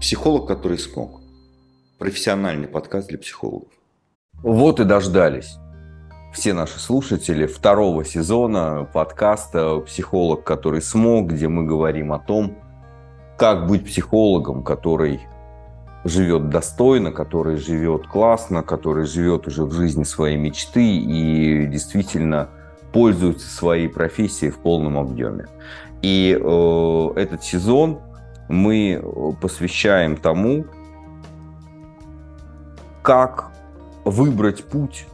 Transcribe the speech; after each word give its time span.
Психолог, 0.00 0.46
который 0.46 0.78
смог. 0.78 1.20
Профессиональный 1.98 2.68
подкаст 2.68 3.08
для 3.08 3.18
психологов. 3.18 3.68
Вот 4.42 4.78
и 4.78 4.84
дождались 4.84 5.56
все 6.32 6.52
наши 6.52 6.78
слушатели 6.78 7.46
второго 7.46 8.04
сезона 8.04 8.88
подкаста 8.92 9.80
«Психолог, 9.80 10.44
который 10.44 10.82
смог», 10.82 11.32
где 11.32 11.48
мы 11.48 11.64
говорим 11.64 12.12
о 12.12 12.20
том, 12.20 12.56
как 13.36 13.66
быть 13.66 13.84
психологом, 13.84 14.62
который 14.62 15.20
живет 16.04 16.48
достойно, 16.48 17.10
который 17.10 17.56
живет 17.56 18.06
классно, 18.06 18.62
который 18.62 19.04
живет 19.04 19.48
уже 19.48 19.64
в 19.64 19.72
жизни 19.72 20.04
своей 20.04 20.36
мечты 20.36 20.96
и 20.96 21.66
действительно 21.66 22.50
пользуется 22.92 23.48
своей 23.48 23.88
профессией 23.88 24.52
в 24.52 24.58
полном 24.58 24.96
объеме. 24.96 25.46
И 26.02 26.38
э, 26.40 27.08
этот 27.16 27.42
сезон 27.42 27.98
мы 28.48 29.02
посвящаем 29.40 30.16
тому, 30.16 30.64
как 33.02 33.52
выбрать 34.04 34.64
путь, 34.64 35.06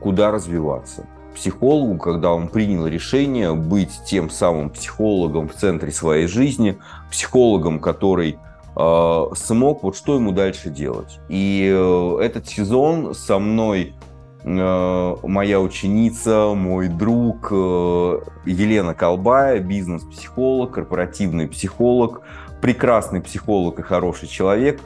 куда 0.00 0.30
развиваться. 0.30 1.06
Психологу, 1.34 1.96
когда 1.98 2.32
он 2.32 2.48
принял 2.48 2.86
решение 2.86 3.54
быть 3.54 4.00
тем 4.06 4.30
самым 4.30 4.70
психологом 4.70 5.48
в 5.48 5.54
центре 5.54 5.92
своей 5.92 6.26
жизни, 6.26 6.78
психологом, 7.10 7.78
который 7.78 8.38
э, 8.76 9.24
смог, 9.36 9.82
вот 9.82 9.96
что 9.96 10.16
ему 10.16 10.32
дальше 10.32 10.70
делать. 10.70 11.20
И 11.28 11.70
э, 11.72 12.18
этот 12.20 12.48
сезон 12.48 13.14
со 13.14 13.38
мной 13.38 13.94
э, 14.42 15.16
моя 15.22 15.60
ученица, 15.60 16.52
мой 16.54 16.88
друг 16.88 17.48
э, 17.52 18.20
Елена 18.44 18.94
Колбая, 18.94 19.60
бизнес-психолог, 19.60 20.72
корпоративный 20.72 21.46
психолог, 21.46 22.22
прекрасный 22.60 23.20
психолог 23.20 23.78
и 23.78 23.82
хороший 23.82 24.28
человек. 24.28 24.80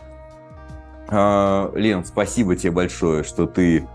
А, 1.09 1.71
Лен, 1.75 2.05
спасибо 2.05 2.57
тебе 2.57 2.73
большое, 2.73 3.25
что 3.25 3.47
ты 3.47 3.87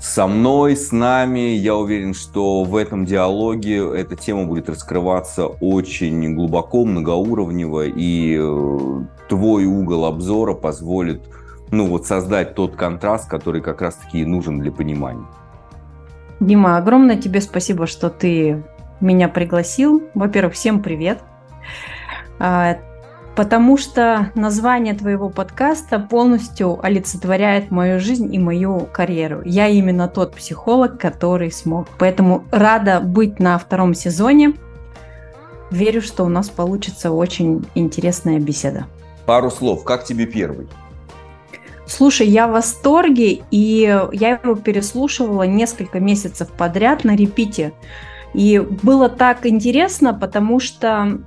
со 0.00 0.26
мной, 0.26 0.76
с 0.76 0.92
нами. 0.92 1.40
Я 1.40 1.74
уверен, 1.74 2.14
что 2.14 2.62
в 2.64 2.76
этом 2.76 3.04
диалоге 3.04 3.78
эта 3.78 4.16
тема 4.16 4.44
будет 4.44 4.68
раскрываться 4.68 5.46
очень 5.46 6.34
глубоко, 6.34 6.84
многоуровнево, 6.84 7.86
и 7.86 8.36
э, 8.38 8.78
твой 9.28 9.64
угол 9.64 10.04
обзора 10.04 10.54
позволит 10.54 11.22
ну, 11.70 11.86
вот 11.86 12.06
создать 12.06 12.54
тот 12.54 12.76
контраст, 12.76 13.28
который 13.28 13.60
как 13.60 13.82
раз-таки 13.82 14.24
нужен 14.24 14.60
для 14.60 14.70
понимания. 14.70 15.26
Дима, 16.38 16.76
огромное 16.76 17.16
тебе 17.16 17.40
спасибо, 17.40 17.86
что 17.86 18.10
ты 18.10 18.62
меня 19.00 19.28
пригласил. 19.28 20.02
Во-первых, 20.14 20.54
всем 20.54 20.82
привет. 20.82 21.18
А, 21.20 21.95
потому 22.38 23.76
что 23.76 24.32
название 24.34 24.94
твоего 24.94 25.28
подкаста 25.28 25.98
полностью 25.98 26.78
олицетворяет 26.82 27.70
мою 27.70 28.00
жизнь 28.00 28.34
и 28.34 28.38
мою 28.38 28.88
карьеру. 28.92 29.42
Я 29.44 29.68
именно 29.68 30.08
тот 30.08 30.34
психолог, 30.34 30.98
который 30.98 31.52
смог. 31.52 31.86
Поэтому 31.98 32.44
рада 32.50 33.00
быть 33.00 33.38
на 33.38 33.58
втором 33.58 33.94
сезоне. 33.94 34.54
Верю, 35.70 36.00
что 36.00 36.24
у 36.24 36.28
нас 36.28 36.48
получится 36.48 37.10
очень 37.10 37.66
интересная 37.74 38.38
беседа. 38.38 38.86
Пару 39.26 39.50
слов. 39.50 39.84
Как 39.84 40.04
тебе 40.04 40.26
первый? 40.26 40.68
Слушай, 41.86 42.26
я 42.26 42.48
в 42.48 42.52
восторге, 42.52 43.42
и 43.50 44.08
я 44.12 44.40
его 44.42 44.54
переслушивала 44.56 45.44
несколько 45.44 46.00
месяцев 46.00 46.48
подряд 46.50 47.04
на 47.04 47.14
репите. 47.14 47.72
И 48.36 48.58
было 48.58 49.08
так 49.08 49.46
интересно, 49.46 50.12
потому 50.12 50.60
что 50.60 51.20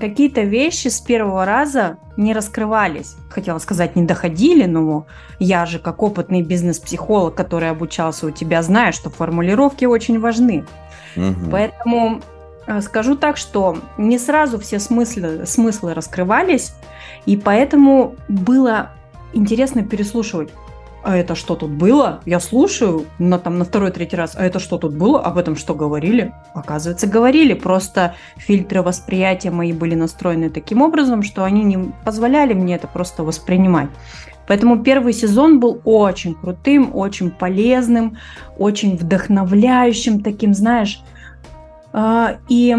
какие-то 0.00 0.40
вещи 0.40 0.88
с 0.88 0.98
первого 0.98 1.44
раза 1.44 1.98
не 2.16 2.32
раскрывались. 2.32 3.16
Хотела 3.28 3.58
сказать, 3.58 3.94
не 3.94 4.04
доходили, 4.04 4.64
но 4.64 5.06
я 5.38 5.66
же 5.66 5.78
как 5.78 6.02
опытный 6.02 6.40
бизнес-психолог, 6.40 7.34
который 7.34 7.68
обучался 7.68 8.26
у 8.26 8.30
тебя, 8.30 8.62
знаю, 8.62 8.94
что 8.94 9.10
формулировки 9.10 9.84
очень 9.84 10.18
важны. 10.18 10.64
Угу. 11.14 11.50
Поэтому 11.50 12.22
э, 12.66 12.80
скажу 12.80 13.16
так, 13.16 13.36
что 13.36 13.76
не 13.98 14.18
сразу 14.18 14.58
все 14.58 14.78
смыслы, 14.78 15.44
смыслы 15.44 15.92
раскрывались, 15.92 16.72
и 17.26 17.36
поэтому 17.36 18.14
было 18.28 18.92
интересно 19.34 19.82
переслушивать 19.82 20.48
а 21.02 21.16
это 21.16 21.34
что 21.34 21.54
тут 21.54 21.70
было? 21.70 22.20
Я 22.26 22.40
слушаю 22.40 23.06
на, 23.18 23.38
там, 23.38 23.58
на 23.58 23.64
второй-третий 23.64 24.16
раз, 24.16 24.34
а 24.36 24.44
это 24.44 24.58
что 24.58 24.78
тут 24.78 24.94
было? 24.94 25.20
Об 25.20 25.38
этом 25.38 25.56
что 25.56 25.74
говорили? 25.74 26.32
Оказывается, 26.54 27.06
говорили. 27.06 27.54
Просто 27.54 28.14
фильтры 28.36 28.82
восприятия 28.82 29.50
мои 29.50 29.72
были 29.72 29.94
настроены 29.94 30.50
таким 30.50 30.82
образом, 30.82 31.22
что 31.22 31.44
они 31.44 31.62
не 31.62 31.92
позволяли 32.04 32.52
мне 32.52 32.76
это 32.76 32.86
просто 32.86 33.24
воспринимать. 33.24 33.88
Поэтому 34.46 34.82
первый 34.82 35.12
сезон 35.12 35.60
был 35.60 35.80
очень 35.84 36.34
крутым, 36.34 36.90
очень 36.94 37.30
полезным, 37.30 38.18
очень 38.58 38.96
вдохновляющим 38.96 40.22
таким, 40.22 40.54
знаешь. 40.54 41.02
А, 41.92 42.38
и 42.48 42.76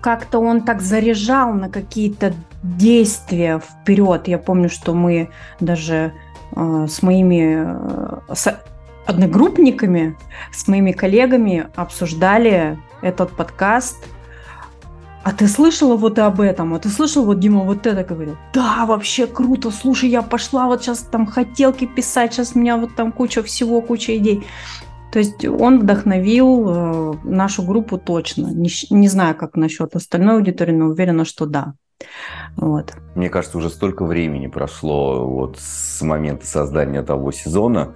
как-то 0.00 0.40
он 0.40 0.62
так 0.62 0.80
заряжал 0.80 1.52
на 1.52 1.68
какие-то 1.68 2.34
действия 2.62 3.60
вперед. 3.60 4.28
Я 4.28 4.38
помню, 4.38 4.68
что 4.68 4.92
мы 4.94 5.30
даже 5.60 6.12
с 6.58 7.02
моими 7.02 7.64
э, 7.64 8.34
с 8.34 8.60
одногруппниками, 9.06 10.16
с 10.52 10.68
моими 10.68 10.92
коллегами 10.92 11.68
обсуждали 11.76 12.78
этот 13.00 13.30
подкаст. 13.30 13.96
А 15.24 15.32
ты 15.32 15.46
слышала 15.46 15.96
вот 15.96 16.18
об 16.18 16.40
этом? 16.40 16.74
А 16.74 16.78
ты 16.78 16.88
слышал, 16.88 17.24
вот 17.24 17.38
Дима 17.38 17.64
вот 17.64 17.86
это 17.86 18.02
говорил? 18.02 18.36
Да, 18.54 18.86
вообще 18.86 19.26
круто. 19.26 19.70
Слушай, 19.70 20.10
я 20.10 20.22
пошла 20.22 20.66
вот 20.66 20.82
сейчас 20.82 21.00
там 21.00 21.26
хотелки 21.26 21.86
писать, 21.86 22.34
сейчас 22.34 22.52
у 22.54 22.58
меня 22.58 22.76
вот 22.76 22.96
там 22.96 23.12
куча 23.12 23.42
всего, 23.42 23.80
куча 23.80 24.16
идей. 24.16 24.46
То 25.12 25.18
есть 25.18 25.44
он 25.44 25.80
вдохновил 25.80 26.66
э, 26.68 27.14
нашу 27.24 27.62
группу 27.62 27.98
точно. 27.98 28.48
Не, 28.48 28.70
не 28.90 29.08
знаю, 29.08 29.34
как 29.34 29.56
насчет 29.56 29.96
остальной 29.96 30.36
аудитории, 30.36 30.72
но 30.72 30.86
уверена, 30.86 31.24
что 31.24 31.46
да. 31.46 31.74
Вот. 32.56 32.94
Мне 33.14 33.28
кажется, 33.28 33.58
уже 33.58 33.70
столько 33.70 34.04
времени 34.04 34.46
прошло 34.46 35.26
вот 35.26 35.58
с 35.58 36.00
момента 36.02 36.46
создания 36.46 37.02
того 37.02 37.32
сезона, 37.32 37.94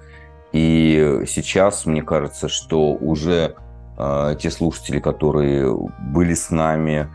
и 0.53 1.23
сейчас 1.27 1.87
мне 1.87 2.03
кажется, 2.03 2.49
что 2.49 2.93
уже 2.93 3.57
э, 3.99 4.37
те 4.41 4.51
слушатели, 4.51 4.99
которые 4.99 5.75
были 6.01 6.35
с 6.35 6.51
нами, 6.51 7.09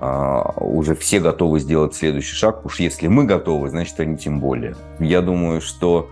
э, 0.00 0.42
уже 0.60 0.94
все 0.94 1.20
готовы 1.20 1.60
сделать 1.60 1.94
следующий 1.94 2.34
шаг. 2.34 2.64
Уж 2.64 2.80
если 2.80 3.08
мы 3.08 3.24
готовы, 3.24 3.68
значит 3.68 3.98
они 4.00 4.16
тем 4.16 4.40
более. 4.40 4.74
Я 5.00 5.20
думаю, 5.20 5.60
что 5.60 6.10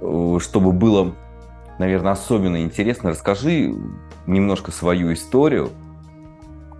э, 0.00 0.38
чтобы 0.40 0.72
было, 0.72 1.14
наверное, 1.78 2.12
особенно 2.12 2.62
интересно, 2.62 3.10
расскажи 3.10 3.74
немножко 4.26 4.70
свою 4.70 5.12
историю, 5.12 5.70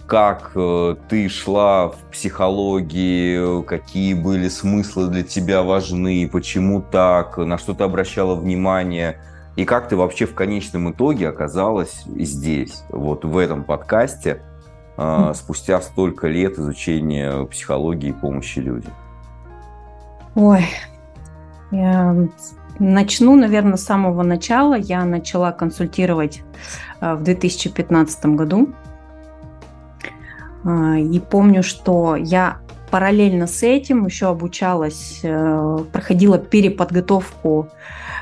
как 0.06 0.53
э, 0.54 0.97
ты 1.09 1.28
шла 1.28 1.88
в 1.88 1.97
психологии, 2.12 3.62
какие 3.62 4.15
были 4.15 4.48
смыслы 4.48 5.09
для 5.09 5.22
тебя 5.22 5.62
важны, 5.62 6.28
почему 6.31 6.82
так, 6.82 7.38
на 7.38 7.56
что 7.56 7.75
ты 7.75 7.84
обращала 7.84 8.34
внимание, 8.34 9.19
и 9.56 9.64
как 9.64 9.88
ты 9.88 9.97
вообще 9.97 10.26
в 10.26 10.34
конечном 10.34 10.91
итоге 10.91 11.28
оказалась 11.28 12.04
здесь, 12.06 12.84
вот 12.91 13.25
в 13.25 13.38
этом 13.38 13.64
подкасте, 13.64 14.43
э, 14.98 15.32
спустя 15.34 15.81
столько 15.81 16.28
лет 16.28 16.59
изучения 16.59 17.44
психологии 17.47 18.10
и 18.10 18.12
помощи 18.12 18.59
людям. 18.59 18.93
Ой, 20.34 20.66
я 21.70 22.14
начну, 22.78 23.37
наверное, 23.37 23.76
с 23.76 23.84
самого 23.84 24.22
начала. 24.22 24.75
Я 24.75 25.04
начала 25.04 25.53
консультировать 25.53 26.43
э, 27.00 27.14
в 27.14 27.22
2015 27.22 28.26
году 28.26 28.69
и 30.64 31.20
помню, 31.20 31.62
что 31.62 32.16
я 32.16 32.58
параллельно 32.94 33.49
с 33.49 33.64
этим 33.64 34.06
еще 34.06 34.28
обучалась, 34.28 35.19
э, 35.25 35.78
проходила 35.93 36.38
переподготовку 36.38 37.69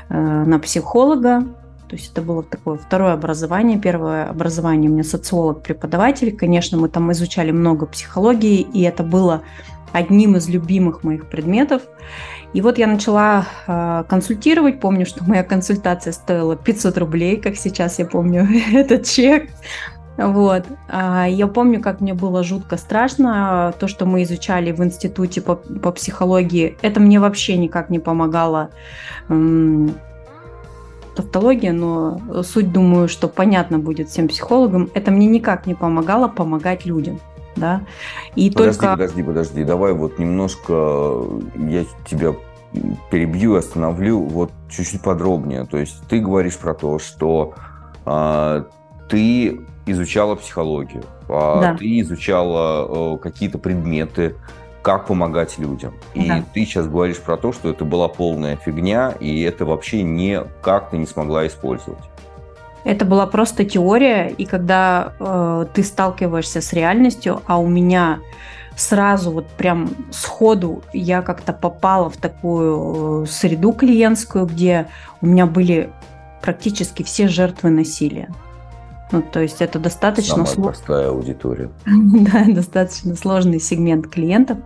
э, 0.09 0.17
на 0.17 0.57
психолога. 0.57 1.43
То 1.87 1.95
есть 1.95 2.11
это 2.11 2.23
было 2.23 2.41
такое 2.41 2.79
второе 2.79 3.13
образование. 3.13 3.77
Первое 3.77 4.27
образование 4.27 4.89
у 4.89 4.93
меня 4.93 5.03
социолог-преподаватель. 5.03 6.35
Конечно, 6.35 6.79
мы 6.79 6.89
там 6.89 7.11
изучали 7.11 7.51
много 7.51 7.85
психологии, 7.85 8.61
и 8.61 8.81
это 8.81 9.03
было 9.03 9.43
одним 9.91 10.37
из 10.37 10.49
любимых 10.49 11.03
моих 11.03 11.29
предметов. 11.29 11.83
И 12.53 12.61
вот 12.61 12.79
я 12.79 12.87
начала 12.87 13.45
э, 13.67 14.03
консультировать. 14.09 14.79
Помню, 14.79 15.05
что 15.05 15.23
моя 15.23 15.43
консультация 15.43 16.13
стоила 16.13 16.55
500 16.55 16.97
рублей, 16.97 17.37
как 17.37 17.57
сейчас 17.57 17.99
я 17.99 18.05
помню 18.05 18.47
этот 18.73 19.05
чек. 19.05 19.49
Вот. 20.17 20.65
А, 20.87 21.25
я 21.27 21.47
помню, 21.47 21.81
как 21.81 22.01
мне 22.01 22.13
было 22.13 22.43
жутко 22.43 22.77
страшно. 22.77 23.73
То, 23.79 23.87
что 23.87 24.05
мы 24.05 24.23
изучали 24.23 24.71
в 24.71 24.83
институте 24.83 25.41
по, 25.41 25.55
по 25.55 25.91
психологии, 25.91 26.77
это 26.81 26.99
мне 26.99 27.19
вообще 27.19 27.57
никак 27.57 27.89
не 27.89 27.99
помогало. 27.99 28.69
Тавтология, 31.15 31.73
но 31.73 32.43
суть, 32.43 32.71
думаю, 32.71 33.07
что 33.07 33.27
понятно 33.27 33.79
будет 33.79 34.09
всем 34.09 34.27
психологам. 34.27 34.89
Это 34.93 35.11
мне 35.11 35.27
никак 35.27 35.67
не 35.67 35.75
помогало 35.75 36.27
помогать 36.27 36.85
людям. 36.85 37.19
да, 37.55 37.81
и 38.35 38.49
подожди, 38.49 38.79
только... 38.79 38.91
Подожди, 38.93 39.23
подожди, 39.23 39.63
давай 39.63 39.93
вот 39.93 40.17
немножко 40.17 41.23
я 41.55 41.85
тебя 42.07 42.33
перебью, 43.11 43.55
остановлю 43.55 44.21
вот 44.21 44.51
чуть-чуть 44.69 45.01
подробнее. 45.01 45.65
То 45.65 45.77
есть 45.77 46.01
ты 46.09 46.19
говоришь 46.19 46.57
про 46.57 46.73
то, 46.73 46.97
что 46.97 47.53
а, 48.05 48.65
ты 49.07 49.61
изучала 49.85 50.35
психологию, 50.35 51.03
а 51.27 51.61
да. 51.61 51.77
ты 51.77 51.99
изучала 52.01 53.13
а, 53.13 53.17
какие-то 53.17 53.57
предметы, 53.57 54.35
как 54.81 55.07
помогать 55.07 55.57
людям. 55.57 55.93
И 56.13 56.27
да. 56.27 56.43
ты 56.53 56.65
сейчас 56.65 56.87
говоришь 56.87 57.19
про 57.19 57.37
то, 57.37 57.53
что 57.53 57.69
это 57.69 57.85
была 57.85 58.07
полная 58.09 58.57
фигня, 58.57 59.13
и 59.19 59.41
это 59.41 59.65
вообще 59.65 60.03
никак 60.03 60.89
ты 60.89 60.97
не 60.97 61.07
смогла 61.07 61.47
использовать. 61.47 62.03
Это 62.83 63.05
была 63.05 63.25
просто 63.27 63.63
теория, 63.63 64.27
и 64.27 64.45
когда 64.45 65.13
э, 65.17 65.65
ты 65.73 65.83
сталкиваешься 65.83 66.59
с 66.59 66.73
реальностью, 66.73 67.41
а 67.45 67.57
у 67.59 67.67
меня 67.67 68.19
сразу 68.75 69.31
вот 69.31 69.47
прям 69.47 69.89
сходу 70.11 70.83
я 70.91 71.21
как-то 71.21 71.53
попала 71.53 72.09
в 72.09 72.17
такую 72.17 73.23
э, 73.23 73.27
среду 73.27 73.71
клиентскую, 73.71 74.45
где 74.45 74.87
у 75.21 75.27
меня 75.27 75.45
были 75.45 75.91
практически 76.41 77.03
все 77.03 77.29
жертвы 77.29 77.69
насилия. 77.69 78.29
Ну, 79.13 79.21
то 79.21 79.41
есть 79.41 79.61
это 79.61 79.77
достаточно 79.77 80.43
сложная 80.43 80.63
простая 80.63 81.09
аудитория. 81.09 81.69
да, 81.85 82.45
достаточно 82.47 83.15
сложный 83.15 83.59
сегмент 83.59 84.07
клиентов. 84.07 84.57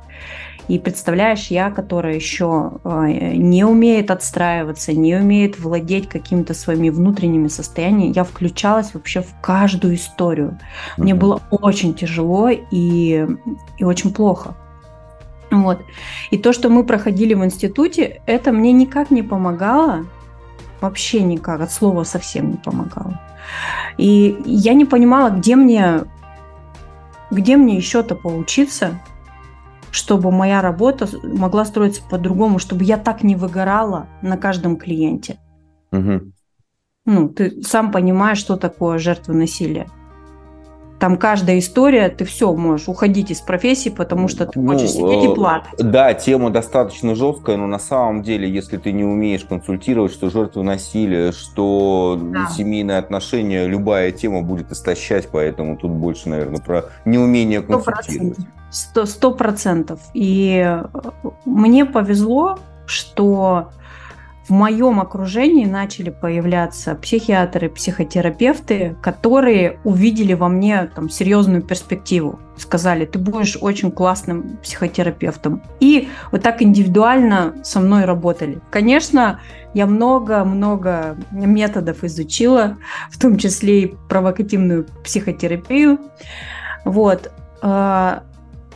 И 0.69 0.79
представляешь, 0.79 1.47
я, 1.47 1.69
которая 1.69 2.15
еще 2.15 2.79
э, 2.83 3.35
не 3.35 3.65
умеет 3.65 4.09
отстраиваться, 4.09 4.93
не 4.93 5.15
умеет 5.15 5.59
владеть 5.59 6.07
какими-то 6.07 6.53
своими 6.53 6.89
внутренними 6.89 7.49
состояниями, 7.49 8.13
я 8.13 8.23
включалась 8.23 8.93
вообще 8.93 9.21
в 9.21 9.33
каждую 9.41 9.95
историю. 9.95 10.57
Мне 10.95 11.11
mm-hmm. 11.11 11.17
было 11.17 11.41
очень 11.51 11.93
тяжело 11.93 12.49
и, 12.49 13.27
и 13.77 13.83
очень 13.83 14.13
плохо. 14.13 14.55
Вот. 15.51 15.81
И 16.31 16.37
то, 16.37 16.53
что 16.53 16.69
мы 16.69 16.85
проходили 16.85 17.33
в 17.33 17.43
институте, 17.43 18.21
это 18.25 18.53
мне 18.53 18.71
никак 18.71 19.11
не 19.11 19.23
помогало, 19.23 20.05
вообще 20.79 21.21
никак, 21.21 21.59
от 21.59 21.71
слова 21.71 22.03
совсем 22.05 22.51
не 22.51 22.57
помогало. 22.57 23.19
И 23.97 24.37
я 24.45 24.73
не 24.73 24.85
понимала, 24.85 25.29
где 25.29 25.55
мне, 25.55 26.03
где 27.31 27.57
мне 27.57 27.75
еще-то 27.75 28.15
поучиться, 28.15 28.99
чтобы 29.91 30.31
моя 30.31 30.61
работа 30.61 31.07
могла 31.23 31.65
строиться 31.65 32.01
по-другому, 32.09 32.59
чтобы 32.59 32.83
я 32.83 32.97
так 32.97 33.23
не 33.23 33.35
выгорала 33.35 34.07
на 34.21 34.37
каждом 34.37 34.77
клиенте. 34.77 35.37
Угу. 35.91 36.31
Ну, 37.05 37.29
ты 37.29 37.63
сам 37.63 37.91
понимаешь, 37.91 38.37
что 38.37 38.57
такое 38.57 38.99
жертва 38.99 39.33
насилия. 39.33 39.87
Там 40.99 41.17
каждая 41.17 41.59
история, 41.59 42.09
ты 42.09 42.25
все 42.25 42.51
можешь 42.53 42.87
уходить 42.87 43.29
из 43.29 43.41
профессии, 43.41 43.89
потому 43.89 44.27
что 44.27 44.47
ты 44.47 44.59
ну, 44.59 44.71
хочешь 44.71 44.91
сидеть 44.91 45.25
и 45.25 45.27
э, 45.27 45.35
плакать. 45.35 45.73
Да, 45.77 46.13
тема 46.15 46.49
достаточно 46.49 47.13
жесткая, 47.13 47.57
но 47.57 47.67
на 47.67 47.77
самом 47.77 48.23
деле, 48.23 48.49
если 48.49 48.77
ты 48.77 48.91
не 48.91 49.03
умеешь 49.03 49.43
консультировать, 49.43 50.11
что 50.11 50.29
жертвы 50.31 50.63
насилия, 50.63 51.31
что 51.31 52.19
да. 52.19 52.47
семейные 52.47 52.97
отношения, 52.97 53.67
любая 53.67 54.11
тема 54.11 54.41
будет 54.41 54.71
истощать, 54.71 55.29
поэтому 55.31 55.77
тут 55.77 55.91
больше, 55.91 56.29
наверное, 56.29 56.61
про 56.61 56.85
неумение 57.05 57.61
консультировать. 57.61 58.37
Сто 58.71 59.31
процентов. 59.31 59.99
И 60.13 60.63
э, 60.65 60.85
мне 61.45 61.85
повезло, 61.85 62.57
что 62.87 63.69
в 64.47 64.51
моем 64.51 65.01
окружении 65.01 65.65
начали 65.65 66.09
появляться 66.09 66.95
психиатры, 66.95 67.69
психотерапевты, 67.69 68.95
которые 69.01 69.79
увидели 69.83 70.33
во 70.33 70.47
мне 70.47 70.89
там, 70.95 71.09
серьезную 71.09 71.61
перспективу. 71.61 72.39
Сказали, 72.55 73.05
ты 73.05 73.19
будешь 73.19 73.57
очень 73.59 73.91
классным 73.91 74.57
психотерапевтом. 74.63 75.61
И 75.81 76.07
вот 76.31 76.43
так 76.43 76.61
индивидуально 76.61 77.55
со 77.63 77.81
мной 77.81 78.05
работали. 78.05 78.61
Конечно, 78.69 79.41
я 79.73 79.85
много-много 79.85 81.17
методов 81.31 82.05
изучила, 82.05 82.77
в 83.11 83.19
том 83.19 83.37
числе 83.37 83.81
и 83.81 83.95
провокативную 84.07 84.85
психотерапию. 85.03 85.99
Вот. 86.85 87.31
А, 87.61 88.23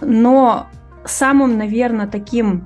но 0.02 0.68
самым, 1.06 1.58
наверное, 1.58 2.08
таким 2.08 2.66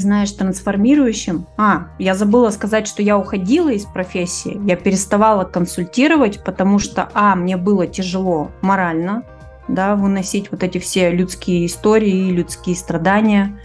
знаешь, 0.00 0.32
трансформирующим. 0.32 1.46
А, 1.56 1.88
я 1.98 2.14
забыла 2.14 2.50
сказать, 2.50 2.86
что 2.86 3.02
я 3.02 3.18
уходила 3.18 3.70
из 3.70 3.84
профессии, 3.84 4.60
я 4.64 4.76
переставала 4.76 5.44
консультировать, 5.44 6.42
потому 6.44 6.78
что, 6.78 7.08
а, 7.14 7.34
мне 7.34 7.56
было 7.56 7.86
тяжело 7.86 8.50
морально, 8.60 9.24
да, 9.68 9.94
выносить 9.94 10.50
вот 10.50 10.62
эти 10.62 10.78
все 10.78 11.10
людские 11.10 11.66
истории, 11.66 12.30
людские 12.30 12.76
страдания. 12.76 13.60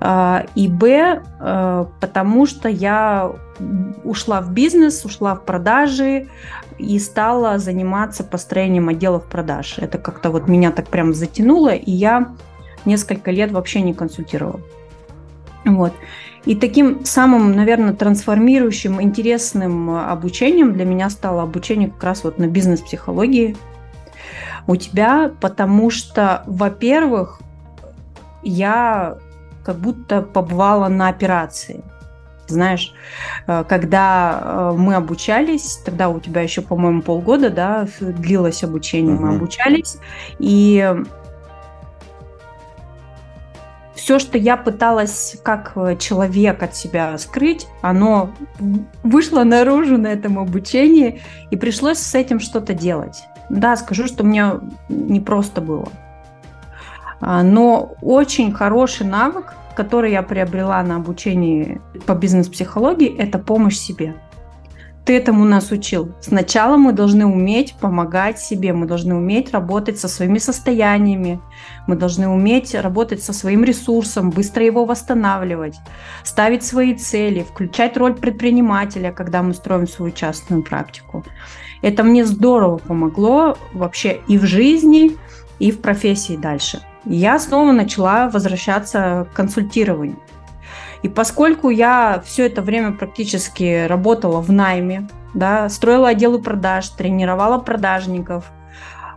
А, 0.00 0.46
и 0.54 0.68
Б, 0.68 1.22
а, 1.40 1.88
потому 2.00 2.46
что 2.46 2.68
я 2.68 3.32
ушла 4.04 4.40
в 4.40 4.52
бизнес, 4.52 5.04
ушла 5.04 5.34
в 5.34 5.44
продажи 5.44 6.28
и 6.78 6.98
стала 6.98 7.58
заниматься 7.58 8.24
построением 8.24 8.88
отделов 8.88 9.24
продаж. 9.24 9.78
Это 9.78 9.98
как-то 9.98 10.30
вот 10.30 10.48
меня 10.48 10.70
так 10.70 10.88
прям 10.88 11.14
затянуло, 11.14 11.74
и 11.74 11.90
я 11.90 12.34
несколько 12.84 13.30
лет 13.30 13.52
вообще 13.52 13.80
не 13.80 13.94
консультировала. 13.94 14.60
Вот. 15.66 15.92
И 16.44 16.54
таким 16.54 17.04
самым, 17.04 17.52
наверное, 17.52 17.92
трансформирующим, 17.92 19.02
интересным 19.02 19.90
обучением 19.90 20.72
для 20.72 20.84
меня 20.84 21.10
стало 21.10 21.42
обучение 21.42 21.90
как 21.90 22.04
раз 22.04 22.24
вот 22.24 22.38
на 22.38 22.46
бизнес-психологии 22.46 23.56
у 24.68 24.76
тебя, 24.76 25.32
потому 25.40 25.90
что, 25.90 26.44
во-первых, 26.46 27.40
я 28.42 29.18
как 29.64 29.76
будто 29.76 30.22
побывала 30.22 30.86
на 30.86 31.08
операции. 31.08 31.82
Знаешь, 32.46 32.94
э, 33.48 33.64
когда 33.68 34.40
э, 34.40 34.74
мы 34.76 34.94
обучались, 34.94 35.80
тогда 35.84 36.08
у 36.08 36.20
тебя 36.20 36.42
еще, 36.42 36.62
по-моему, 36.62 37.02
полгода, 37.02 37.50
да, 37.50 37.88
длилось 37.98 38.62
обучение, 38.62 39.16
uh-huh. 39.16 39.20
мы 39.20 39.34
обучались, 39.34 39.98
и 40.38 40.94
все, 44.06 44.20
что 44.20 44.38
я 44.38 44.56
пыталась 44.56 45.36
как 45.42 45.72
э, 45.74 45.96
человек 45.96 46.62
от 46.62 46.76
себя 46.76 47.18
скрыть, 47.18 47.66
оно 47.82 48.30
вышло 49.02 49.42
наружу 49.42 49.98
на 49.98 50.06
этом 50.06 50.38
обучении, 50.38 51.20
и 51.50 51.56
пришлось 51.56 51.98
с 51.98 52.14
этим 52.14 52.38
что-то 52.38 52.72
делать. 52.72 53.24
Да, 53.50 53.74
скажу, 53.74 54.06
что 54.06 54.22
мне 54.22 54.60
не 54.88 55.18
просто 55.18 55.60
было. 55.60 55.88
А, 57.20 57.42
но 57.42 57.96
очень 58.00 58.52
хороший 58.52 59.06
навык, 59.08 59.54
который 59.74 60.12
я 60.12 60.22
приобрела 60.22 60.80
на 60.84 60.94
обучении 60.96 61.80
по 62.06 62.12
бизнес-психологии, 62.12 63.12
это 63.18 63.40
помощь 63.40 63.76
себе 63.76 64.14
ты 65.06 65.16
этому 65.16 65.44
нас 65.44 65.70
учил. 65.70 66.12
Сначала 66.20 66.76
мы 66.76 66.92
должны 66.92 67.24
уметь 67.26 67.74
помогать 67.80 68.40
себе, 68.40 68.72
мы 68.72 68.86
должны 68.86 69.14
уметь 69.14 69.52
работать 69.52 70.00
со 70.00 70.08
своими 70.08 70.38
состояниями, 70.38 71.40
мы 71.86 71.94
должны 71.94 72.28
уметь 72.28 72.74
работать 72.74 73.22
со 73.22 73.32
своим 73.32 73.62
ресурсом, 73.62 74.30
быстро 74.30 74.64
его 74.64 74.84
восстанавливать, 74.84 75.76
ставить 76.24 76.64
свои 76.64 76.94
цели, 76.94 77.46
включать 77.48 77.96
роль 77.96 78.14
предпринимателя, 78.14 79.12
когда 79.12 79.42
мы 79.42 79.54
строим 79.54 79.86
свою 79.86 80.10
частную 80.10 80.64
практику. 80.64 81.24
Это 81.82 82.02
мне 82.02 82.24
здорово 82.24 82.78
помогло 82.78 83.56
вообще 83.72 84.20
и 84.26 84.38
в 84.38 84.44
жизни, 84.44 85.12
и 85.60 85.70
в 85.70 85.80
профессии 85.80 86.36
дальше. 86.36 86.82
Я 87.04 87.38
снова 87.38 87.70
начала 87.70 88.28
возвращаться 88.28 89.28
к 89.32 89.36
консультированию. 89.36 90.18
И 91.06 91.08
поскольку 91.08 91.70
я 91.70 92.20
все 92.26 92.46
это 92.46 92.62
время 92.62 92.90
практически 92.90 93.86
работала 93.86 94.40
в 94.40 94.50
найме, 94.50 95.08
да, 95.34 95.68
строила 95.68 96.08
отделы 96.08 96.42
продаж, 96.42 96.88
тренировала 96.88 97.58
продажников, 97.58 98.50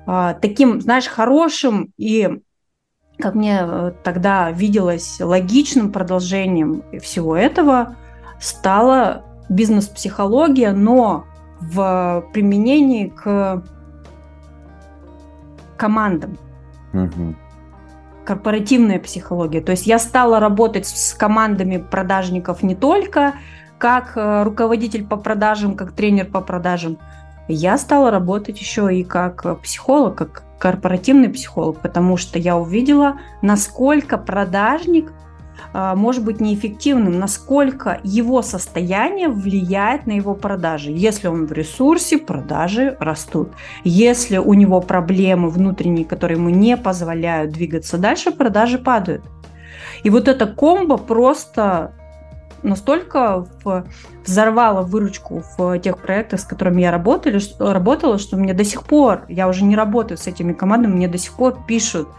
а, 0.05 0.35
таким, 0.35 0.81
знаешь, 0.81 1.07
хорошим 1.07 1.91
и 1.97 2.41
как 3.17 3.33
мне 3.33 3.61
э, 3.63 3.91
тогда 4.03 4.51
виделось 4.51 5.19
логичным 5.19 5.91
продолжением 5.91 6.83
всего 7.01 7.35
этого, 7.35 7.95
стала 8.39 9.23
бизнес-психология, 9.49 10.71
но 10.71 11.25
в 11.59 12.23
применении 12.33 13.07
к 13.07 13.63
командам. 15.75 16.37
Угу 16.93 17.35
корпоративная 18.29 18.99
психология. 18.99 19.59
То 19.59 19.71
есть 19.71 19.87
я 19.87 19.97
стала 19.97 20.39
работать 20.39 20.85
с 20.85 21.15
командами 21.15 21.77
продажников 21.77 22.61
не 22.61 22.75
только 22.75 23.33
как 23.79 24.15
э, 24.15 24.43
руководитель 24.43 25.03
по 25.03 25.17
продажам, 25.17 25.75
как 25.75 25.93
тренер 25.93 26.27
по 26.27 26.39
продажам. 26.39 26.99
Я 27.47 27.75
стала 27.79 28.11
работать 28.11 28.59
еще 28.59 28.95
и 28.95 29.03
как 29.03 29.61
психолог, 29.63 30.15
как 30.15 30.43
корпоративный 30.59 31.29
психолог, 31.29 31.79
потому 31.79 32.17
что 32.17 32.37
я 32.37 32.55
увидела, 32.55 33.19
насколько 33.41 34.19
продажник 34.19 35.11
может 35.73 36.23
быть 36.23 36.39
неэффективным, 36.39 37.19
насколько 37.19 37.99
его 38.03 38.41
состояние 38.41 39.29
влияет 39.29 40.07
на 40.07 40.13
его 40.13 40.35
продажи. 40.35 40.91
Если 40.91 41.27
он 41.27 41.45
в 41.45 41.51
ресурсе, 41.51 42.17
продажи 42.17 42.97
растут. 42.99 43.51
Если 43.83 44.37
у 44.37 44.53
него 44.53 44.81
проблемы 44.81 45.49
внутренние, 45.49 46.05
которые 46.05 46.37
ему 46.37 46.49
не 46.49 46.77
позволяют 46.77 47.51
двигаться 47.51 47.97
дальше, 47.97 48.31
продажи 48.31 48.77
падают. 48.77 49.23
И 50.03 50.09
вот 50.09 50.27
эта 50.27 50.47
комбо 50.47 50.97
просто 50.97 51.93
настолько 52.61 53.45
взорвала 54.25 54.81
выручку 54.81 55.43
в 55.57 55.79
тех 55.79 55.97
проектах, 55.97 56.41
с 56.41 56.43
которыми 56.43 56.81
я 56.81 56.91
работала, 56.91 57.39
работала, 57.59 58.17
что 58.17 58.37
мне 58.37 58.53
до 58.53 58.63
сих 58.63 58.83
пор, 58.83 59.23
я 59.29 59.47
уже 59.47 59.63
не 59.63 59.75
работаю 59.75 60.17
с 60.17 60.27
этими 60.27 60.53
командами, 60.53 60.93
мне 60.93 61.07
до 61.07 61.17
сих 61.17 61.33
пор 61.33 61.57
пишут 61.67 62.09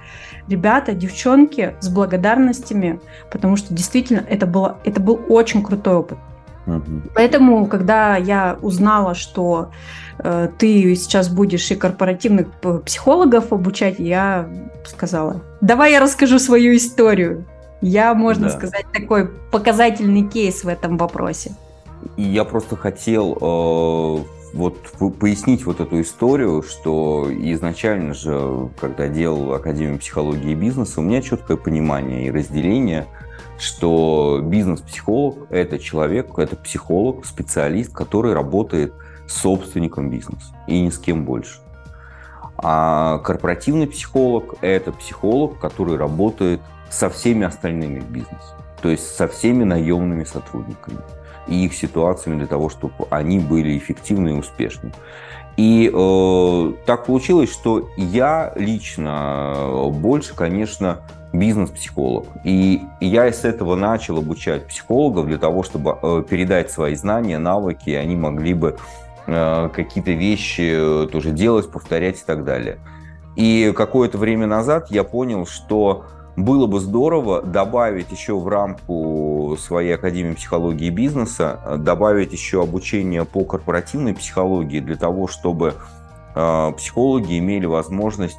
ребята, 0.49 0.93
девчонки 0.93 1.75
с 1.81 1.89
благодарностями, 1.89 3.01
потому 3.31 3.57
что 3.57 3.75
действительно 3.75 4.25
это, 4.29 4.47
было, 4.47 4.79
это 4.85 5.01
был 5.01 5.21
очень 5.29 5.63
крутой 5.63 5.95
опыт. 5.97 6.19
Поэтому, 7.15 7.67
когда 7.67 8.17
я 8.17 8.59
узнала, 8.63 9.15
что 9.15 9.71
э, 10.19 10.49
ты 10.59 10.95
сейчас 10.95 11.29
будешь 11.29 11.71
и 11.71 11.75
корпоративных 11.75 12.49
психологов 12.85 13.53
обучать, 13.53 13.99
я 13.99 14.49
сказала, 14.85 15.41
давай 15.61 15.93
я 15.93 16.01
расскажу 16.01 16.39
свою 16.39 16.77
историю. 16.77 17.45
Я, 17.81 18.15
можно 18.15 18.49
да. 18.49 18.57
сказать, 18.57 18.85
такой 18.93 19.29
показательный 19.51 20.29
кейс 20.29 20.65
в 20.65 20.69
этом 20.69 20.97
вопросе. 20.97 21.53
Я 22.17 22.45
просто 22.45 22.77
хотел 22.77 23.37
э, 23.41 24.40
вот 24.53 24.77
пояснить 25.19 25.65
вот 25.65 25.81
эту 25.81 26.01
историю, 26.01 26.63
что 26.63 27.29
изначально 27.31 28.15
же, 28.15 28.71
когда 28.81 29.09
делал 29.09 29.55
Академию 29.55 29.99
психологии 29.99 30.53
и 30.53 30.55
бизнеса, 30.55 31.01
у 31.01 31.03
меня 31.03 31.23
четкое 31.23 31.57
понимание 31.57 32.27
и 32.27 32.31
разделение, 32.31 33.07
что 33.59 34.41
бизнес-психолог– 34.43 35.47
это 35.51 35.79
человек, 35.79 36.39
это 36.39 36.57
психолог, 36.57 37.27
специалист, 37.27 37.93
который 37.93 38.33
работает 38.33 38.95
с 39.27 39.35
собственником 39.35 40.11
бизнеса 40.11 40.55
и 40.67 40.81
ни 40.81 40.91
с 40.91 40.99
кем 40.99 41.25
больше. 41.25 41.61
А 42.57 43.19
корпоративный 43.19 43.87
психолог– 43.87 44.55
это 44.61 44.93
психолог, 44.93 45.59
который 45.59 45.97
работает 45.97 46.61
со 46.91 47.09
всеми 47.09 47.47
остальными 47.47 48.01
в 48.01 48.11
бизнесе, 48.11 48.55
то 48.83 48.89
есть 48.89 49.15
со 49.15 49.29
всеми 49.29 49.65
наемными 49.65 50.25
сотрудниками 50.25 50.99
и 51.51 51.67
их 51.67 51.75
ситуациями 51.75 52.39
для 52.39 52.47
того, 52.47 52.71
чтобы 52.71 52.95
они 53.11 53.39
были 53.39 53.77
эффективны 53.77 54.31
и 54.31 54.33
успешны. 54.33 54.93
И 55.57 55.91
э, 55.93 56.73
так 56.87 57.05
получилось, 57.05 57.53
что 57.53 57.91
я 57.97 58.53
лично 58.57 59.53
э, 59.57 59.89
больше, 59.91 60.35
конечно, 60.35 61.01
бизнес-психолог. 61.33 62.27
И 62.45 62.81
я 63.01 63.31
с 63.31 63.45
этого 63.45 63.75
начал 63.75 64.19
обучать 64.19 64.67
психологов 64.67 65.27
для 65.27 65.39
того, 65.39 65.63
чтобы 65.63 65.99
э, 66.01 66.23
передать 66.29 66.71
свои 66.71 66.95
знания, 66.95 67.39
навыки, 67.39 67.91
и 67.91 67.95
они 67.95 68.17
могли 68.17 68.55
бы 68.55 68.79
э, 69.27 69.69
какие-то 69.75 70.13
вещи 70.13 71.09
тоже 71.13 71.33
делать, 71.33 71.71
повторять 71.71 72.21
и 72.21 72.25
так 72.25 72.45
далее. 72.45 72.79
И 73.37 73.73
какое-то 73.77 74.19
время 74.19 74.47
назад 74.47 74.91
я 74.91 75.05
понял, 75.05 75.47
что 75.47 76.07
было 76.45 76.67
бы 76.67 76.81
здорово 76.81 77.43
добавить 77.43 78.11
еще 78.11 78.39
в 78.39 78.47
рамку 78.49 79.57
своей 79.59 79.95
Академии 79.95 80.35
психологии 80.35 80.87
и 80.87 80.91
бизнеса, 80.91 81.61
э, 81.65 81.77
добавить 81.77 82.33
еще 82.33 82.63
обучение 82.63 83.25
по 83.25 83.45
корпоративной 83.45 84.15
психологии 84.15 84.81
для 84.81 84.97
того, 84.97 85.27
чтобы 85.27 85.75
э, 86.35 86.73
психологи 86.77 87.39
имели 87.39 87.67
возможность 87.67 88.39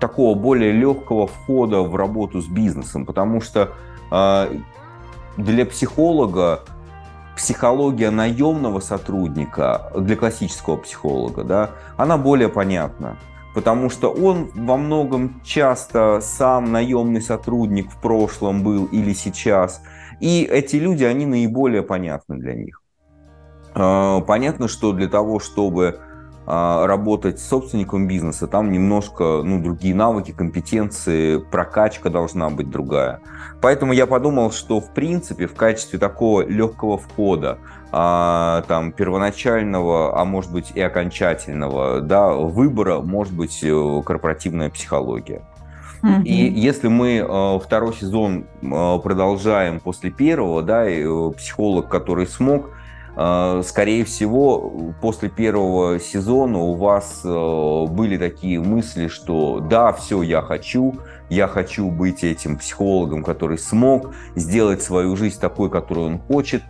такого 0.00 0.38
более 0.38 0.72
легкого 0.72 1.26
входа 1.26 1.80
в 1.80 1.96
работу 1.96 2.40
с 2.40 2.46
бизнесом, 2.46 3.06
потому 3.06 3.40
что 3.40 3.70
э, 4.10 4.58
для 5.36 5.66
психолога 5.66 6.60
психология 7.36 8.10
наемного 8.10 8.80
сотрудника, 8.80 9.92
для 9.94 10.16
классического 10.16 10.76
психолога, 10.76 11.44
да, 11.44 11.70
она 11.98 12.16
более 12.16 12.48
понятна 12.48 13.18
потому 13.56 13.88
что 13.88 14.10
он 14.10 14.50
во 14.54 14.76
многом 14.76 15.40
часто 15.42 16.20
сам 16.20 16.72
наемный 16.72 17.22
сотрудник 17.22 17.90
в 17.90 17.98
прошлом 18.02 18.62
был 18.62 18.84
или 18.84 19.14
сейчас. 19.14 19.80
И 20.20 20.42
эти 20.44 20.76
люди, 20.76 21.04
они 21.04 21.24
наиболее 21.24 21.82
понятны 21.82 22.36
для 22.36 22.52
них. 22.52 22.82
А, 23.74 24.20
понятно, 24.20 24.68
что 24.68 24.92
для 24.92 25.08
того, 25.08 25.40
чтобы 25.40 26.00
работать 26.46 27.40
с 27.40 27.48
собственником 27.48 28.06
бизнеса, 28.06 28.46
там 28.46 28.70
немножко 28.70 29.42
ну, 29.42 29.60
другие 29.60 29.94
навыки, 29.94 30.30
компетенции, 30.30 31.38
прокачка 31.38 32.08
должна 32.08 32.50
быть 32.50 32.70
другая. 32.70 33.20
Поэтому 33.60 33.92
я 33.92 34.06
подумал, 34.06 34.52
что 34.52 34.80
в 34.80 34.92
принципе 34.92 35.46
в 35.46 35.54
качестве 35.54 35.98
такого 35.98 36.46
легкого 36.46 36.98
входа, 36.98 37.58
а, 37.92 38.62
там, 38.68 38.92
первоначального, 38.92 40.20
а 40.20 40.24
может 40.24 40.52
быть 40.52 40.72
и 40.74 40.80
окончательного 40.80 42.00
да, 42.00 42.32
выбора 42.32 43.00
может 43.00 43.32
быть 43.32 43.60
э, 43.62 44.02
корпоративная 44.04 44.70
психология. 44.70 45.42
И 46.24 46.32
если 46.32 46.88
мы 46.88 47.16
э, 47.16 47.58
второй 47.58 47.94
сезон 47.94 48.44
э, 48.62 48.98
продолжаем 49.02 49.80
после 49.80 50.10
первого, 50.10 50.62
да, 50.62 50.88
и, 50.88 51.04
психолог, 51.32 51.88
который 51.88 52.26
смог 52.26 52.70
скорее 53.16 54.04
всего, 54.04 54.92
после 55.00 55.30
первого 55.30 55.98
сезона 55.98 56.58
у 56.58 56.74
вас 56.74 57.22
э, 57.24 57.86
были 57.88 58.18
такие 58.18 58.60
мысли, 58.60 59.08
что 59.08 59.60
да, 59.60 59.94
все, 59.94 60.20
я 60.20 60.42
хочу, 60.42 60.96
я 61.30 61.48
хочу 61.48 61.90
быть 61.90 62.24
этим 62.24 62.58
психологом, 62.58 63.24
который 63.24 63.56
смог 63.56 64.14
сделать 64.34 64.82
свою 64.82 65.16
жизнь 65.16 65.40
такой, 65.40 65.70
которую 65.70 66.08
он 66.08 66.18
хочет, 66.18 66.62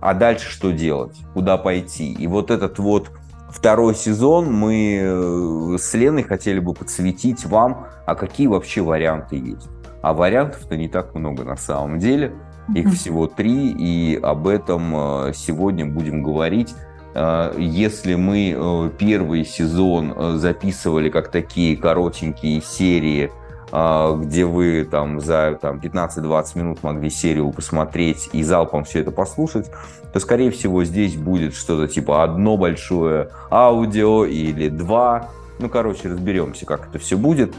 а 0.00 0.14
дальше 0.14 0.48
что 0.48 0.70
делать, 0.70 1.16
куда 1.34 1.56
пойти. 1.56 2.12
И 2.12 2.28
вот 2.28 2.52
этот 2.52 2.78
вот 2.78 3.10
второй 3.50 3.96
сезон 3.96 4.52
мы 4.52 5.00
э, 5.02 5.76
с 5.76 5.92
Леной 5.94 6.22
хотели 6.22 6.60
бы 6.60 6.72
подсветить 6.72 7.44
вам, 7.46 7.88
а 8.06 8.14
какие 8.14 8.46
вообще 8.46 8.80
варианты 8.82 9.38
есть. 9.38 9.68
А 10.02 10.14
вариантов-то 10.14 10.76
не 10.76 10.88
так 10.88 11.16
много 11.16 11.42
на 11.42 11.56
самом 11.56 11.98
деле– 11.98 12.32
их 12.74 12.92
всего 12.92 13.26
три, 13.26 13.70
и 13.70 14.18
об 14.22 14.46
этом 14.46 14.92
э, 15.28 15.32
сегодня 15.34 15.86
будем 15.86 16.22
говорить. 16.22 16.74
Э, 17.14 17.54
если 17.58 18.14
мы 18.14 18.54
э, 18.56 18.90
первый 18.98 19.44
сезон 19.44 20.38
записывали 20.38 21.10
как 21.10 21.30
такие 21.30 21.76
коротенькие 21.76 22.60
серии, 22.60 23.30
где 23.72 24.46
вы 24.46 24.84
там 24.90 25.20
за 25.20 25.56
там, 25.62 25.78
15-20 25.78 26.58
минут 26.58 26.82
могли 26.82 27.08
серию 27.08 27.52
посмотреть 27.52 28.28
и 28.32 28.42
залпом 28.42 28.82
все 28.82 28.98
это 28.98 29.12
послушать, 29.12 29.70
то, 30.12 30.18
скорее 30.18 30.50
всего, 30.50 30.82
здесь 30.82 31.14
будет 31.14 31.54
что-то 31.54 31.86
типа 31.86 32.24
одно 32.24 32.56
большое 32.56 33.28
аудио 33.48 34.24
или 34.24 34.68
два. 34.68 35.28
Ну, 35.60 35.68
короче, 35.68 36.08
разберемся, 36.08 36.66
как 36.66 36.88
это 36.88 36.98
все 36.98 37.16
будет. 37.16 37.54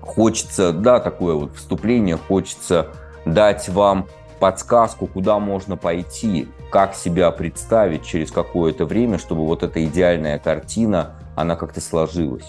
Хочется, 0.00 0.72
да, 0.72 1.00
такое 1.00 1.34
вот 1.34 1.56
вступление, 1.56 2.16
хочется 2.16 2.92
дать 3.26 3.68
вам 3.68 4.06
подсказку, 4.38 5.06
куда 5.06 5.38
можно 5.38 5.76
пойти, 5.76 6.48
как 6.70 6.94
себя 6.94 7.30
представить 7.30 8.04
через 8.04 8.30
какое-то 8.30 8.84
время, 8.84 9.18
чтобы 9.18 9.44
вот 9.46 9.62
эта 9.62 9.84
идеальная 9.84 10.38
картина, 10.38 11.12
она 11.34 11.56
как-то 11.56 11.80
сложилась 11.80 12.46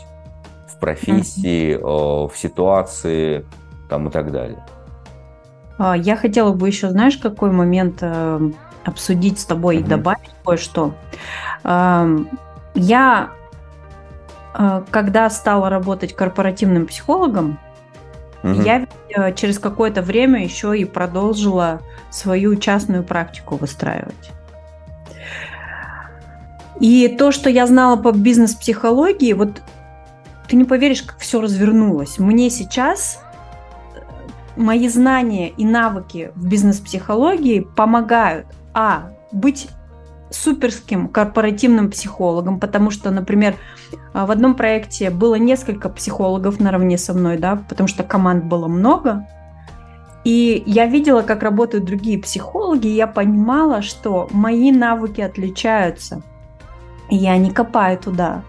в 0.67 0.79
профессии, 0.79 1.75
mm-hmm. 1.75 2.31
в 2.31 2.37
ситуации 2.37 3.45
там 3.89 4.07
и 4.07 4.11
так 4.11 4.31
далее. 4.31 4.63
А, 5.77 5.95
я 5.95 6.15
хотела 6.15 6.53
бы 6.53 6.67
еще, 6.67 6.89
знаешь, 6.89 7.17
какой 7.17 7.51
момент 7.51 7.99
э, 8.01 8.51
обсудить 8.83 9.39
с 9.39 9.45
тобой 9.45 9.77
mm-hmm. 9.77 9.81
и 9.81 9.83
добавить 9.83 10.31
кое-что. 10.43 10.93
Эм, 11.63 12.29
я, 12.73 13.31
э, 14.55 14.83
когда 14.89 15.29
стала 15.29 15.69
работать 15.69 16.13
корпоративным 16.13 16.87
психологом, 16.87 17.59
Угу. 18.43 18.61
Я 18.61 18.87
э, 19.09 19.33
через 19.33 19.59
какое-то 19.59 20.01
время 20.01 20.43
еще 20.43 20.77
и 20.77 20.85
продолжила 20.85 21.81
свою 22.09 22.55
частную 22.55 23.03
практику 23.03 23.55
выстраивать. 23.55 24.31
И 26.79 27.07
то, 27.17 27.31
что 27.31 27.49
я 27.49 27.65
знала 27.65 27.95
по 27.95 28.11
бизнес-психологии, 28.11 29.33
вот 29.33 29.61
ты 30.47 30.55
не 30.55 30.63
поверишь, 30.63 31.01
как 31.01 31.17
все 31.19 31.41
развернулось. 31.41 32.19
Мне 32.19 32.49
сейчас 32.49 33.19
э, 33.95 33.99
мои 34.55 34.87
знания 34.87 35.49
и 35.49 35.65
навыки 35.65 36.31
в 36.35 36.47
бизнес-психологии 36.47 37.61
помогают, 37.75 38.45
а, 38.73 39.11
быть 39.31 39.69
суперским 40.29 41.07
корпоративным 41.07 41.89
психологом, 41.89 42.59
потому 42.59 42.91
что, 42.91 43.11
например, 43.11 43.55
а, 44.13 44.25
в 44.25 44.31
одном 44.31 44.55
проекте 44.55 45.09
было 45.09 45.35
несколько 45.35 45.89
психологов 45.89 46.59
наравне 46.59 46.97
со 46.97 47.13
мной, 47.13 47.37
да, 47.37 47.63
потому 47.69 47.87
что 47.87 48.03
команд 48.03 48.45
было 48.45 48.67
много, 48.67 49.25
и 50.27 50.61
я 50.65 50.87
видела, 50.87 51.21
как 51.21 51.41
работают 51.41 51.85
другие 51.85 52.19
психологи, 52.19 52.87
и 52.87 52.95
я 52.95 53.07
понимала, 53.07 53.81
что 53.81 54.27
мои 54.31 54.73
навыки 54.73 55.21
отличаются. 55.21 56.21
И 57.09 57.15
я 57.15 57.37
не 57.37 57.49
копаю 57.49 57.97
туда, 57.97 58.43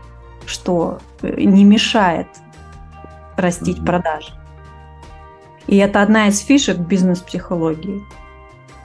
что 0.44 0.98
э, 1.22 1.40
не 1.40 1.62
мешает 1.62 2.26
растить 3.36 3.78
mm-hmm. 3.78 3.86
продажи. 3.86 4.32
И 5.68 5.76
это 5.76 6.02
одна 6.02 6.26
из 6.26 6.40
фишек 6.40 6.78
бизнес-психологии. 6.78 8.02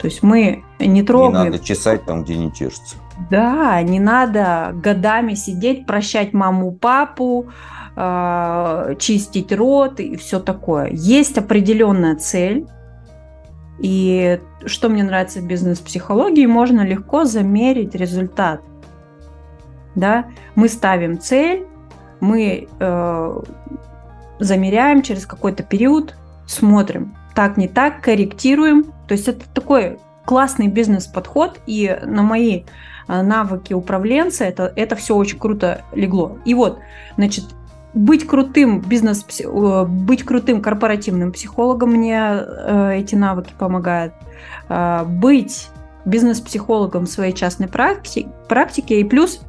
То 0.04 0.08
есть 0.08 0.22
мы 0.22 0.66
не 0.80 1.02
трогаем... 1.02 1.46
Не 1.46 1.52
надо 1.52 1.64
чесать 1.64 2.04
там, 2.04 2.26
где 2.26 2.36
не 2.36 2.52
чешется. 2.52 2.98
Да, 3.32 3.82
не 3.84 4.02
надо 4.02 4.72
годами 4.74 5.34
сидеть, 5.34 5.86
прощать 5.86 6.34
маму, 6.34 6.74
папу, 6.74 7.48
э, 7.96 8.96
чистить 9.00 9.54
рот 9.54 10.02
и 10.02 10.18
все 10.18 10.42
такое. 10.42 10.90
Есть 10.92 11.38
определенная 11.38 12.18
цель, 12.18 12.68
и 13.80 14.42
что 14.66 14.90
мне 14.90 15.06
нравится 15.06 15.40
в 15.40 15.48
бизнес-психологии, 15.48 16.48
можно 16.48 16.82
легко 16.82 17.24
замерить 17.24 17.96
результат. 17.96 18.60
Да? 19.96 20.26
Мы 20.56 20.68
ставим 20.68 21.18
цель, 21.18 21.66
мы 22.20 22.68
э, 22.78 23.42
замеряем 24.40 25.02
через 25.02 25.26
какой-то 25.26 25.64
период, 25.64 26.18
смотрим, 26.46 27.16
так, 27.34 27.56
не 27.56 27.70
так, 27.70 28.02
корректируем. 28.02 28.86
То 29.14 29.16
есть 29.16 29.28
это 29.28 29.46
такой 29.54 30.00
классный 30.26 30.68
бизнес-подход, 30.68 31.60
и 31.68 32.00
на 32.04 32.24
мои 32.24 32.64
э, 33.08 33.22
навыки 33.22 33.72
управленца 33.72 34.44
это, 34.44 34.74
это 34.76 34.96
все 34.96 35.16
очень 35.16 35.38
круто 35.38 35.84
легло. 35.94 36.40
И 36.46 36.56
вот, 36.56 36.80
значит, 37.16 37.46
быть 37.94 38.26
крутым 38.26 38.82
бизнес, 38.82 39.24
э, 39.40 39.86
быть 39.86 40.24
крутым 40.24 40.64
корпоративным 40.64 41.32
психологом 41.32 41.92
мне 41.92 42.18
э, 42.18 42.96
эти 42.96 43.14
навыки 43.14 43.54
помогают. 43.56 44.16
Быть 45.06 45.70
бизнес-психологом 46.06 47.06
своей 47.06 47.34
частной 47.34 47.68
практике, 47.68 48.30
практике 48.50 49.00
и 49.00 49.04
плюс 49.04 49.42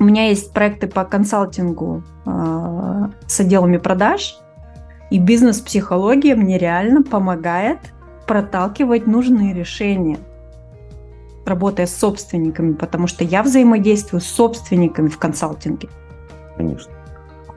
у 0.00 0.04
меня 0.04 0.26
есть 0.26 0.52
проекты 0.52 0.88
по 0.88 1.04
консалтингу 1.04 2.02
с 2.24 3.40
отделами 3.40 3.76
продаж, 3.76 4.36
и 5.10 5.20
бизнес-психология 5.20 6.34
мне 6.34 6.58
реально 6.58 7.02
помогает 7.02 7.78
проталкивать 8.30 9.08
нужные 9.08 9.52
решения, 9.52 10.16
работая 11.44 11.88
с 11.88 11.96
собственниками, 11.96 12.74
потому 12.74 13.08
что 13.08 13.24
я 13.24 13.42
взаимодействую 13.42 14.20
с 14.20 14.26
собственниками 14.26 15.08
в 15.08 15.18
консалтинге. 15.18 15.88
Конечно. 16.56 16.92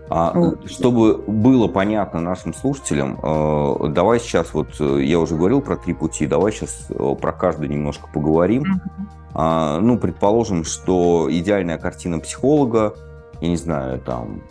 А, 0.10 0.32
вот. 0.34 0.68
Чтобы 0.68 1.18
было 1.28 1.68
понятно 1.68 2.22
нашим 2.22 2.56
слушателям, 2.56 3.20
э, 3.22 3.88
давай 3.90 4.20
сейчас, 4.20 4.56
вот 4.56 4.70
э, 4.80 5.04
я 5.04 5.20
уже 5.20 5.36
говорил 5.36 5.62
про 5.62 5.76
три 5.76 5.94
пути, 5.94 6.26
давай 6.26 6.52
сейчас 6.52 6.88
э, 6.90 7.16
про 7.22 7.32
каждый 7.34 7.70
немножко 7.70 8.08
поговорим. 8.12 8.66
А, 9.36 9.80
ну, 9.80 10.00
предположим, 10.00 10.64
что 10.64 11.28
идеальная 11.30 11.78
картина 11.78 12.18
психолога, 12.18 12.96
я 13.42 13.48
не 13.48 13.58
знаю, 13.58 14.00
там, 14.00 14.42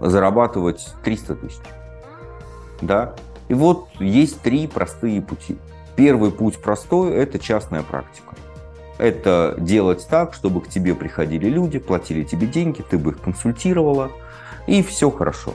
зарабатывать 0.00 0.94
300 1.02 1.34
тысяч 1.34 1.58
да. 2.80 3.14
И 3.48 3.54
вот 3.54 3.88
есть 3.98 4.40
три 4.42 4.66
простые 4.66 5.22
пути. 5.22 5.58
Первый 5.96 6.30
путь 6.30 6.60
простой– 6.60 7.12
это 7.14 7.38
частная 7.38 7.82
практика. 7.82 8.34
Это 8.98 9.54
делать 9.58 10.06
так, 10.08 10.34
чтобы 10.34 10.60
к 10.60 10.68
тебе 10.68 10.94
приходили 10.94 11.48
люди, 11.48 11.78
платили 11.78 12.24
тебе 12.24 12.46
деньги, 12.46 12.82
ты 12.88 12.98
бы 12.98 13.12
их 13.12 13.20
консультировала, 13.20 14.10
и 14.66 14.82
все 14.82 15.10
хорошо. 15.10 15.54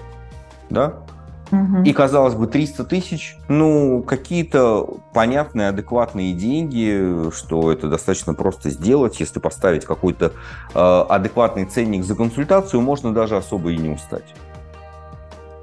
Да? 0.69 1.03
Угу. 1.51 1.83
И, 1.83 1.93
казалось 1.93 2.33
бы, 2.33 2.47
300 2.47 2.83
тысяч, 2.85 3.37
ну, 3.47 4.01
какие-то 4.01 4.97
понятные, 5.13 5.69
адекватные 5.69 6.33
деньги, 6.33 7.29
что 7.31 7.71
это 7.71 7.87
достаточно 7.89 8.33
просто 8.33 8.69
сделать. 8.71 9.19
Если 9.19 9.39
поставить 9.39 9.85
какой-то 9.85 10.31
э, 10.73 11.05
адекватный 11.09 11.65
ценник 11.65 12.05
за 12.05 12.15
консультацию, 12.15 12.81
можно 12.81 13.13
даже 13.13 13.37
особо 13.37 13.71
и 13.71 13.77
не 13.77 13.89
устать. 13.89 14.33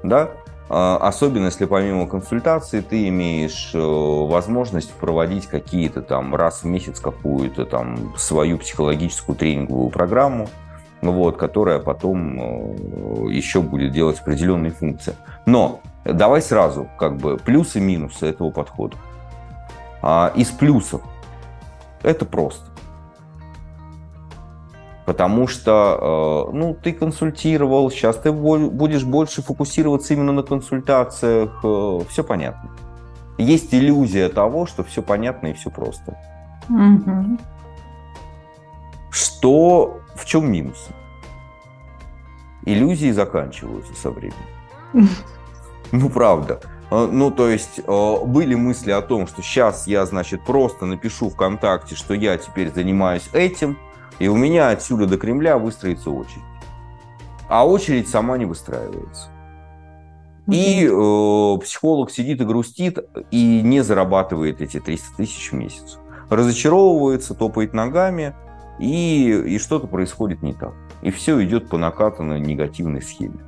Да? 0.03 0.31
А, 0.73 0.95
особенно 1.01 1.47
если 1.47 1.65
помимо 1.65 2.07
консультации 2.07 2.79
ты 2.79 3.09
имеешь 3.09 3.71
э, 3.73 3.77
возможность 3.77 4.93
проводить 4.93 5.45
какие-то 5.47 6.01
там 6.01 6.33
раз 6.33 6.63
в 6.63 6.65
месяц 6.65 7.01
какую-то 7.01 7.65
там 7.65 8.15
свою 8.17 8.57
психологическую 8.57 9.35
тренинговую 9.35 9.89
программу, 9.89 10.47
вот, 11.01 11.35
которая 11.35 11.79
потом 11.79 12.39
э, 12.39 13.33
еще 13.33 13.61
будет 13.61 13.91
делать 13.91 14.21
определенные 14.21 14.71
функции. 14.71 15.13
Но 15.45 15.81
давай 16.05 16.41
сразу 16.41 16.87
как 16.97 17.17
бы 17.17 17.35
плюсы 17.35 17.79
и 17.79 17.81
минусы 17.81 18.27
этого 18.27 18.49
подхода. 18.49 18.95
А, 20.01 20.31
из 20.37 20.51
плюсов 20.51 21.01
это 22.01 22.23
просто. 22.23 22.70
Потому 25.05 25.47
что, 25.47 26.47
э, 26.51 26.55
ну, 26.55 26.75
ты 26.75 26.93
консультировал, 26.93 27.89
сейчас 27.89 28.17
ты 28.17 28.31
будешь 28.31 29.03
больше 29.03 29.41
фокусироваться 29.41 30.13
именно 30.13 30.31
на 30.31 30.43
консультациях, 30.43 31.59
э, 31.63 31.99
все 32.07 32.23
понятно. 32.23 32.69
Есть 33.37 33.73
иллюзия 33.73 34.29
того, 34.29 34.67
что 34.67 34.83
все 34.83 35.01
понятно 35.01 35.47
и 35.47 35.53
все 35.53 35.71
просто. 35.71 36.17
Угу. 36.69 37.39
Что, 39.09 39.99
в 40.15 40.25
чем 40.25 40.51
минус? 40.51 40.89
Иллюзии 42.65 43.11
заканчиваются 43.11 43.93
со 43.95 44.11
временем. 44.11 44.35
Ну, 45.93 46.09
правда. 46.09 46.61
Э, 46.89 47.09
ну, 47.11 47.31
то 47.31 47.49
есть, 47.49 47.85
были 47.85 48.55
мысли 48.55 48.91
о 48.91 49.01
том, 49.01 49.27
что 49.27 49.41
сейчас 49.41 49.87
я, 49.87 50.05
значит, 50.05 50.45
просто 50.45 50.85
напишу 50.85 51.29
ВКонтакте, 51.29 51.95
что 51.95 52.13
я 52.13 52.37
теперь 52.37 52.71
занимаюсь 52.71 53.27
этим– 53.33 53.77
и 54.21 54.27
у 54.27 54.35
меня 54.35 54.69
отсюда 54.69 55.07
до 55.07 55.17
Кремля 55.17 55.57
выстроится 55.57 56.11
очередь. 56.11 56.43
А 57.49 57.67
очередь 57.67 58.07
сама 58.07 58.37
не 58.37 58.45
выстраивается. 58.45 59.29
И 60.47 60.85
э, 60.85 61.57
психолог 61.59 62.11
сидит 62.11 62.39
и 62.39 62.45
грустит 62.45 62.99
и 63.31 63.61
не 63.63 63.81
зарабатывает 63.81 64.61
эти 64.61 64.79
300 64.79 65.17
тысяч 65.17 65.51
в 65.51 65.55
месяц. 65.55 65.97
Разочаровывается, 66.29 67.33
топает 67.33 67.73
ногами, 67.73 68.35
и, 68.79 69.31
и 69.31 69.57
что-то 69.57 69.87
происходит 69.87 70.43
не 70.43 70.53
так. 70.53 70.73
И 71.01 71.09
все 71.09 71.43
идет 71.43 71.67
по 71.67 71.79
накатанной 71.79 72.39
негативной 72.39 73.01
схеме. 73.01 73.39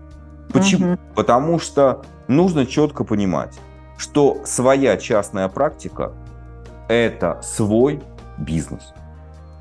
Почему? 0.51 0.93
Угу. 0.93 1.01
Потому 1.13 1.59
что 1.59 2.01
нужно 2.27 2.65
четко 2.65 3.03
понимать, 3.03 3.59
что 3.95 4.41
своя 4.43 4.97
частная 4.97 5.49
практика– 5.49 6.13
это 6.87 7.39
свой 7.43 8.01
бизнес. 8.39 8.91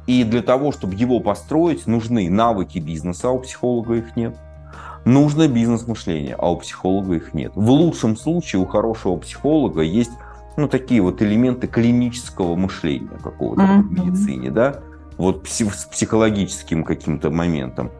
И 0.06 0.24
для 0.24 0.42
того, 0.42 0.72
чтобы 0.72 0.94
его 0.94 1.20
построить, 1.20 1.86
нужны 1.86 2.28
навыки 2.28 2.78
бизнеса, 2.78 3.28
а 3.28 3.32
у 3.32 3.38
психолога 3.38 3.94
их 3.94 4.16
нет. 4.16 4.36
Нужно 5.04 5.48
бизнес-мышление, 5.48 6.36
а 6.38 6.52
у 6.52 6.56
психолога 6.56 7.14
их 7.14 7.34
нет. 7.34 7.52
В 7.54 7.70
лучшем 7.70 8.16
случае 8.16 8.62
у 8.62 8.66
хорошего 8.66 9.16
психолога 9.16 9.82
есть 9.82 10.12
ну, 10.56 10.68
такие 10.68 11.00
вот 11.00 11.22
элементы 11.22 11.66
клинического 11.66 12.56
мышления 12.56 13.18
какого-то 13.22 13.62
mm-hmm. 13.62 13.82
в 13.82 13.92
медицине, 13.92 14.50
да, 14.50 14.80
вот 15.16 15.46
с 15.48 15.84
психологическим 15.86 16.84
каким-то 16.84 17.30
моментом. 17.30 17.90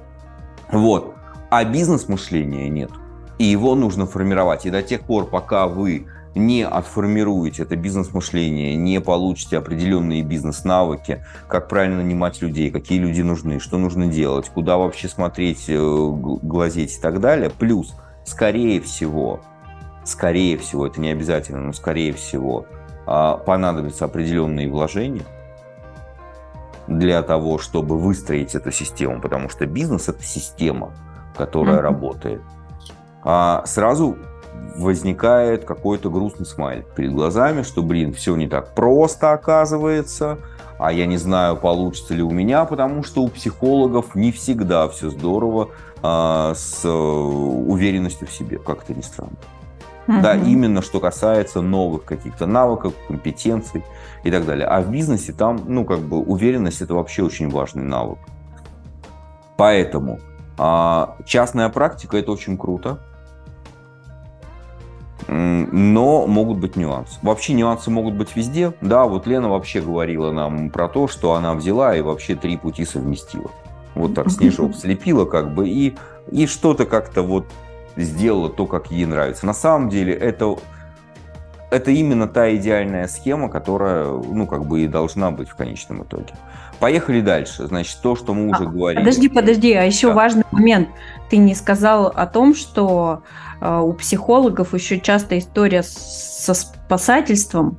Вот. 0.71 1.15
А 1.51 1.65
бизнес-мышления 1.65 2.69
нет. 2.69 2.91
И 3.39 3.45
его 3.45 3.75
нужно 3.75 4.07
формировать. 4.07 4.67
И 4.67 4.71
до 4.71 4.83
тех 4.83 5.03
пор, 5.03 5.27
пока 5.27 5.67
вы 5.67 6.07
не 6.35 6.65
отформируете 6.65 7.63
это 7.63 7.77
бизнес-мышление, 7.77 8.75
не 8.75 9.01
получите 9.01 9.59
определенные 9.59 10.23
бизнес-навыки, 10.23 11.25
как 11.49 11.69
правильно 11.69 11.99
нанимать 11.99 12.41
людей, 12.41 12.71
какие 12.71 12.99
люди 12.99 13.23
нужны, 13.23 13.61
что 13.61 13.79
нужно 13.79 14.07
делать, 14.07 14.49
куда 14.49 14.77
вообще 14.77 15.09
смотреть, 15.09 15.65
э, 15.69 15.77
глазеть 15.79 16.97
и 16.97 17.01
так 17.01 17.21
далее. 17.21 17.51
Плюс, 17.51 17.95
скорее 18.25 18.81
всего, 18.81 19.41
скорее 20.05 20.57
всего, 20.59 20.87
это 20.87 21.01
не 21.01 21.11
обязательно, 21.11 21.61
но 21.61 21.73
скорее 21.73 22.13
всего, 22.13 22.67
а, 23.07 23.37
понадобятся 23.37 24.05
определенные 24.05 24.71
вложения 24.71 25.25
для 26.87 27.23
того, 27.23 27.59
чтобы 27.59 27.99
выстроить 27.99 28.55
эту 28.55 28.71
систему, 28.71 29.21
потому 29.21 29.49
что 29.49 29.67
бизнес– 29.67 30.09
это 30.09 30.23
система, 30.23 30.93
которая 31.37 31.77
mm-hmm. 31.77 31.81
работает. 31.81 32.43
А 33.25 33.63
сразу 33.67 34.19
возникает 34.77 35.65
какой-то 35.65 36.11
грустный 36.11 36.47
смайлик 36.47 36.87
перед 36.95 37.13
глазами, 37.13 37.63
что, 37.63 37.83
блин, 37.83 38.13
все 38.13 38.37
не 38.37 38.49
так 38.49 38.75
просто 38.75 39.33
оказывается, 39.33 40.39
а 40.79 40.93
я 40.93 41.07
не 41.07 41.17
знаю, 41.17 41.57
получится 41.57 42.15
ли 42.15 42.23
у 42.23 42.31
меня, 42.31 42.65
потому 42.65 43.05
что 43.05 43.23
у 43.23 43.29
психологов 43.29 44.15
не 44.15 44.33
всегда 44.33 44.89
все 44.89 45.11
здорово 45.11 45.69
а, 46.03 46.55
с 46.55 46.89
уверенностью 46.89 48.27
в 48.27 48.33
себе, 48.33 48.59
как 48.59 48.85
это 48.85 48.95
ни 48.95 49.03
странно. 49.03 49.37
Mm-hmm. 50.09 50.21
Да, 50.21 50.35
именно 50.35 50.83
что 50.83 50.99
касается 50.99 51.61
новых 51.61 52.05
каких-то 52.05 52.47
навыков, 52.47 52.95
компетенций 53.07 53.85
и 54.25 54.31
так 54.33 54.45
далее. 54.45 54.67
А 54.67 54.81
в 54.81 54.91
бизнесе 54.91 55.33
там, 55.33 55.63
ну, 55.67 55.85
как 55.85 56.01
бы 56.01 56.19
уверенность 56.19 56.83
это 56.83 56.95
вообще 56.95 57.23
очень 57.23 57.49
важный 57.49 57.85
навык. 57.85 58.19
Поэтому 59.57 60.19
а, 60.59 61.17
частная 61.25 61.69
практика 61.69 62.17
это 62.17 62.33
очень 62.33 62.59
круто 62.59 62.99
но 65.29 66.27
могут 66.27 66.59
быть 66.59 66.77
нюансы. 66.77 67.19
Вообще 67.23 67.53
нюансы 67.53 67.91
могут 67.91 68.15
быть 68.15 68.35
везде. 68.37 68.73
Да, 68.81 69.05
вот 69.05 69.27
Лена 69.27 69.49
вообще 69.49 69.81
говорила 69.81 70.33
нам 70.33 70.71
про 70.71 70.89
то, 70.89 71.09
что 71.09 71.35
она 71.35 71.55
взяла 71.55 71.97
и 71.97 72.01
вообще 72.01 72.35
три 72.35 72.57
пути 72.57 72.85
совместила. 72.85 73.51
Вот 73.95 74.15
так 74.15 74.31
снежок 74.33 74.75
слепила 74.75 75.25
как 75.25 75.55
бы 75.55 75.69
и, 75.69 75.97
и 76.31 76.47
что-то 76.47 76.87
как-то 76.87 77.23
вот 77.23 77.47
сделала 77.97 78.49
то, 78.49 78.67
как 78.67 78.91
ей 78.91 79.05
нравится. 79.07 79.47
На 79.47 79.55
самом 79.55 79.89
деле 79.89 80.15
это 80.15 80.57
это 81.73 81.91
именно 81.91 82.29
та 82.29 82.55
идеальная 82.55 83.09
схема, 83.09 83.49
которая, 83.49 84.05
ну, 84.07 84.47
как 84.47 84.67
бы 84.67 84.83
и 84.83 84.87
должна 84.87 85.31
быть 85.31 85.49
в 85.49 85.55
конечном 85.55 86.03
итоге. 86.03 86.35
Поехали 86.79 87.23
дальше. 87.23 87.67
Значит, 87.67 87.99
то, 88.03 88.15
что 88.15 88.35
мы 88.35 88.49
уже 88.49 88.65
а, 88.65 88.67
говорили. 88.67 89.01
Подожди, 89.01 89.29
подожди, 89.29 89.73
а 89.73 89.85
еще 89.85 90.09
да. 90.09 90.15
важный 90.15 90.45
момент. 90.51 90.91
Ты 91.31 91.39
не 91.39 91.55
сказал 91.55 92.09
о 92.09 92.27
том, 92.27 92.55
что 92.55 93.23
у 93.63 93.93
психологов 93.93 94.75
еще 94.75 95.01
часто 95.01 95.39
история 95.39 95.83
со 95.83 96.55
спасательством 96.55 97.79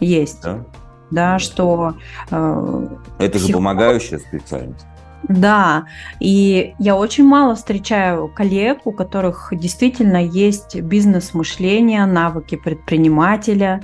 есть. 0.00 0.42
Да, 0.42 0.64
да 1.10 1.38
что... 1.38 1.94
Э, 2.30 2.88
Это 3.18 3.38
психолог... 3.38 3.46
же 3.46 3.52
помогающая 3.52 4.18
специальность. 4.18 4.86
Да, 5.24 5.86
и 6.20 6.74
я 6.78 6.96
очень 6.96 7.24
мало 7.24 7.56
встречаю 7.56 8.28
коллег, 8.28 8.86
у 8.86 8.92
которых 8.92 9.52
действительно 9.52 10.24
есть 10.24 10.80
бизнес-мышление, 10.80 12.06
навыки 12.06 12.56
предпринимателя, 12.56 13.82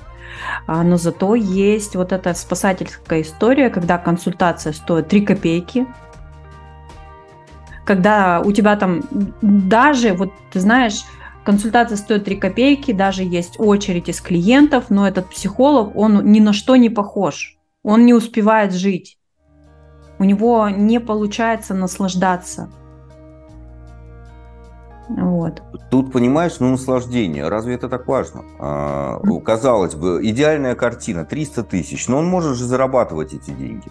а, 0.67 0.83
но 0.83 0.97
зато 0.97 1.35
есть 1.35 1.97
вот 1.97 2.13
эта 2.13 2.35
спасательская 2.35 3.23
история, 3.23 3.69
когда 3.69 3.99
консультация 3.99 4.73
стоит 4.73 5.09
3 5.09 5.21
копейки, 5.23 5.87
когда 7.85 8.41
у 8.41 8.53
тебя 8.53 8.77
там 8.77 9.03
даже, 9.43 10.15
вот 10.15 10.31
ты 10.53 10.61
знаешь, 10.61 11.05
консультация 11.45 11.97
стоит 11.97 12.25
3 12.25 12.37
копейки, 12.37 12.93
даже 12.93 13.23
есть 13.23 13.57
очередь 13.59 14.09
из 14.09 14.21
клиентов, 14.21 14.87
но 14.89 15.07
этот 15.07 15.29
психолог, 15.31 15.95
он 15.97 16.33
ни 16.33 16.41
на 16.41 16.53
что 16.53 16.77
не 16.77 16.89
похож, 16.89 17.59
он 17.83 18.07
не 18.07 18.15
успевает 18.15 18.73
жить 18.73 19.19
у 20.19 20.25
него 20.25 20.69
не 20.69 21.01
получается 21.01 21.75
наслаждаться. 21.75 22.71
Вот. 25.09 25.63
Тут, 25.91 26.13
понимаешь, 26.13 26.61
ну, 26.61 26.71
наслаждение. 26.71 27.49
Разве 27.49 27.75
это 27.75 27.91
так 27.91 28.09
важно? 28.09 28.43
А, 28.59 29.21
казалось 29.45 29.95
бы, 29.95 30.21
идеальная 30.23 30.75
картина, 30.75 31.27
300 31.27 31.65
тысяч, 31.65 32.09
но 32.09 32.19
он 32.19 32.27
может 32.27 32.57
же 32.57 32.65
зарабатывать 32.65 33.35
эти 33.35 33.51
деньги. 33.51 33.89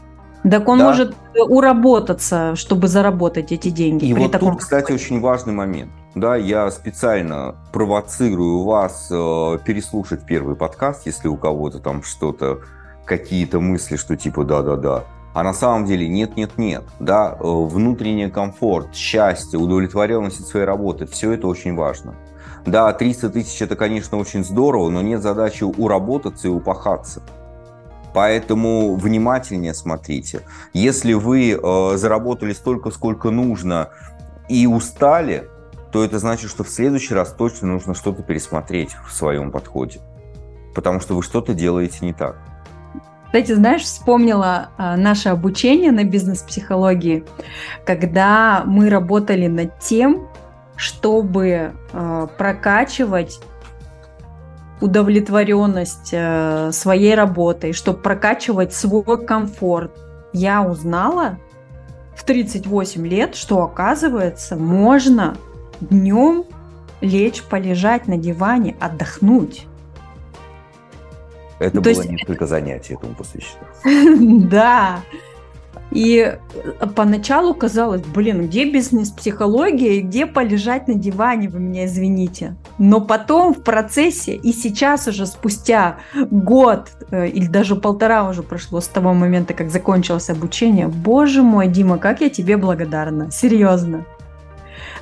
Так 0.50 0.68
он 0.68 0.80
да? 0.80 0.86
может 0.86 1.16
уработаться, 1.36 2.56
чтобы 2.56 2.88
заработать 2.88 3.52
эти 3.52 3.70
деньги. 3.70 4.06
И 4.06 4.14
вот 4.14 4.32
таком... 4.32 4.54
тут, 4.54 4.62
кстати, 4.62 4.92
очень 4.92 5.22
важный 5.22 5.54
момент. 5.54 5.92
Да, 6.16 6.36
я 6.36 6.70
специально 6.70 7.56
провоцирую 7.72 8.64
вас 8.64 9.08
э, 9.10 9.58
переслушать 9.66 10.26
первый 10.26 10.56
подкаст, 10.56 11.06
если 11.06 11.28
у 11.28 11.38
кого-то 11.38 11.80
там 11.80 12.04
что-то, 12.04 12.60
какие-то 13.06 13.60
мысли, 13.60 13.96
что 13.96 14.16
типа 14.16 14.44
да-да-да. 14.44 15.06
А 15.34 15.42
на 15.42 15.54
самом 15.54 15.86
деле 15.86 16.08
нет, 16.08 16.38
нет, 16.38 16.58
нет. 16.58 16.84
Да, 17.00 17.36
э, 17.40 17.44
внутренний 17.44 18.30
комфорт, 18.30 18.94
счастье, 18.94 19.58
удовлетворенность 19.58 20.42
от 20.42 20.48
своей 20.48 20.66
работы, 20.66 21.08
все 21.08 21.32
это 21.32 21.48
очень 21.48 21.76
важно. 21.76 22.16
Да, 22.66 22.94
300 22.94 23.30
тысяч 23.30 23.62
это, 23.62 23.76
конечно, 23.76 24.18
очень 24.18 24.46
здорово, 24.46 24.90
но 24.90 25.02
нет 25.02 25.22
задачи 25.22 25.64
уработаться 25.64 26.48
и 26.48 26.52
упахаться. 26.52 27.24
Поэтому 28.14 28.96
внимательнее 28.96 29.74
смотрите. 29.74 30.42
Если 30.74 31.14
вы 31.14 31.52
э, 31.52 31.98
заработали 31.98 32.54
столько, 32.54 32.92
сколько 32.92 33.32
нужно, 33.32 33.90
и 34.50 34.68
устали, 34.68 35.50
то 35.92 36.04
это 36.04 36.20
значит, 36.20 36.50
что 36.50 36.64
в 36.64 36.70
следующий 36.70 37.14
раз 37.14 37.34
точно 37.34 37.70
нужно 37.70 37.94
что-то 37.94 38.24
пересмотреть 38.24 38.96
в 39.08 39.14
своем 39.14 39.52
подходе. 39.52 40.00
Потому 40.76 41.00
что 41.00 41.16
вы 41.16 41.24
что-то 41.24 41.54
делаете 41.54 42.00
не 42.02 42.14
так. 42.14 42.38
Кстати, 43.26 43.54
знаешь, 43.54 43.82
вспомнила 43.82 44.70
а, 44.78 44.96
наше 44.96 45.30
обучение 45.30 45.92
на 45.92 46.04
бизнес-психологии, 46.04 47.24
когда 47.84 48.64
мы 48.66 48.90
работали 48.90 49.48
над 49.48 49.80
тем, 49.80 50.28
чтобы 50.76 51.74
а, 51.94 52.28
прокачивать 52.28 53.40
удовлетворенность 54.82 56.12
а, 56.14 56.72
своей 56.72 57.16
работой, 57.16 57.74
чтобы 57.74 58.00
прокачивать 58.00 58.74
свой 58.74 59.26
комфорт. 59.26 59.92
Я 60.34 60.64
узнала 60.64 61.38
в 62.16 62.24
38 62.24 63.08
лет, 63.08 63.36
что 63.36 63.64
оказывается 63.64 64.56
можно 64.56 65.38
днем 65.80 66.46
лечь, 67.02 67.44
полежать 67.44 68.08
на 68.08 68.18
диване, 68.18 68.76
отдохнуть. 68.80 69.68
Это 71.60 71.78
То 71.78 71.82
было 71.82 71.90
есть... 71.90 72.10
несколько 72.10 72.48
занятий 72.48 72.96
этому 72.96 73.16
посвящено. 73.16 73.64
Да. 74.50 75.00
И 75.94 76.38
поначалу 76.96 77.54
казалось, 77.54 78.02
блин, 78.02 78.48
где 78.48 78.70
бизнес-психология 78.70 80.02
где 80.02 80.26
полежать 80.26 80.88
на 80.88 80.96
диване, 80.96 81.50
вы 81.50 81.60
меня 81.60 81.86
извините. 81.86 82.56
Но 82.80 83.00
потом 83.00 83.54
в 83.54 83.64
процессе, 83.64 84.36
и 84.36 84.52
сейчас 84.54 85.08
уже 85.08 85.28
спустя 85.28 85.98
год 86.16 86.90
э, 87.12 87.28
или 87.28 87.46
даже 87.46 87.76
полтора 87.76 88.28
уже 88.28 88.42
прошло 88.42 88.82
с 88.82 88.88
того 88.88 89.14
момента, 89.14 89.54
как 89.54 89.70
закончилось 89.70 90.30
обучение, 90.30 90.88
боже 90.88 91.44
мой, 91.44 91.68
Дима, 91.68 91.98
как 92.00 92.22
я 92.22 92.30
тебе 92.30 92.58
благодарна, 92.58 93.30
серьезно. 93.32 94.06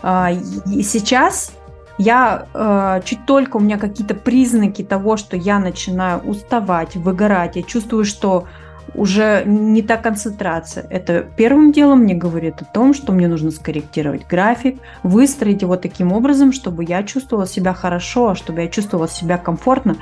А, 0.03 0.31
и 0.65 0.83
сейчас 0.83 1.53
я 1.97 2.47
э, 2.53 3.01
чуть 3.05 3.25
только 3.25 3.57
у 3.57 3.59
меня 3.59 3.77
какие-то 3.77 4.15
признаки 4.15 4.83
того, 4.83 5.15
что 5.17 5.37
я 5.37 5.59
начинаю 5.59 6.19
уставать, 6.19 6.95
выгорать, 6.95 7.55
я 7.55 7.63
чувствую, 7.63 8.03
что 8.05 8.45
уже 8.93 9.43
не 9.45 9.81
та 9.81 9.97
концентрация. 9.97 10.85
Это 10.89 11.25
первым 11.37 11.71
делом 11.71 11.99
мне 11.99 12.13
говорит 12.13 12.61
о 12.61 12.65
том, 12.65 12.93
что 12.93 13.13
мне 13.13 13.27
нужно 13.27 13.51
скорректировать 13.51 14.27
график, 14.27 14.79
выстроить 15.03 15.61
его 15.61 15.77
таким 15.77 16.11
образом, 16.11 16.51
чтобы 16.51 16.83
я 16.83 17.03
чувствовала 17.03 17.47
себя 17.47 17.73
хорошо, 17.73 18.35
чтобы 18.35 18.61
я 18.61 18.67
чувствовала 18.67 19.07
себя 19.07 19.37
комфортно. 19.37 19.97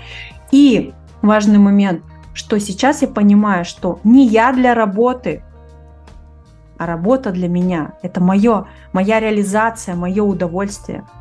И 0.51 0.93
важный 1.21 1.59
момент, 1.59 2.01
что 2.33 2.59
сейчас 2.59 3.01
я 3.01 3.07
понимаю, 3.07 3.65
что 3.65 3.99
не 4.03 4.27
я 4.27 4.51
для 4.53 4.73
работы, 4.73 5.43
а 6.77 6.85
работа 6.85 7.31
для 7.31 7.49
меня. 7.49 7.93
Это 8.01 8.21
мое, 8.21 8.65
моя 8.93 9.19
реализация, 9.19 9.95
мое 9.95 10.23
удовольствие– 10.23 11.03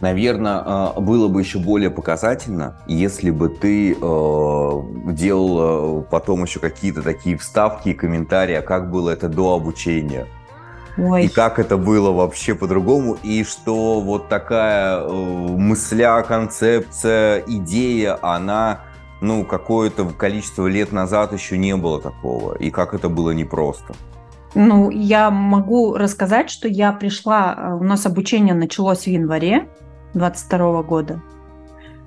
Наверное, 0.00 0.62
а, 0.64 1.00
было 1.00 1.28
бы 1.28 1.40
еще 1.40 1.58
более 1.58 1.90
показательно, 1.90 2.76
если 2.86 3.30
бы 3.30 3.48
ты 3.48 3.96
э, 4.00 4.82
делал 5.12 6.02
потом 6.08 6.44
еще 6.44 6.60
какие-то 6.60 7.02
такие 7.02 7.36
вставки 7.36 7.88
и 7.88 7.94
комментарии, 7.94 8.54
а 8.54 8.62
как 8.62 8.90
было 8.90 9.10
это 9.10 9.28
до 9.28 9.54
обучения. 9.54 10.26
Ой. 10.98 11.26
И 11.26 11.28
как 11.28 11.58
это 11.58 11.76
было 11.76 12.10
вообще 12.10 12.54
по-другому, 12.54 13.16
и 13.22 13.44
что 13.44 14.00
вот 14.00 14.28
такая 14.28 15.00
э, 15.00 15.08
мысля, 15.08 16.22
концепция, 16.22 17.44
идея, 17.46 18.18
она, 18.20 18.80
ну, 19.20 19.44
какое-то 19.44 20.06
количество 20.06 20.66
лет 20.66 20.90
назад 20.90 21.32
еще 21.32 21.56
не 21.56 21.76
было 21.76 22.00
такого, 22.00 22.54
и 22.54 22.70
как 22.70 22.94
это 22.94 23.08
было 23.08 23.30
непросто. 23.30 23.94
Ну, 24.54 24.90
я 24.90 25.30
могу 25.30 25.94
рассказать, 25.94 26.50
что 26.50 26.66
я 26.66 26.92
пришла, 26.92 27.54
э, 27.56 27.74
у 27.74 27.84
нас 27.84 28.04
обучение 28.04 28.54
началось 28.54 29.04
в 29.04 29.06
январе, 29.06 29.68
22 30.14 30.82
года. 30.82 31.20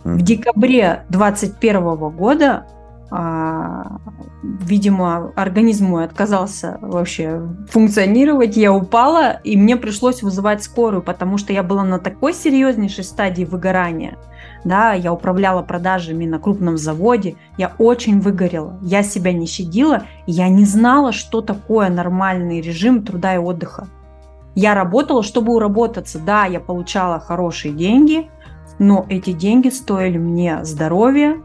В 0.04 0.22
декабре 0.22 1.06
21 1.10 2.10
года, 2.10 2.66
а, 3.12 3.98
видимо, 4.42 5.32
организм 5.36 5.88
мой 5.88 6.06
отказался 6.06 6.80
вообще 6.82 7.42
функционировать, 7.70 8.58
я 8.58 8.74
упала, 8.74 9.34
и 9.44 9.58
мне 9.58 9.76
пришлось 9.76 10.24
вызывать 10.24 10.64
скорую, 10.64 11.04
потому 11.04 11.38
что 11.38 11.54
я 11.54 11.62
была 11.62 11.84
на 11.84 12.00
такой 12.00 12.34
серьезнейшей 12.34 13.04
стадии 13.04 13.44
выгорания. 13.44 14.18
Да, 14.64 14.94
я 14.94 15.12
управляла 15.14 15.62
продажами 15.62 16.26
на 16.26 16.40
крупном 16.40 16.78
заводе, 16.78 17.36
я 17.58 17.74
очень 17.78 18.20
выгорела, 18.20 18.80
я 18.82 19.04
себя 19.04 19.34
не 19.34 19.46
щадила, 19.46 20.04
я 20.26 20.50
не 20.50 20.66
знала, 20.66 21.12
что 21.12 21.42
такое 21.42 21.90
нормальный 21.90 22.62
режим 22.62 23.04
труда 23.04 23.36
и 23.36 23.38
отдыха. 23.38 23.88
Я 24.56 24.76
работала, 24.76 25.24
чтобы 25.24 25.54
уработаться. 25.54 26.20
Да, 26.20 26.46
я 26.46 26.60
получала 26.60 27.20
хорошие 27.20 27.74
деньги, 27.74 28.30
но 28.80 29.06
эти 29.10 29.32
деньги 29.32 29.70
стоили 29.70 30.18
мне 30.18 30.64
здоровья, 30.66 31.42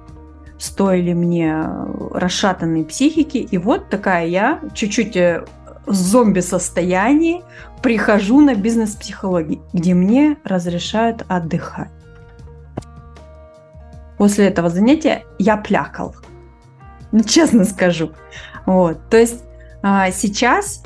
стоили 0.58 1.12
мне 1.12 1.64
расшатанной 2.12 2.84
психики. 2.84 3.38
И 3.38 3.58
вот 3.58 3.88
такая 3.90 4.26
я, 4.26 4.60
чуть-чуть 4.74 5.16
э, 5.16 5.44
в 5.86 5.94
зомби-состоянии, 5.94 7.42
прихожу 7.82 8.40
на 8.40 8.54
бизнес-психологии, 8.54 9.60
где 9.72 9.94
мне 9.94 10.38
разрешают 10.44 11.24
отдыхать. 11.28 11.90
После 14.18 14.46
этого 14.46 14.70
занятия 14.70 15.24
я 15.38 15.56
плякал. 15.56 16.16
Ну, 17.12 17.22
честно 17.22 17.64
скажу. 17.64 18.12
Вот. 18.64 19.08
То 19.10 19.18
есть 19.18 19.44
а, 19.82 20.10
сейчас 20.10 20.82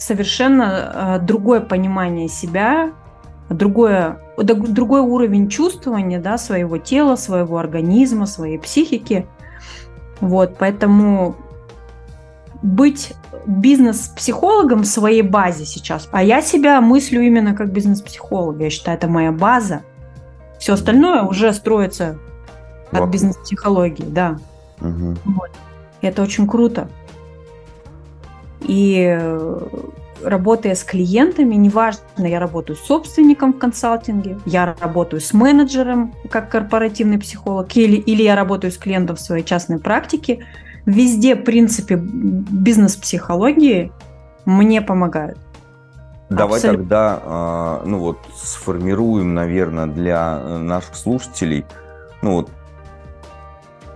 совершенно 0.00 1.18
э, 1.20 1.24
другое 1.24 1.60
понимание 1.60 2.28
себя, 2.28 2.92
другое, 3.50 4.18
другой 4.38 5.00
уровень 5.00 5.48
чувствования 5.48 6.18
да, 6.18 6.38
своего 6.38 6.78
тела, 6.78 7.16
своего 7.16 7.58
организма, 7.58 8.26
своей 8.26 8.58
психики. 8.58 9.26
Вот, 10.20 10.56
поэтому 10.58 11.36
быть 12.62 13.12
бизнес-психологом 13.46 14.82
в 14.82 14.86
своей 14.86 15.22
базе 15.22 15.64
сейчас, 15.64 16.08
а 16.12 16.22
я 16.22 16.42
себя 16.42 16.80
мыслю 16.80 17.22
именно 17.22 17.54
как 17.54 17.72
бизнес-психолог, 17.72 18.60
я 18.60 18.70
считаю, 18.70 18.98
это 18.98 19.08
моя 19.08 19.32
база, 19.32 19.82
Все 20.58 20.74
остальное 20.74 21.22
уже 21.22 21.52
строится 21.54 22.18
от 22.92 23.08
бизнес-психологии, 23.08 24.04
да. 24.04 24.38
Угу. 24.80 25.16
Вот. 25.24 25.50
И 26.02 26.06
это 26.06 26.22
очень 26.22 26.46
круто. 26.46 26.88
И 28.66 29.06
э, 29.18 29.60
работая 30.22 30.74
с 30.74 30.84
клиентами, 30.84 31.54
неважно, 31.54 32.26
я 32.26 32.38
работаю 32.38 32.76
с 32.76 32.80
собственником 32.80 33.52
в 33.52 33.58
консалтинге, 33.58 34.38
я 34.46 34.76
работаю 34.80 35.20
с 35.20 35.32
менеджером 35.32 36.14
как 36.30 36.50
корпоративный 36.50 37.18
психолог, 37.18 37.74
или, 37.76 37.96
или 37.96 38.22
я 38.22 38.36
работаю 38.36 38.70
с 38.70 38.76
клиентом 38.78 39.16
в 39.16 39.20
своей 39.20 39.44
частной 39.44 39.78
практике, 39.78 40.44
везде 40.86 41.36
принципы 41.36 41.94
бизнес-психологии 41.96 43.92
мне 44.44 44.82
помогают. 44.82 45.38
Давай 46.28 46.58
Абсолютно. 46.58 46.82
тогда, 46.82 47.22
а, 47.24 47.82
ну 47.84 47.98
вот, 47.98 48.18
сформируем, 48.36 49.34
наверное, 49.34 49.86
для 49.86 50.40
э, 50.40 50.58
наших 50.58 50.94
слушателей, 50.94 51.64
ну 52.22 52.34
вот, 52.34 52.50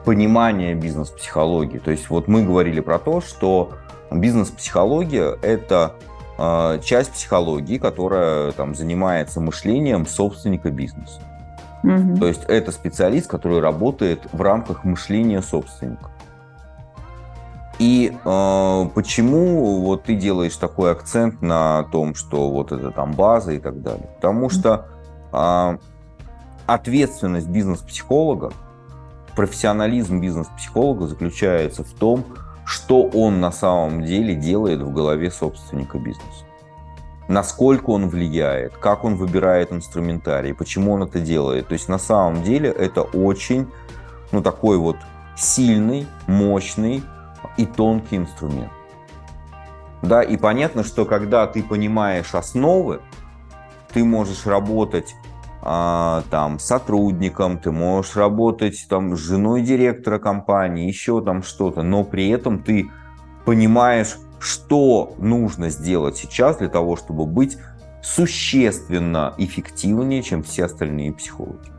понимание 0.05 0.75
бизнес-психологии. 0.75 1.79
То 1.79 1.93
есть 1.93 2.11
вот 2.11 2.27
мы 2.27 2.45
говорили 2.45 2.81
про 2.81 2.99
то, 2.99 3.21
что 3.21 3.75
бизнес-психология– 4.21 5.37
это 5.43 5.95
э, 6.39 6.81
часть 6.83 7.13
психологии, 7.13 7.79
которая 7.79 8.53
там, 8.53 8.75
занимается 8.75 9.41
мышлением 9.41 10.07
собственника 10.07 10.71
бизнеса. 10.71 11.21
Угу. 11.83 12.17
То 12.19 12.27
есть 12.27 12.45
это 12.49 12.73
специалист, 12.73 13.27
который 13.29 13.61
работает 13.61 14.21
в 14.33 14.41
рамках 14.41 14.85
мышления 14.85 15.43
собственника. 15.43 16.11
И 17.79 18.13
э, 18.13 18.89
почему 18.95 19.81
вот 19.83 20.05
ты 20.05 20.15
делаешь 20.15 20.57
такой 20.57 20.93
акцент 20.93 21.43
на 21.43 21.85
том, 21.85 22.15
что 22.15 22.51
вот 22.51 22.73
это 22.73 22.91
там 22.91 23.13
база 23.13 23.53
и 23.53 23.59
так 23.59 23.83
далее? 23.83 24.09
Потому 24.17 24.49
что 24.49 24.87
э, 25.33 25.79
ответственность 26.67 27.49
бизнес-психолога, 27.49 28.53
профессионализм 29.35 30.21
бизнес-психолога 30.21 31.09
заключается 31.09 31.83
в 31.83 31.93
том, 31.93 32.25
что 32.65 33.03
он 33.03 33.41
на 33.41 33.53
самом 33.53 34.03
деле 34.03 34.35
делает 34.35 34.81
в 34.81 34.93
голове 34.93 35.31
собственника 35.31 35.99
бизнеса. 35.99 36.45
Насколько 37.29 37.91
он 37.91 38.09
влияет, 38.09 38.77
как 38.77 39.05
он 39.05 39.17
выбирает 39.17 39.73
инструментарий, 39.73 40.55
почему 40.55 40.93
он 40.93 41.05
это 41.05 41.21
делает. 41.21 41.69
То 41.69 41.73
есть 41.73 41.89
на 41.89 41.99
самом 41.99 42.43
деле 42.43 42.71
это 42.71 43.03
очень, 43.03 43.71
ну 44.31 44.43
такой 44.43 44.77
вот 44.77 44.97
сильный, 45.37 46.07
мощный 46.27 47.03
и 47.57 47.65
тонкий 47.65 48.17
инструмент. 48.17 48.73
Да, 50.03 50.23
и 50.23 50.37
понятно, 50.37 50.85
что 50.85 51.07
когда 51.07 51.47
ты 51.47 51.63
понимаешь 51.63 52.35
основы, 52.35 53.01
ты 53.93 54.05
можешь 54.05 54.45
работать 54.45 55.15
там 55.65 56.59
сотрудником, 56.59 57.59
ты 57.59 57.71
можешь 57.73 58.17
работать 58.17 58.85
там 58.87 59.17
с 59.17 59.21
женой 59.21 59.63
директора 59.63 60.19
компании, 60.19 60.87
еще 60.87 61.23
там 61.23 61.43
что-то, 61.43 61.83
но 61.83 62.05
при 62.05 62.29
этом 62.29 62.63
ты 62.63 62.91
понимаешь, 63.47 64.19
что 64.41 65.15
нужно 65.19 65.71
сделать 65.71 66.19
сейчас 66.19 66.59
для 66.59 66.69
того, 66.69 66.97
чтобы 66.97 67.25
быть 67.25 67.57
существенно 68.03 69.35
эффективнее, 69.39 70.23
чем 70.23 70.43
все 70.43 70.67
остальные 70.67 71.15
психологи. 71.15 71.73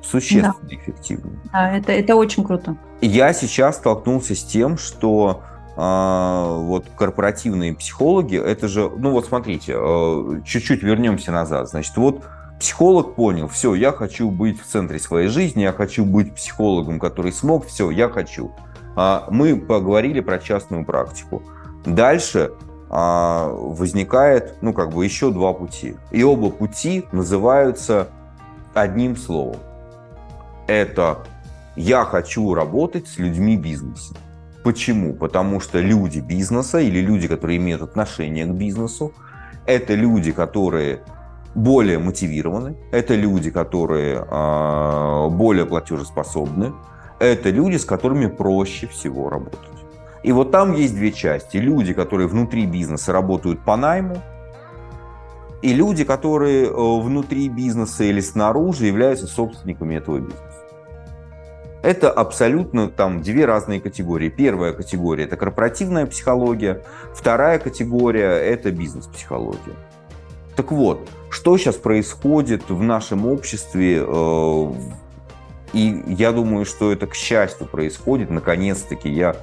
Существенно 0.00 0.54
да. 0.62 0.76
эффективнее. 0.76 1.40
Да, 1.52 1.76
это, 1.76 1.92
это 1.92 2.14
очень 2.14 2.44
круто. 2.44 2.76
Я 3.00 3.32
сейчас 3.32 3.76
столкнулся 3.76 4.36
с 4.36 4.44
тем, 4.44 4.78
что 4.78 5.42
а, 5.42 5.57
вот 5.80 6.86
корпоративные 6.96 7.72
психологи, 7.72 8.36
это 8.36 8.66
же, 8.66 8.90
ну 8.90 9.12
вот 9.12 9.26
смотрите, 9.26 9.74
а, 9.76 10.40
чуть-чуть 10.44 10.82
вернемся 10.82 11.30
назад. 11.30 11.68
Значит, 11.68 11.96
вот 11.96 12.24
психолог 12.58 13.14
понял, 13.14 13.46
все, 13.46 13.74
я 13.76 13.92
хочу 13.92 14.28
быть 14.28 14.60
в 14.60 14.66
центре 14.66 14.98
своей 14.98 15.28
жизни, 15.28 15.62
я 15.62 15.72
хочу 15.72 16.04
быть 16.04 16.34
психологом, 16.34 16.98
который 16.98 17.30
смог, 17.30 17.64
все, 17.66 17.90
я 17.90 18.08
хочу. 18.08 18.50
А, 18.96 19.28
мы 19.30 19.54
поговорили 19.54 20.18
про 20.18 20.40
частную 20.40 20.84
практику. 20.84 21.42
Дальше 21.84 22.52
возникает, 22.90 24.54
ну, 24.62 24.72
как 24.72 24.94
бы 24.94 25.04
еще 25.04 25.30
два 25.30 25.52
пути. 25.52 25.96
И 26.10 26.24
оба 26.24 26.48
пути 26.48 27.04
называются 27.12 28.08
одним 28.72 29.14
словом. 29.14 29.58
Это 30.66 31.18
я 31.76 32.06
хочу 32.06 32.54
работать 32.54 33.06
с 33.06 33.18
людьми 33.18 33.58
бизнеса. 33.58 34.14
Почему? 34.64 35.14
Потому 35.14 35.60
что 35.60 35.80
люди 35.80 36.18
бизнеса 36.18 36.78
или 36.78 37.00
люди, 37.00 37.28
которые 37.28 37.58
имеют 37.58 37.82
отношение 37.82 38.44
к 38.46 38.50
бизнесу, 38.50 39.12
это 39.66 39.94
люди, 39.94 40.32
которые 40.32 41.00
более 41.54 41.98
мотивированы, 41.98 42.76
это 42.92 43.14
люди, 43.14 43.50
которые 43.50 44.24
э, 44.28 45.28
более 45.30 45.66
платежеспособны, 45.66 46.72
это 47.18 47.50
люди, 47.50 47.76
с 47.76 47.84
которыми 47.84 48.26
проще 48.26 48.86
всего 48.86 49.28
работать. 49.28 49.60
И 50.22 50.32
вот 50.32 50.50
там 50.50 50.74
есть 50.74 50.94
две 50.94 51.12
части. 51.12 51.56
Люди, 51.56 51.92
которые 51.94 52.28
внутри 52.28 52.66
бизнеса 52.66 53.12
работают 53.12 53.64
по 53.64 53.76
найму, 53.76 54.22
и 55.62 55.72
люди, 55.74 56.04
которые 56.04 56.66
э, 56.66 56.70
внутри 56.70 57.48
бизнеса 57.48 58.04
или 58.04 58.20
снаружи 58.20 58.86
являются 58.86 59.26
собственниками 59.26 59.96
этого 59.96 60.18
бизнеса. 60.20 60.47
Это 61.82 62.10
абсолютно 62.10 62.88
там 62.88 63.22
две 63.22 63.44
разные 63.44 63.80
категории. 63.80 64.28
Первая 64.28 64.72
категория– 64.72 65.24
это 65.26 65.36
корпоративная 65.36 66.06
психология. 66.06 66.82
Вторая 67.14 67.58
категория– 67.58 68.30
это 68.30 68.72
бизнес-психология. 68.72 69.74
Так 70.56 70.72
вот, 70.72 71.08
что 71.30 71.56
сейчас 71.56 71.76
происходит 71.76 72.68
в 72.68 72.82
нашем 72.82 73.26
обществе, 73.26 74.02
э, 74.04 74.72
и 75.72 76.02
я 76.08 76.32
думаю, 76.32 76.64
что 76.64 76.90
это, 76.90 77.06
к 77.06 77.14
счастью, 77.14 77.68
происходит. 77.68 78.30
Наконец-таки 78.30 79.08
я 79.08 79.36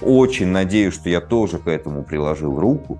очень 0.00 0.48
надеюсь, 0.48 0.94
что 0.94 1.10
я 1.10 1.20
тоже 1.20 1.58
к 1.58 1.68
этому 1.68 2.04
приложил 2.04 2.58
руку, 2.58 2.98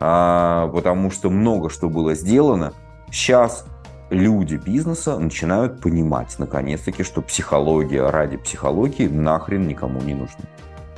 а, 0.00 0.68
потому 0.68 1.10
что 1.10 1.30
много 1.30 1.70
что 1.70 1.88
было 1.88 2.14
сделано. 2.14 2.74
Сейчас 3.10 3.64
люди 4.10 4.56
бизнеса 4.56 5.18
начинают 5.18 5.80
понимать, 5.80 6.34
наконец-таки, 6.38 7.02
что 7.02 7.22
психология 7.22 8.08
ради 8.08 8.36
психологии 8.36 9.08
нахрен 9.08 9.66
никому 9.66 10.00
не 10.00 10.14
нужна. 10.14 10.44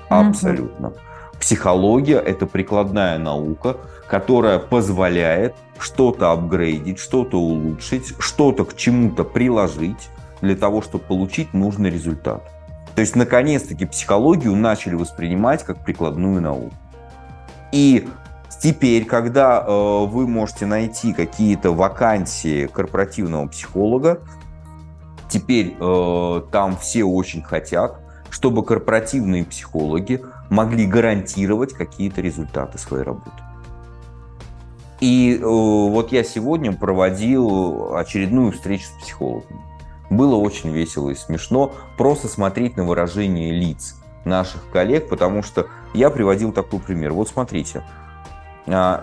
Абсолютно. 0.09 0.92
Психология– 1.40 2.19
это 2.27 2.47
прикладная 2.47 3.19
наука, 3.19 3.77
которая 4.09 4.59
позволяет 4.59 5.55
что-то 5.79 6.33
апгрейдить, 6.33 6.99
что-то 6.99 7.38
улучшить, 7.38 8.14
что-то 8.19 8.64
к 8.64 8.77
чему-то 8.77 9.25
приложить 9.25 10.09
для 10.40 10.57
того, 10.57 10.81
чтобы 10.81 11.05
получить 11.05 11.53
нужный 11.53 11.90
результат. 11.90 12.42
То 12.95 13.01
есть, 13.01 13.14
наконец-таки, 13.14 13.85
психологию 13.85 14.57
начали 14.57 14.95
воспринимать 14.95 15.62
как 15.64 15.85
прикладную 15.85 16.40
науку. 16.40 16.73
И 17.73 18.09
Теперь, 18.66 19.05
когда 19.05 19.64
э, 19.64 20.07
вы 20.07 20.26
можете 20.26 20.66
найти 20.66 21.12
какие-то 21.12 21.70
вакансии 21.70 22.66
корпоративного 22.66 23.46
психолога, 23.46 24.22
теперь 25.29 25.76
э, 25.79 26.42
там 26.50 26.76
все 26.76 27.05
очень 27.05 27.42
хотят, 27.42 28.00
чтобы 28.29 28.64
корпоративные 28.64 29.44
психологи 29.44 30.20
могли 30.50 30.85
гарантировать 30.85 31.74
какие-то 31.74 32.20
результаты 32.20 32.76
своей 32.79 33.05
работы. 33.05 33.31
И 34.98 35.38
э, 35.40 35.44
вот 35.46 36.11
я 36.11 36.24
сегодня 36.24 36.72
проводил 36.72 37.94
очередную 37.94 38.50
встречу 38.50 38.87
с 38.87 39.00
психологом. 39.00 39.62
Было 40.11 40.35
очень 40.35 40.72
весело 40.72 41.11
и 41.11 41.14
смешно 41.14 41.72
просто 41.96 42.26
смотреть 42.26 42.76
на 42.76 42.83
выражение 42.83 43.52
лиц 43.52 43.94
наших 44.24 44.68
коллег, 44.72 45.09
потому 45.09 45.44
что 45.44 45.68
я 45.94 46.11
приводил 46.11 46.50
такой 46.50 46.81
пример. 46.81 47.12
Вот 47.12 47.29
смотрите, 47.29 47.85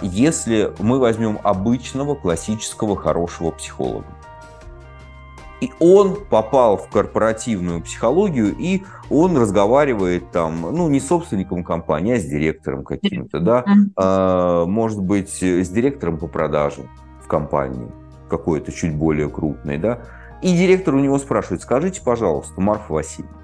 если 0.02 0.74
мы 0.80 1.00
возьмем 1.00 1.40
обычного 1.44 2.16
классического 2.16 2.98
хорошего 2.98 3.52
психолога. 3.52 4.08
И 5.62 5.72
он 5.80 6.18
попал 6.30 6.76
в 6.76 6.90
корпоративную 6.90 7.82
психологию, 7.82 8.54
и 8.58 8.84
он 9.10 9.38
разговаривает 9.38 10.30
там, 10.32 10.60
ну, 10.60 10.90
не 10.90 11.00
с 11.00 11.08
собственником 11.08 11.64
компании, 11.64 12.16
а 12.16 12.20
с 12.20 12.26
директором 12.26 12.84
каким-то, 12.84 13.40
да, 13.40 13.64
а, 13.96 14.66
может 14.66 15.02
быть, 15.02 15.30
с 15.30 15.70
директором 15.70 16.18
по 16.18 16.28
продажам 16.28 16.90
в 17.24 17.28
компании 17.28 17.90
какой-то 18.30 18.74
чуть 18.74 18.94
более 18.94 19.30
крупной, 19.30 19.78
да, 19.78 20.00
и 20.42 20.54
директор 20.54 20.96
у 20.96 21.00
него 21.00 21.18
спрашивает, 21.18 21.62
скажите, 21.62 22.02
пожалуйста, 22.04 22.60
Марфа 22.60 22.92
Васильевна, 22.92 23.38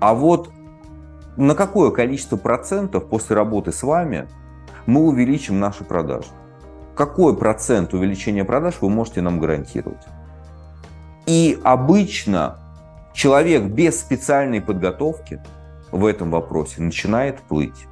а 0.00 0.14
вот 0.14 0.50
на 1.36 1.56
какое 1.56 1.90
количество 1.90 2.36
процентов 2.36 3.08
после 3.08 3.34
работы 3.34 3.72
с 3.72 3.82
вами 3.82 4.28
мы 4.86 5.02
увеличим 5.02 5.60
наши 5.60 5.84
продажи. 5.84 6.28
Какой 6.94 7.36
процент 7.36 7.94
увеличения 7.94 8.44
продаж 8.44 8.74
вы 8.80 8.90
можете 8.90 9.22
нам 9.22 9.38
гарантировать? 9.40 10.04
И 11.26 11.58
обычно 11.62 12.58
человек 13.14 13.64
без 13.64 14.00
специальной 14.00 14.60
подготовки 14.60 15.40
в 15.90 16.04
этом 16.06 16.30
вопросе 16.30 16.82
начинает 16.82 17.40
плыть. 17.40 17.86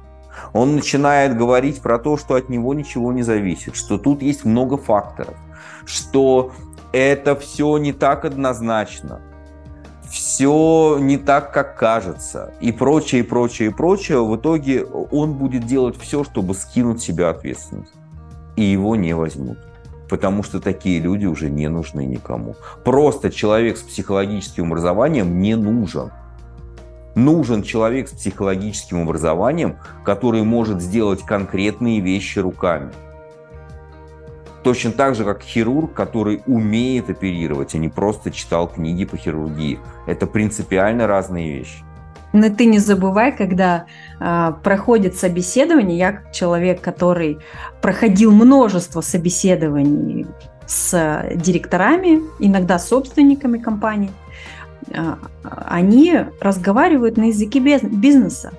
Он 0.53 0.75
начинает 0.75 1.37
говорить 1.37 1.81
про 1.81 1.97
то, 1.99 2.17
что 2.17 2.35
от 2.35 2.49
него 2.49 2.73
ничего 2.73 3.11
не 3.11 3.23
зависит, 3.23 3.75
что 3.75 3.97
тут 3.97 4.21
есть 4.21 4.45
много 4.45 4.77
факторов, 4.77 5.35
что 5.85 6.51
это 6.93 7.35
все 7.35 7.77
не 7.77 7.93
так 7.93 8.25
однозначно 8.25 9.21
все 10.11 10.97
не 10.99 11.17
так, 11.17 11.53
как 11.53 11.77
кажется, 11.77 12.53
и 12.59 12.73
прочее, 12.73 13.21
и 13.21 13.23
прочее, 13.23 13.69
и 13.69 13.71
прочее, 13.71 14.23
в 14.23 14.35
итоге 14.35 14.83
он 14.83 15.33
будет 15.33 15.65
делать 15.65 15.97
все, 15.97 16.25
чтобы 16.25 16.53
скинуть 16.53 17.01
себя 17.01 17.29
ответственность. 17.29 17.93
И 18.57 18.63
его 18.63 18.97
не 18.97 19.13
возьмут. 19.13 19.57
Потому 20.09 20.43
что 20.43 20.59
такие 20.59 20.99
люди 20.99 21.25
уже 21.25 21.49
не 21.49 21.69
нужны 21.69 22.05
никому. 22.05 22.55
Просто 22.83 23.31
человек 23.31 23.77
с 23.77 23.81
психологическим 23.81 24.65
образованием 24.65 25.41
не 25.41 25.55
нужен. 25.55 26.11
Нужен 27.15 27.63
человек 27.63 28.09
с 28.09 28.11
психологическим 28.11 29.03
образованием, 29.03 29.77
который 30.03 30.43
может 30.43 30.81
сделать 30.81 31.21
конкретные 31.21 32.01
вещи 32.01 32.39
руками. 32.39 32.91
Точно 34.63 34.91
так 34.91 35.15
же, 35.15 35.23
как 35.23 35.41
хирург, 35.41 35.93
который 35.93 36.43
умеет 36.45 37.09
оперировать, 37.09 37.73
а 37.73 37.77
не 37.79 37.89
просто 37.89 38.31
читал 38.31 38.67
книги 38.67 39.05
по 39.05 39.17
хирургии. 39.17 39.79
Это 40.05 40.27
принципиально 40.27 41.07
разные 41.07 41.51
вещи. 41.57 41.83
Но 42.33 42.49
ты 42.49 42.65
не 42.65 42.79
забывай, 42.79 43.35
когда 43.35 43.85
э, 44.19 44.53
проходит 44.63 45.17
собеседование, 45.17 45.97
я 45.97 46.11
как 46.13 46.31
человек, 46.31 46.79
который 46.79 47.39
проходил 47.81 48.31
множество 48.31 49.01
собеседований 49.01 50.25
с 50.65 51.25
директорами, 51.35 52.21
иногда 52.39 52.79
собственниками 52.79 53.57
компаний, 53.57 54.11
э, 54.87 55.15
они 55.43 56.19
разговаривают 56.39 57.17
на 57.17 57.25
языке 57.25 57.59
бизнеса. 57.59 58.53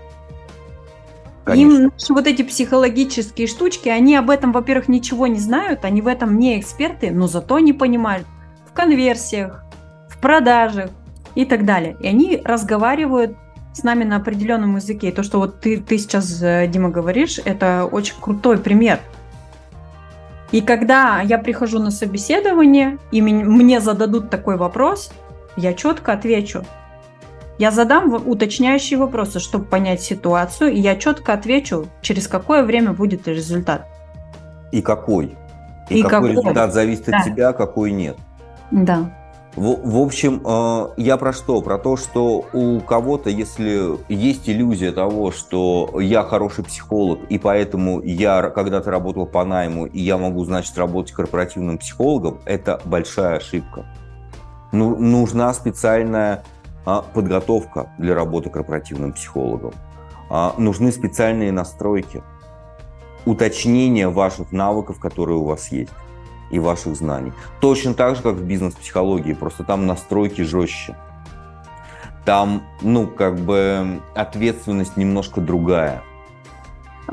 Конечно. 1.44 1.84
Им 1.84 1.92
вот 2.10 2.26
эти 2.26 2.42
психологические 2.42 3.46
штучки, 3.46 3.88
они 3.88 4.14
об 4.14 4.30
этом, 4.30 4.52
во-первых, 4.52 4.88
ничего 4.88 5.26
не 5.26 5.40
знают, 5.40 5.84
они 5.84 6.00
в 6.00 6.06
этом 6.06 6.38
не 6.38 6.58
эксперты, 6.58 7.10
но 7.10 7.26
зато 7.26 7.56
они 7.56 7.72
понимают 7.72 8.26
в 8.68 8.72
конверсиях, 8.72 9.64
в 10.08 10.18
продажах 10.18 10.90
и 11.34 11.44
так 11.44 11.64
далее. 11.64 11.96
И 12.00 12.06
они 12.06 12.40
разговаривают 12.44 13.36
с 13.74 13.82
нами 13.82 14.04
на 14.04 14.16
определенном 14.16 14.76
языке. 14.76 15.08
И 15.08 15.12
то, 15.12 15.22
что 15.22 15.38
вот 15.38 15.60
ты, 15.60 15.78
ты 15.78 15.98
сейчас, 15.98 16.40
э, 16.42 16.66
Дима, 16.68 16.90
говоришь, 16.90 17.40
это 17.44 17.88
очень 17.90 18.14
крутой 18.20 18.58
пример. 18.58 19.00
И 20.52 20.60
когда 20.60 21.22
я 21.22 21.38
прихожу 21.38 21.78
на 21.78 21.90
собеседование, 21.90 22.98
и 23.10 23.22
мне 23.22 23.80
зададут 23.80 24.28
такой 24.28 24.58
вопрос, 24.58 25.10
я 25.56 25.72
четко 25.72 26.12
отвечу, 26.12 26.64
я 27.58 27.70
задам 27.70 28.14
уточняющие 28.26 28.98
вопросы, 28.98 29.38
чтобы 29.38 29.64
понять 29.64 30.00
ситуацию, 30.00 30.72
и 30.72 30.80
я 30.80 30.96
четко 30.96 31.34
отвечу, 31.34 31.86
через 32.00 32.26
какое 32.28 32.64
время 32.64 32.92
будет 32.92 33.28
результат. 33.28 33.86
И 34.72 34.80
какой? 34.82 35.36
И, 35.90 35.98
и 35.98 36.02
какой, 36.02 36.10
какой 36.10 36.30
результат 36.32 36.72
зависит 36.72 37.06
да. 37.06 37.18
от 37.18 37.24
тебя, 37.24 37.48
а 37.50 37.52
какой 37.52 37.92
нет. 37.92 38.16
Да. 38.70 39.12
В, 39.54 39.78
в 39.84 39.98
общем, 39.98 40.40
э, 40.44 40.88
я 40.96 41.18
про 41.18 41.34
что? 41.34 41.60
Про 41.60 41.76
то, 41.76 41.98
что 41.98 42.46
у 42.54 42.80
кого-то, 42.80 43.28
если 43.28 43.98
есть 44.08 44.48
иллюзия 44.48 44.92
того, 44.92 45.30
что 45.30 46.00
я 46.00 46.22
хороший 46.22 46.64
психолог, 46.64 47.20
и 47.28 47.38
поэтому 47.38 48.00
я 48.00 48.48
когда-то 48.48 48.90
работал 48.90 49.26
по 49.26 49.44
найму, 49.44 49.84
и 49.84 50.00
я 50.00 50.16
могу, 50.16 50.42
значит, 50.46 50.76
работать 50.78 51.12
корпоративным 51.12 51.76
психологом, 51.76 52.38
это 52.46 52.80
большая 52.86 53.36
ошибка. 53.36 53.84
Ну, 54.72 54.96
нужна 54.96 55.52
специальная 55.52 56.44
подготовка 56.84 57.90
для 57.98 58.14
работы 58.14 58.50
корпоративным 58.50 59.12
психологом. 59.12 59.72
А, 60.30 60.54
нужны 60.58 60.92
специальные 60.92 61.52
настройки, 61.52 62.22
уточнение 63.24 64.08
ваших 64.08 64.52
навыков, 64.52 64.98
которые 64.98 65.38
у 65.38 65.44
вас 65.44 65.70
есть, 65.70 65.92
и 66.50 66.58
ваших 66.58 66.96
знаний. 66.96 67.32
Точно 67.60 67.94
так 67.94 68.16
же, 68.16 68.22
как 68.22 68.34
в 68.34 68.44
бизнес-психологии, 68.44 69.32
просто 69.32 69.64
там 69.64 69.86
настройки 69.86 70.42
жестче. 70.42 70.96
Там, 72.24 72.62
ну, 72.82 73.06
как 73.06 73.38
бы 73.40 74.00
ответственность 74.14 74.96
немножко 74.96 75.40
другая. 75.40 76.02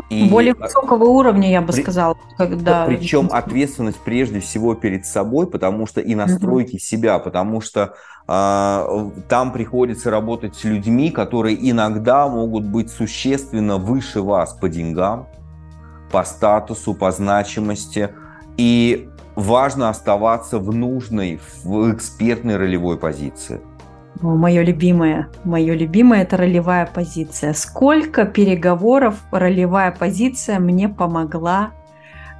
И 0.10 0.30
Более 0.30 0.54
высокого 0.54 1.06
уровня, 1.06 1.50
я 1.50 1.62
бы 1.62 1.74
при, 1.74 1.82
сказала. 1.82 2.16
Когда... 2.38 2.86
Причем 2.86 3.30
ответственность 3.32 4.00
прежде 4.00 4.40
всего 4.40 4.76
перед 4.76 5.06
собой, 5.06 5.48
потому 5.48 5.88
что 5.88 6.00
и 6.00 6.16
настройки 6.16 6.76
mm-hmm. 6.76 6.80
себя, 6.80 7.20
потому 7.20 7.60
что 7.60 7.96
там 8.30 9.52
приходится 9.52 10.12
работать 10.12 10.56
с 10.56 10.63
людьми, 10.63 11.10
которые 11.10 11.58
иногда 11.72 12.28
могут 12.28 12.63
быть 12.63 12.92
существенно 12.92 13.78
выше 13.78 14.22
вас 14.22 14.54
по 14.54 14.70
деньгам, 14.70 15.28
по 16.12 16.24
статусу, 16.24 16.94
по 16.94 17.12
значимости. 17.12 18.10
И 18.58 19.10
важно 19.36 19.89
оставаться 19.89 20.60
в 20.60 20.76
нужной, 20.76 21.39
в 21.63 21.92
экспертной 21.92 22.58
ролевой 22.58 22.98
позиции. 22.98 23.62
Мое 24.22 24.62
любимое, 24.63 25.30
мое 25.44 25.74
любимое 25.74 26.22
это 26.22 26.38
ролевая 26.38 26.86
позиция. 26.86 27.54
Сколько 27.54 28.26
переговоров 28.26 29.15
ролевая 29.32 29.92
позиция 29.92 30.60
мне 30.60 30.88
помогла 30.88 31.72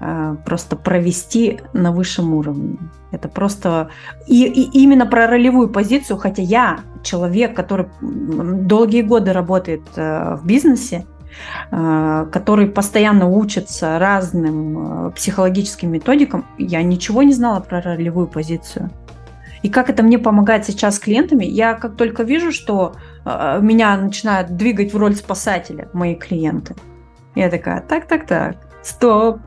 э, 0.02 0.36
просто 0.46 0.76
провести 0.76 1.62
на 1.74 1.92
высшем 1.92 2.34
уровне. 2.34 2.78
Это 3.12 3.28
просто 3.28 3.90
и, 4.28 4.46
и 4.46 4.84
именно 4.84 5.06
про 5.06 5.28
ролевую 5.28 5.70
позицию, 5.70 6.18
хотя 6.18 6.42
я 6.42 6.80
человек, 7.04 7.56
который 7.56 7.88
долгие 8.02 9.02
годы 9.02 9.34
работает 9.34 9.82
э, 9.96 10.36
в 10.36 10.46
бизнесе, 10.46 11.06
э, 11.72 12.28
который 12.32 12.68
постоянно 12.68 13.28
учится 13.28 13.98
разным 13.98 15.08
э, 15.08 15.12
психологическим 15.12 15.92
методикам, 15.92 16.46
я 16.58 16.84
ничего 16.84 17.24
не 17.24 17.34
знала 17.34 17.60
про 17.62 17.82
ролевую 17.82 18.28
позицию. 18.28 18.92
И 19.64 19.70
как 19.70 19.90
это 19.90 20.04
мне 20.04 20.18
помогает 20.18 20.66
сейчас 20.66 20.96
с 20.96 21.00
клиентами? 21.00 21.44
Я 21.44 21.74
как 21.74 21.98
только 21.98 22.24
вижу, 22.24 22.54
что 22.54 22.96
меня 23.26 23.98
начинают 23.98 24.56
двигать 24.56 24.94
в 24.94 24.98
роль 24.98 25.16
спасателя 25.16 25.90
мои 25.92 26.16
клиенты, 26.16 26.76
я 27.36 27.50
такая, 27.50 27.82
так, 27.82 28.08
так, 28.08 28.26
так, 28.26 28.56
стоп. 28.82 29.40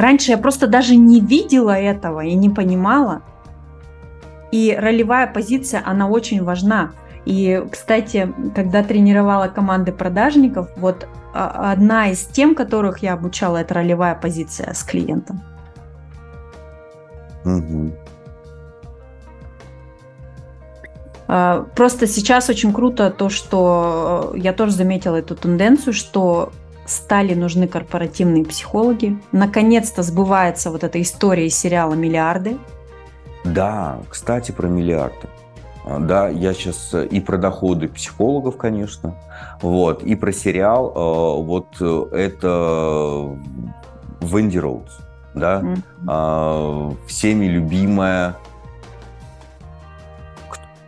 Раньше 0.00 0.30
я 0.30 0.38
просто 0.38 0.66
даже 0.66 0.96
не 0.96 1.20
видела 1.20 1.78
этого 1.78 2.24
и 2.24 2.34
не 2.34 2.48
понимала. 2.48 3.20
И 4.50 4.74
ролевая 4.74 5.26
позиция, 5.26 5.82
она 5.84 6.08
очень 6.08 6.42
важна. 6.42 6.92
И, 7.26 7.62
кстати, 7.70 8.32
когда 8.54 8.82
тренировала 8.82 9.48
команды 9.48 9.92
продажников, 9.92 10.70
вот 10.76 11.06
а, 11.34 11.70
одна 11.72 12.08
из 12.08 12.24
тем, 12.24 12.54
которых 12.54 13.02
я 13.02 13.12
обучала, 13.12 13.58
это 13.58 13.74
ролевая 13.74 14.14
позиция 14.14 14.72
с 14.72 14.82
клиентом. 14.82 15.42
Угу. 17.44 17.92
Просто 21.76 22.06
сейчас 22.06 22.48
очень 22.48 22.72
круто 22.72 23.10
то, 23.10 23.28
что 23.28 24.32
э, 24.34 24.38
я 24.38 24.52
тоже 24.54 24.72
заметила 24.72 25.16
эту 25.16 25.36
тенденцию, 25.36 25.92
что 25.92 26.52
стали 26.90 27.34
нужны 27.34 27.68
корпоративные 27.68 28.44
психологи. 28.44 29.18
Наконец-то 29.32 30.02
сбывается 30.02 30.70
вот 30.70 30.84
эта 30.84 31.00
история 31.00 31.46
из 31.46 31.56
сериала 31.56 31.94
«Миллиарды». 31.94 32.58
Да, 33.44 33.98
кстати, 34.08 34.52
про 34.52 34.68
миллиарды. 34.68 35.28
А, 35.86 35.98
да, 35.98 36.28
я 36.28 36.52
сейчас 36.52 36.90
э, 36.92 37.06
и 37.06 37.20
про 37.20 37.38
доходы 37.38 37.88
психологов, 37.88 38.58
конечно, 38.58 39.14
вот, 39.62 40.02
и 40.02 40.14
про 40.14 40.30
сериал. 40.30 40.92
Э, 40.94 41.42
вот 41.42 41.80
это 42.12 43.38
Венди 44.20 44.58
Роудс 44.58 44.98
да, 45.34 45.62
mm-hmm. 46.04 46.96
всеми 47.06 47.46
любимая, 47.46 48.36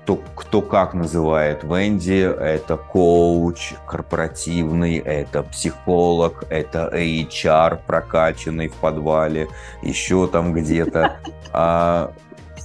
кто, 0.02 0.16
кто 0.34 0.62
как 0.62 0.94
называет 0.94 1.62
Венди, 1.62 2.22
это 2.22 2.76
коуч 2.76 3.74
корпоративный, 3.86 4.98
это 4.98 5.44
психолог, 5.44 6.44
это 6.50 6.90
HR 6.92 7.80
прокачанный 7.86 8.68
в 8.68 8.74
подвале, 8.74 9.48
еще 9.82 10.26
там 10.26 10.52
где-то. 10.52 11.16
А, 11.54 12.12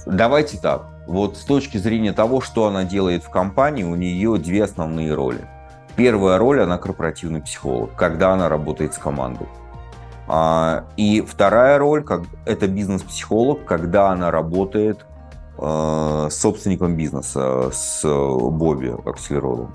давайте 0.06 0.56
так, 0.56 0.86
вот 1.06 1.36
с 1.36 1.44
точки 1.44 1.76
зрения 1.76 2.14
того, 2.14 2.40
что 2.40 2.66
она 2.66 2.84
делает 2.84 3.22
в 3.22 3.28
компании, 3.28 3.84
у 3.84 3.94
нее 3.96 4.38
две 4.38 4.64
основные 4.64 5.12
роли. 5.12 5.46
Первая 5.94 6.38
роль, 6.38 6.62
она 6.62 6.78
корпоративный 6.78 7.42
психолог, 7.42 7.94
когда 7.96 8.32
она 8.32 8.48
работает 8.48 8.94
с 8.94 8.96
командой. 8.96 9.46
А, 10.26 10.86
и 10.96 11.20
вторая 11.20 11.76
роль, 11.76 12.02
как 12.02 12.22
это 12.46 12.66
бизнес-психолог, 12.66 13.66
когда 13.66 14.08
она 14.08 14.30
работает 14.30 15.04
с 15.60 16.34
собственником 16.34 16.96
бизнеса, 16.96 17.70
с 17.72 18.02
Бобби 18.04 18.94
Акселеродом. 19.04 19.74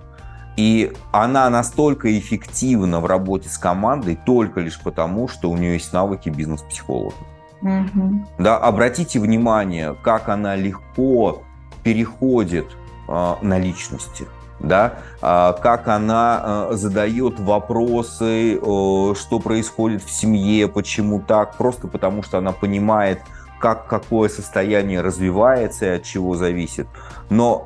И 0.55 0.93
она 1.11 1.49
настолько 1.49 2.17
эффективна 2.17 2.99
в 2.99 3.05
работе 3.05 3.49
с 3.49 3.57
командой 3.57 4.17
только 4.25 4.59
лишь 4.59 4.79
потому, 4.79 5.27
что 5.27 5.49
у 5.49 5.57
нее 5.57 5.73
есть 5.73 5.91
навыки 5.93 6.29
бизнес-психолога. 6.29 7.15
Угу. 7.61 8.25
Да, 8.37 8.57
обратите 8.57 9.19
внимание, 9.19 9.95
как 10.03 10.29
она 10.29 10.55
легко 10.55 11.41
переходит 11.83 12.67
э, 13.07 13.35
на 13.41 13.57
личности 13.57 14.25
да, 14.63 14.93
а, 15.21 15.53
как 15.53 15.87
она 15.87 16.41
а, 16.41 16.69
задает 16.73 17.39
вопросы, 17.39 18.57
что 18.57 19.39
происходит 19.43 20.03
в 20.03 20.09
семье, 20.09 20.67
почему 20.67 21.19
так, 21.19 21.57
просто 21.57 21.87
потому 21.87 22.23
что 22.23 22.37
она 22.37 22.53
понимает, 22.53 23.21
как 23.63 23.87
какое 23.87 24.27
состояние 24.27 24.99
развивается 24.99 25.85
и 25.85 25.89
от 25.95 26.03
чего 26.03 26.35
зависит. 26.35 26.85
Но 27.29 27.65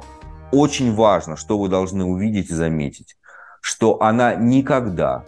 очень 0.51 0.93
важно, 0.93 1.35
что 1.35 1.57
вы 1.57 1.69
должны 1.69 2.05
увидеть 2.05 2.51
и 2.51 2.53
заметить, 2.53 3.17
что 3.61 3.99
она 3.99 4.35
никогда 4.35 5.23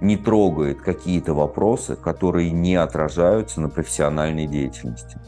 не 0.00 0.16
трогает 0.16 0.80
какие-то 0.80 1.34
вопросы, 1.34 1.94
которые 1.94 2.50
не 2.50 2.74
отражаются 2.74 3.60
на 3.60 3.68
профессиональной 3.68 4.48
деятельности. 4.48 5.20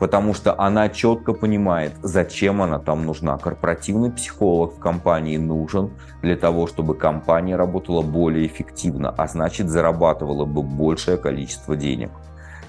Потому 0.00 0.34
что 0.34 0.60
она 0.60 0.88
четко 0.88 1.32
понимает, 1.32 1.92
зачем 2.02 2.62
она 2.62 2.80
там 2.80 3.06
нужна. 3.06 3.38
Корпоративный 3.38 4.10
психолог 4.10 4.74
в 4.74 4.80
компании 4.80 5.36
нужен 5.36 5.92
для 6.20 6.34
того, 6.34 6.66
чтобы 6.66 6.96
компания 6.96 7.54
работала 7.54 8.02
более 8.02 8.44
эффективно, 8.48 9.10
а 9.10 9.28
значит 9.28 9.68
зарабатывала 9.68 10.46
бы 10.46 10.64
большее 10.64 11.16
количество 11.16 11.76
денег. 11.76 12.10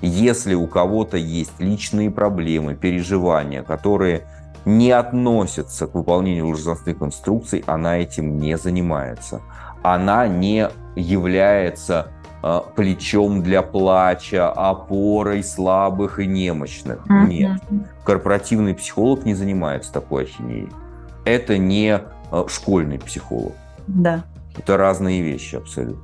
Если 0.02 0.56
у 0.56 0.68
кого-то 0.68 1.18
есть 1.18 1.60
личные 1.60 2.10
проблемы, 2.10 2.76
переживания, 2.76 3.62
которые 3.62 4.24
не 4.66 4.92
относятся 4.92 5.88
к 5.88 5.96
выполнению 5.96 6.46
должностных 6.46 7.02
инструкций, 7.02 7.64
она 7.68 7.98
этим 7.98 8.38
не 8.38 8.58
занимается. 8.58 9.42
Она 9.84 10.28
не 10.28 10.70
является 10.96 12.08
э, 12.44 12.62
плечом 12.76 13.42
для 13.42 13.62
плача, 13.62 14.52
опорой 14.52 15.44
слабых 15.44 16.20
и 16.20 16.28
немощных. 16.28 17.06
Mm-hmm. 17.08 17.28
Нет. 17.28 17.62
Корпоративный 18.04 18.76
психолог 18.76 19.26
не 19.26 19.34
занимается 19.34 19.92
такой 19.92 20.24
ахинеей. 20.24 20.70
Это 21.26 21.58
не 21.58 22.00
э, 22.32 22.44
школьный 22.48 23.00
психолог. 23.00 23.54
Да. 23.88 24.24
Это 24.58 24.78
разные 24.78 25.22
вещи 25.22 25.56
абсолютно. 25.56 26.04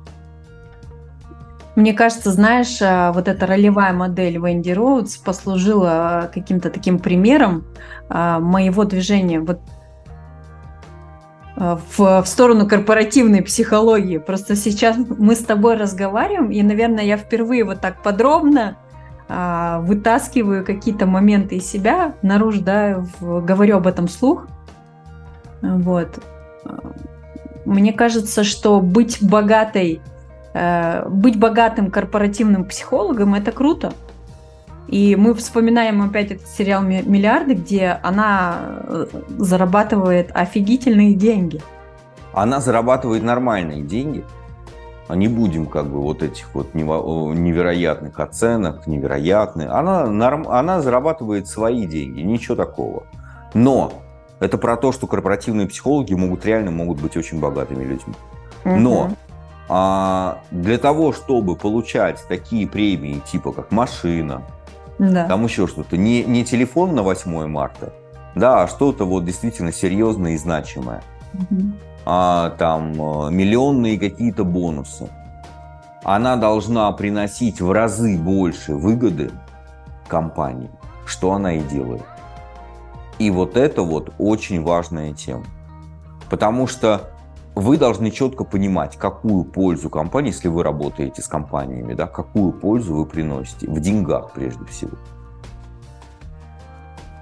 Мне 1.78 1.92
кажется, 1.92 2.32
знаешь, 2.32 2.82
э, 2.82 3.12
вот 3.12 3.28
эта 3.28 3.46
ролевая 3.46 3.92
модель 3.92 4.36
Венди 4.44 4.72
Роудс 4.72 5.16
послужила 5.16 6.28
каким-то 6.34 6.70
таким 6.70 6.98
примером 6.98 7.66
э, 8.10 8.38
моего 8.40 8.82
движения 8.82 9.38
вот 9.38 9.60
э, 11.56 11.78
в, 11.96 12.22
в 12.22 12.26
сторону 12.26 12.66
корпоративной 12.66 13.42
психологии. 13.42 14.18
Просто 14.18 14.56
сейчас 14.56 14.96
мы 14.96 15.36
с 15.36 15.44
тобой 15.44 15.76
разговариваем, 15.76 16.50
и, 16.50 16.60
наверное, 16.64 17.04
я 17.04 17.16
впервые 17.16 17.62
вот 17.62 17.80
так 17.80 18.02
подробно 18.02 18.76
вытаскиваю 19.28 20.64
какие-то 20.64 21.06
моменты 21.06 21.56
из 21.56 21.70
себя, 21.70 22.14
наружу, 22.22 22.62
да, 22.62 23.04
говорю 23.20 23.76
об 23.76 23.86
этом 23.86 24.08
слух. 24.08 24.48
Вот. 25.60 26.18
Мне 27.66 27.92
кажется, 27.92 28.42
что 28.42 28.80
быть 28.80 29.18
богатой 29.20 30.00
Э, 30.00 30.17
быть 30.54 31.38
богатым 31.38 31.90
корпоративным 31.90 32.64
психологом 32.64 33.34
это 33.34 33.52
круто. 33.52 33.92
И 34.88 35.16
мы 35.16 35.34
вспоминаем 35.34 36.00
опять 36.00 36.30
этот 36.32 36.48
сериал 36.48 36.82
«Миллиарды», 36.82 37.52
где 37.54 38.00
она 38.02 38.58
э, 38.84 39.06
зарабатывает 39.36 40.30
офигительные 40.32 41.14
деньги. 41.14 41.60
Она 42.32 42.60
зарабатывает 42.60 43.22
нормальные 43.22 43.82
деньги. 43.82 44.24
А 45.06 45.16
не 45.16 45.28
будем 45.28 45.66
как 45.66 45.86
бы 45.86 46.00
вот 46.00 46.22
этих 46.22 46.54
вот 46.54 46.74
невероятных 46.74 48.18
оценок, 48.20 48.86
невероятных. 48.86 49.70
Она, 49.70 50.02
она 50.02 50.80
зарабатывает 50.80 51.48
свои 51.48 51.86
деньги, 51.86 52.20
ничего 52.20 52.56
такого. 52.56 53.04
Но 53.54 53.92
это 54.40 54.58
про 54.58 54.76
то, 54.76 54.92
что 54.92 55.06
корпоративные 55.06 55.66
психологи 55.66 56.14
могут 56.14 56.44
реально 56.44 56.70
могут 56.70 57.00
быть 57.00 57.16
очень 57.16 57.40
богатыми 57.40 57.84
людьми. 57.84 58.14
Но 58.64 59.10
а 59.68 60.40
для 60.50 60.78
того, 60.78 61.12
чтобы 61.12 61.56
получать 61.56 62.24
такие 62.28 62.66
премии, 62.66 63.22
типа 63.30 63.52
как 63.52 63.70
машина, 63.70 64.42
да. 64.98 65.26
там 65.26 65.44
еще 65.44 65.66
что-то, 65.66 65.96
не, 65.96 66.24
не 66.24 66.44
телефон 66.44 66.94
на 66.94 67.02
8 67.02 67.46
марта, 67.46 67.92
да, 68.34 68.62
а 68.62 68.68
что-то 68.68 69.04
вот 69.04 69.24
действительно 69.24 69.72
серьезное 69.72 70.32
и 70.32 70.38
значимое. 70.38 71.02
Угу. 71.34 71.62
А, 72.06 72.50
там 72.58 72.92
э, 72.92 73.30
миллионные 73.30 73.98
какие-то 73.98 74.44
бонусы. 74.44 75.08
Она 76.04 76.36
должна 76.36 76.90
приносить 76.92 77.60
в 77.60 77.70
разы 77.70 78.16
больше 78.16 78.74
выгоды 78.74 79.30
компании, 80.06 80.70
что 81.04 81.32
она 81.32 81.54
и 81.54 81.60
делает. 81.60 82.04
И 83.18 83.30
вот 83.30 83.58
это 83.58 83.82
вот 83.82 84.14
очень 84.18 84.62
важная 84.62 85.12
тема. 85.12 85.44
Потому 86.30 86.66
что 86.66 87.10
вы 87.58 87.76
должны 87.76 88.12
четко 88.12 88.44
понимать, 88.44 88.96
какую 88.96 89.44
пользу 89.44 89.90
компании, 89.90 90.30
если 90.30 90.46
вы 90.46 90.62
работаете 90.62 91.22
с 91.22 91.26
компаниями, 91.26 91.94
да, 91.94 92.06
какую 92.06 92.52
пользу 92.52 92.94
вы 92.94 93.04
приносите 93.04 93.68
в 93.68 93.80
деньгах 93.80 94.30
прежде 94.32 94.64
всего. 94.66 94.92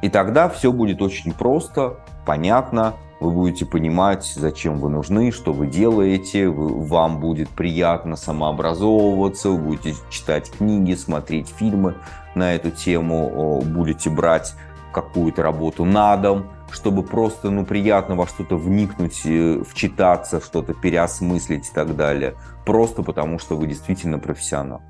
И 0.02 0.10
тогда 0.10 0.50
все 0.50 0.72
будет 0.72 1.00
очень 1.00 1.32
просто, 1.32 2.00
понятно, 2.26 2.94
вы 3.18 3.30
будете 3.30 3.64
понимать, 3.64 4.30
зачем 4.36 4.76
вы 4.76 4.90
нужны, 4.90 5.32
что 5.32 5.54
вы 5.54 5.68
делаете, 5.68 6.48
вы, 6.48 6.84
вам 6.84 7.18
будет 7.18 7.48
приятно 7.48 8.14
самообразовываться, 8.14 9.48
вы 9.48 9.56
будете 9.56 9.94
читать 10.10 10.50
книги, 10.50 10.92
смотреть 10.94 11.48
фильмы 11.48 11.94
на 12.34 12.54
эту 12.54 12.70
тему, 12.70 13.62
будете 13.64 14.10
брать 14.10 14.54
какую-то 14.92 15.42
работу 15.42 15.86
на 15.86 16.14
дом, 16.18 16.44
чтобы 16.76 17.02
просто, 17.02 17.50
ну, 17.50 17.64
приятно 17.64 18.16
во 18.16 18.26
что-то 18.26 18.56
вникнуть, 18.56 19.22
э, 19.24 19.62
вчитаться, 19.66 20.42
что-то 20.42 20.74
переосмыслить 20.74 21.66
и 21.70 21.74
так 21.74 21.96
далее. 21.96 22.34
Просто 22.66 23.02
потому, 23.02 23.38
что 23.38 23.56
вы 23.56 23.66
действительно 23.66 24.18
профессионал. 24.18 24.82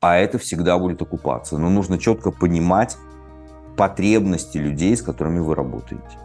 А 0.00 0.16
это 0.16 0.38
всегда 0.38 0.78
будет 0.78 1.02
окупаться. 1.02 1.58
Но 1.58 1.68
нужно 1.68 1.98
четко 1.98 2.30
понимать 2.30 2.96
потребности 3.76 4.56
людей, 4.58 4.96
с 4.96 5.02
которыми 5.02 5.40
вы 5.40 5.56
работаете. 5.56 6.16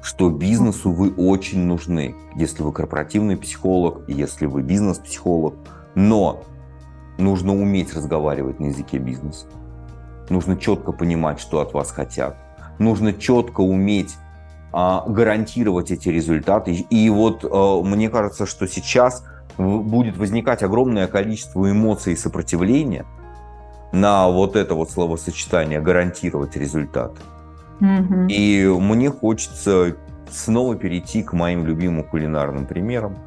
Что 0.00 0.30
бизнесу 0.30 0.92
вы 0.92 1.12
очень 1.12 1.64
нужны, 1.64 2.14
если 2.36 2.62
вы 2.62 2.72
корпоративный 2.72 3.36
психолог, 3.36 4.08
если 4.08 4.46
вы 4.46 4.62
бизнес-психолог. 4.62 5.54
Но 5.96 6.44
нужно 7.18 7.52
уметь 7.52 7.92
разговаривать 7.94 8.60
на 8.60 8.66
языке 8.66 8.98
бизнеса 8.98 9.46
Нужно 10.28 10.56
четко 10.56 10.92
понимать, 10.92 11.40
что 11.40 11.60
от 11.60 11.74
вас 11.74 11.90
хотят. 11.90 12.36
Нужно 12.78 13.12
четко 13.12 13.60
уметь 13.60 14.16
а, 14.72 15.04
гарантировать 15.06 15.90
эти 15.90 16.08
результаты. 16.08 16.72
И 16.72 17.10
вот 17.10 17.44
а, 17.44 17.82
мне 17.82 18.08
кажется, 18.08 18.46
что 18.46 18.66
сейчас 18.66 19.24
будет 19.58 20.16
возникать 20.16 20.62
огромное 20.62 21.06
количество 21.06 21.70
эмоций 21.70 22.14
и 22.14 22.16
сопротивления 22.16 23.04
на 23.92 24.28
вот 24.28 24.56
это 24.56 24.74
вот 24.74 24.90
словосочетание 24.90 25.80
гарантировать 25.80 26.56
результат. 26.56 27.12
Mm-hmm. 27.80 28.28
И 28.28 28.66
мне 28.66 29.10
хочется 29.10 29.96
снова 30.30 30.76
перейти 30.76 31.22
к 31.22 31.32
моим 31.34 31.66
любимым 31.66 32.04
кулинарным 32.04 32.66
примерам. 32.66 33.18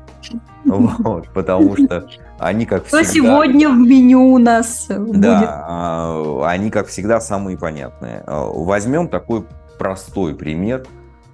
Вот, 0.65 1.29
потому 1.33 1.75
что 1.75 2.07
они, 2.39 2.65
как 2.65 2.85
всегда... 2.85 3.03
Что 3.03 3.13
сегодня 3.13 3.69
в 3.69 3.77
меню 3.77 4.33
у 4.33 4.37
нас 4.37 4.87
будет? 4.89 5.21
Да, 5.21 6.47
они, 6.47 6.71
как 6.71 6.87
всегда, 6.87 7.19
самые 7.19 7.57
понятные. 7.57 8.23
Возьмем 8.25 9.07
такой 9.07 9.45
простой 9.77 10.35
пример, 10.35 10.85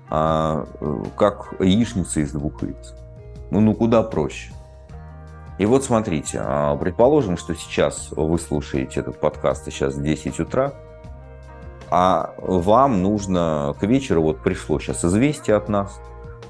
а, 0.10 0.66
как 1.16 1.54
яичница 1.60 2.20
из 2.20 2.32
двух 2.32 2.62
яиц. 2.64 2.96
Ну, 3.50 3.62
ну 3.62 3.74
куда 3.74 4.04
проще. 4.04 4.52
И 5.58 5.66
вот 5.66 5.84
смотрите, 5.84 6.42
а, 6.44 6.76
предположим, 6.76 7.38
что 7.38 7.56
сейчас 7.56 8.10
вы 8.12 8.40
слушаете 8.40 9.00
этот 9.00 9.20
подкаст, 9.20 9.68
и 9.68 9.72
сейчас 9.72 9.96
10 9.96 10.40
утра, 10.40 10.74
а 11.90 12.34
вам 12.38 13.02
нужно 13.04 13.76
к 13.80 13.84
вечеру, 13.84 14.22
вот 14.24 14.42
пришло 14.42 14.80
сейчас 14.80 15.06
известие 15.06 15.56
от 15.56 15.70
нас, 15.70 16.00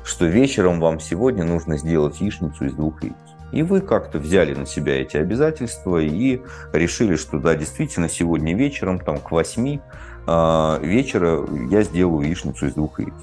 что 0.03 0.25
вечером 0.25 0.79
вам 0.79 0.99
сегодня 0.99 1.43
нужно 1.43 1.77
сделать 1.77 2.19
яичницу 2.21 2.65
из 2.65 2.73
двух 2.73 3.03
яиц. 3.03 3.15
И 3.51 3.63
вы 3.63 3.81
как-то 3.81 4.17
взяли 4.17 4.53
на 4.53 4.65
себя 4.65 5.01
эти 5.01 5.17
обязательства 5.17 5.97
и 5.97 6.41
решили, 6.71 7.15
что 7.15 7.37
да, 7.37 7.55
действительно, 7.55 8.07
сегодня 8.07 8.55
вечером, 8.55 8.99
там, 8.99 9.19
к 9.19 9.31
8 9.31 9.79
э, 10.27 10.79
вечера 10.81 11.45
я 11.69 11.83
сделаю 11.83 12.25
яичницу 12.25 12.67
из 12.67 12.73
двух 12.73 12.99
яиц. 12.99 13.13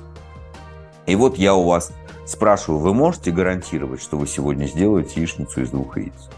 И 1.07 1.17
вот 1.17 1.39
я 1.39 1.55
у 1.55 1.65
вас 1.65 1.93
спрашиваю, 2.27 2.81
вы 2.81 2.93
можете 2.93 3.31
гарантировать, 3.31 4.03
что 4.03 4.19
вы 4.19 4.27
сегодня 4.27 4.67
сделаете 4.67 5.21
яичницу 5.21 5.63
из 5.63 5.71
двух 5.71 5.97
яиц? 5.97 6.29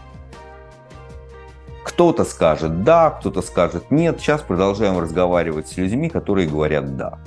Кто-то 1.83 2.23
скажет 2.23 2.83
да, 2.83 3.09
кто-то 3.09 3.41
скажет 3.41 3.91
нет. 3.91 4.19
Сейчас 4.19 4.41
продолжаем 4.41 4.99
разговаривать 4.99 5.67
с 5.67 5.77
людьми, 5.77 6.09
которые 6.09 6.47
говорят 6.47 6.95
да. 6.95 7.19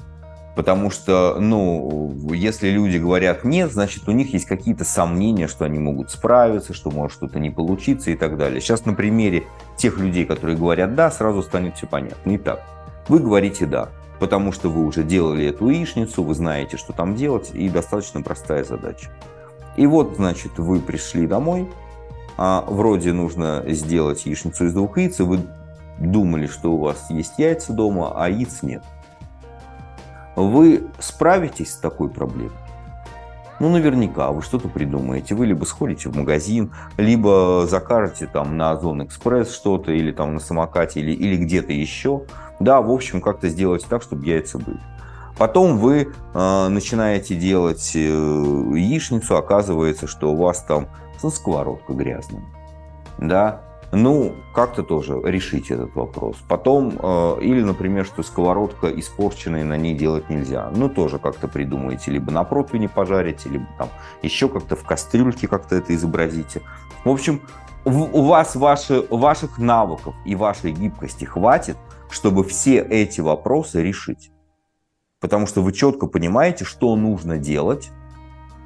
Потому 0.54 0.90
что, 0.90 1.38
ну, 1.40 2.14
если 2.32 2.70
люди 2.70 2.96
говорят 2.96 3.44
нет, 3.44 3.72
значит, 3.72 4.08
у 4.08 4.12
них 4.12 4.32
есть 4.32 4.46
какие-то 4.46 4.84
сомнения, 4.84 5.48
что 5.48 5.64
они 5.64 5.80
могут 5.80 6.10
справиться, 6.10 6.72
что 6.72 6.90
может 6.90 7.16
что-то 7.16 7.40
не 7.40 7.50
получиться 7.50 8.12
и 8.12 8.14
так 8.14 8.38
далее. 8.38 8.60
Сейчас 8.60 8.84
на 8.84 8.94
примере 8.94 9.44
тех 9.76 9.98
людей, 9.98 10.24
которые 10.24 10.56
говорят 10.56 10.94
да, 10.94 11.10
сразу 11.10 11.42
станет 11.42 11.76
все 11.76 11.88
понятно. 11.88 12.36
Итак, 12.36 12.62
вы 13.08 13.18
говорите 13.18 13.66
да, 13.66 13.88
потому 14.20 14.52
что 14.52 14.68
вы 14.68 14.86
уже 14.86 15.02
делали 15.02 15.46
эту 15.46 15.68
яичницу, 15.68 16.22
вы 16.22 16.34
знаете, 16.34 16.76
что 16.76 16.92
там 16.92 17.16
делать, 17.16 17.50
и 17.52 17.68
достаточно 17.68 18.22
простая 18.22 18.62
задача. 18.62 19.10
И 19.76 19.88
вот, 19.88 20.14
значит, 20.16 20.58
вы 20.58 20.78
пришли 20.78 21.26
домой, 21.26 21.68
а 22.36 22.64
вроде 22.68 23.12
нужно 23.12 23.64
сделать 23.66 24.24
яичницу 24.24 24.66
из 24.66 24.72
двух 24.72 24.98
яиц, 24.98 25.18
и 25.18 25.24
вы 25.24 25.40
думали, 25.98 26.46
что 26.46 26.72
у 26.72 26.78
вас 26.78 27.10
есть 27.10 27.38
яйца 27.38 27.72
дома, 27.72 28.12
а 28.14 28.28
яиц 28.28 28.62
нет. 28.62 28.84
Вы 30.36 30.86
справитесь 30.98 31.72
с 31.72 31.76
такой 31.76 32.08
проблемой? 32.08 32.52
Ну, 33.60 33.68
наверняка 33.70 34.32
вы 34.32 34.42
что-то 34.42 34.68
придумаете. 34.68 35.34
Вы 35.34 35.46
либо 35.46 35.64
сходите 35.64 36.08
в 36.08 36.16
магазин, 36.16 36.72
либо 36.96 37.66
закажете 37.68 38.26
там 38.26 38.56
на 38.56 38.72
Озон 38.72 39.04
Экспресс 39.04 39.54
что-то, 39.54 39.92
или 39.92 40.10
там 40.10 40.34
на 40.34 40.40
самокате, 40.40 41.00
или, 41.00 41.12
или 41.12 41.36
где-то 41.36 41.72
еще. 41.72 42.22
Да, 42.58 42.80
в 42.80 42.90
общем, 42.90 43.20
как-то 43.20 43.48
сделать 43.48 43.86
так, 43.88 44.02
чтобы 44.02 44.26
яйца 44.26 44.58
были. 44.58 44.80
Потом 45.38 45.78
вы 45.78 46.12
э, 46.34 46.68
начинаете 46.68 47.34
делать 47.34 47.92
э, 47.94 47.98
яичницу, 47.98 49.36
оказывается, 49.36 50.06
что 50.06 50.32
у 50.32 50.36
вас 50.36 50.62
там 50.62 50.88
сковородка 51.18 51.92
грязная. 51.92 52.44
Да, 53.18 53.62
ну, 53.94 54.34
как-то 54.52 54.82
тоже 54.82 55.20
решить 55.24 55.70
этот 55.70 55.94
вопрос. 55.94 56.36
Потом, 56.48 56.98
э, 56.98 57.38
или, 57.42 57.62
например, 57.62 58.04
что 58.04 58.22
сковородка 58.22 58.88
испорченная, 58.88 59.64
на 59.64 59.76
ней 59.76 59.94
делать 59.94 60.30
нельзя. 60.30 60.70
Ну, 60.74 60.88
тоже 60.88 61.18
как-то 61.18 61.48
придумаете. 61.48 62.10
Либо 62.10 62.32
на 62.32 62.44
противне 62.44 62.88
пожарите, 62.88 63.48
либо 63.48 63.66
там 63.78 63.88
еще 64.22 64.48
как-то 64.48 64.76
в 64.76 64.84
кастрюльке 64.84 65.48
как-то 65.48 65.76
это 65.76 65.94
изобразите. 65.94 66.62
В 67.04 67.10
общем, 67.10 67.40
у 67.84 68.22
вас 68.22 68.56
ваши, 68.56 69.06
ваших 69.10 69.58
навыков 69.58 70.14
и 70.24 70.34
вашей 70.34 70.72
гибкости 70.72 71.24
хватит, 71.24 71.76
чтобы 72.10 72.44
все 72.44 72.78
эти 72.78 73.20
вопросы 73.20 73.82
решить 73.82 74.30
потому 75.24 75.46
что 75.46 75.62
вы 75.62 75.72
четко 75.72 76.06
понимаете, 76.06 76.66
что 76.66 76.94
нужно 76.96 77.38
делать 77.38 77.88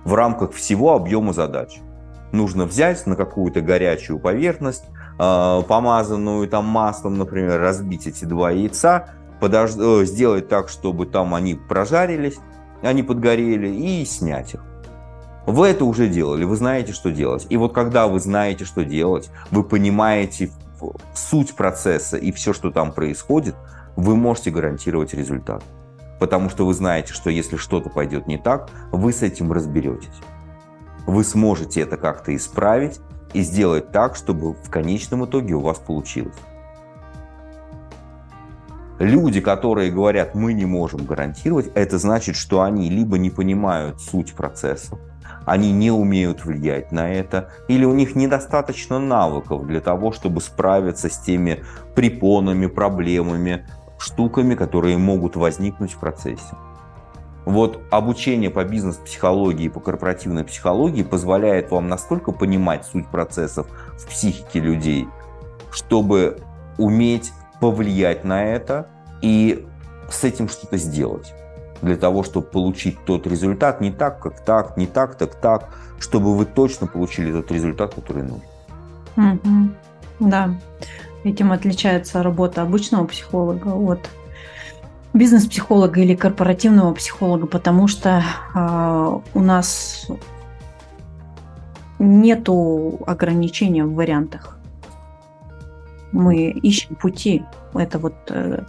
в 0.04 0.14
рамках 0.14 0.50
всего 0.50 0.92
объема 0.92 1.32
задач. 1.32 1.78
Нужно 2.32 2.64
взять 2.64 3.06
на 3.06 3.14
какую-то 3.14 3.60
горячую 3.60 4.18
поверхность, 4.18 4.86
помазанную 5.18 6.48
там 6.48 6.64
маслом, 6.66 7.18
например, 7.18 7.60
разбить 7.60 8.06
эти 8.06 8.24
два 8.24 8.50
яйца, 8.50 9.10
подож... 9.40 9.72
Э, 9.76 10.04
сделать 10.04 10.48
так, 10.48 10.68
чтобы 10.68 11.06
там 11.06 11.34
они 11.34 11.54
прожарились, 11.54 12.38
они 12.82 13.02
подгорели, 13.02 13.68
и 13.68 14.04
снять 14.04 14.54
их. 14.54 14.64
Вы 15.46 15.68
это 15.68 15.84
уже 15.84 16.08
делали, 16.08 16.44
вы 16.44 16.56
знаете, 16.56 16.92
что 16.92 17.10
делать. 17.10 17.46
И 17.50 17.56
вот 17.56 17.72
когда 17.72 18.06
вы 18.06 18.20
знаете, 18.20 18.64
что 18.64 18.84
делать, 18.84 19.30
вы 19.50 19.64
понимаете 19.64 20.50
суть 21.14 21.54
процесса 21.54 22.16
и 22.16 22.30
все, 22.30 22.52
что 22.52 22.70
там 22.70 22.92
происходит, 22.92 23.56
вы 23.96 24.14
можете 24.14 24.50
гарантировать 24.50 25.14
результат 25.14 25.62
потому 26.18 26.50
что 26.50 26.66
вы 26.66 26.74
знаете, 26.74 27.12
что 27.12 27.30
если 27.30 27.56
что-то 27.56 27.90
пойдет 27.90 28.26
не 28.26 28.38
так, 28.38 28.70
вы 28.92 29.12
с 29.12 29.22
этим 29.22 29.52
разберетесь. 29.52 30.08
Вы 31.06 31.24
сможете 31.24 31.80
это 31.80 31.96
как-то 31.96 32.34
исправить 32.34 33.00
и 33.32 33.42
сделать 33.42 33.90
так, 33.92 34.16
чтобы 34.16 34.54
в 34.54 34.70
конечном 34.70 35.24
итоге 35.24 35.54
у 35.54 35.60
вас 35.60 35.78
получилось. 35.78 36.36
Люди, 38.98 39.40
которые 39.40 39.92
говорят, 39.92 40.34
мы 40.34 40.52
не 40.54 40.66
можем 40.66 41.04
гарантировать, 41.04 41.70
это 41.74 41.98
значит, 41.98 42.34
что 42.34 42.62
они 42.62 42.90
либо 42.90 43.16
не 43.16 43.30
понимают 43.30 44.00
суть 44.00 44.34
процесса, 44.34 44.98
они 45.46 45.70
не 45.70 45.92
умеют 45.92 46.44
влиять 46.44 46.90
на 46.90 47.08
это, 47.08 47.50
или 47.68 47.84
у 47.84 47.94
них 47.94 48.16
недостаточно 48.16 48.98
навыков 48.98 49.66
для 49.68 49.80
того, 49.80 50.10
чтобы 50.10 50.40
справиться 50.40 51.08
с 51.08 51.18
теми 51.18 51.62
препонами, 51.94 52.66
проблемами, 52.66 53.68
штуками, 53.98 54.56
которые 54.56 54.98
могут 54.98 55.36
возникнуть 55.36 55.92
в 55.92 56.00
процессе. 56.00 56.56
Вот 57.48 57.80
обучение 57.88 58.50
по 58.50 58.62
бизнес-психологии 58.62 59.68
по 59.68 59.80
корпоративной 59.80 60.44
психологии 60.44 61.02
позволяет 61.02 61.70
вам 61.70 61.88
настолько 61.88 62.30
понимать 62.30 62.84
суть 62.84 63.08
процессов 63.08 63.66
в 63.96 64.06
психике 64.06 64.60
людей, 64.60 65.08
чтобы 65.70 66.42
уметь 66.76 67.32
повлиять 67.58 68.22
на 68.22 68.44
это 68.44 68.90
и 69.22 69.66
с 70.10 70.24
этим 70.24 70.50
что-то 70.50 70.76
сделать. 70.76 71.32
Для 71.80 71.96
того, 71.96 72.22
чтобы 72.22 72.46
получить 72.46 72.98
тот 73.06 73.26
результат 73.26 73.80
не 73.80 73.92
так, 73.92 74.20
как 74.20 74.44
так, 74.44 74.76
не 74.76 74.86
так, 74.86 75.14
так, 75.14 75.34
так, 75.34 75.70
чтобы 75.98 76.36
вы 76.36 76.44
точно 76.44 76.86
получили 76.86 77.32
тот 77.32 77.50
результат, 77.50 77.94
который 77.94 78.24
нужен. 78.24 78.42
Угу. 79.16 80.28
Да. 80.28 80.54
Этим 81.24 81.52
отличается 81.52 82.22
работа 82.22 82.60
обычного 82.60 83.06
психолога 83.06 83.68
от 83.68 84.00
бизнес-психолога 85.18 86.00
или 86.00 86.14
корпоративного 86.14 86.94
психолога, 86.94 87.46
потому 87.46 87.88
что 87.88 88.22
э, 88.54 89.20
у 89.34 89.40
нас 89.40 90.06
нету 91.98 93.00
ограничения 93.06 93.84
в 93.84 93.94
вариантах. 93.94 94.58
Мы 96.12 96.50
ищем 96.50 96.94
пути. 96.94 97.44
Это 97.74 97.98
вот, 97.98 98.14
э, 98.30 98.62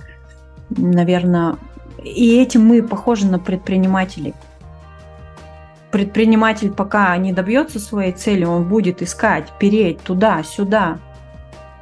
наверное, 0.70 1.56
и 2.04 2.41
этим 2.41 2.66
мы 2.66 2.82
похожи 2.82 3.28
на 3.28 3.39
предпринимателей. 3.39 4.34
Предприниматель, 5.91 6.72
пока 6.72 7.16
не 7.18 7.34
добьется 7.34 7.80
своей 7.80 8.12
цели, 8.12 8.43
он 8.43 8.68
будет 8.68 9.02
искать, 9.02 9.52
переть 9.60 10.02
туда-сюда, 10.02 11.00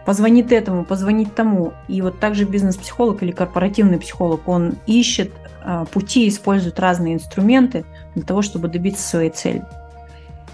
позвонит 0.07 0.53
этому, 0.53 0.85
позвонит 0.85 1.35
тому. 1.35 1.73
И 1.89 2.01
вот 2.01 2.17
также 2.17 2.45
бизнес-психолог 2.45 3.21
или 3.23 3.31
корпоративный 3.33 3.99
психолог, 3.99 4.47
он 4.47 4.75
ищет 4.85 5.33
а, 5.61 5.83
пути, 5.83 6.29
использует 6.29 6.79
разные 6.79 7.15
инструменты 7.15 7.83
для 8.15 8.23
того, 8.23 8.41
чтобы 8.41 8.69
добиться 8.69 9.05
своей 9.05 9.31
цели. 9.31 9.65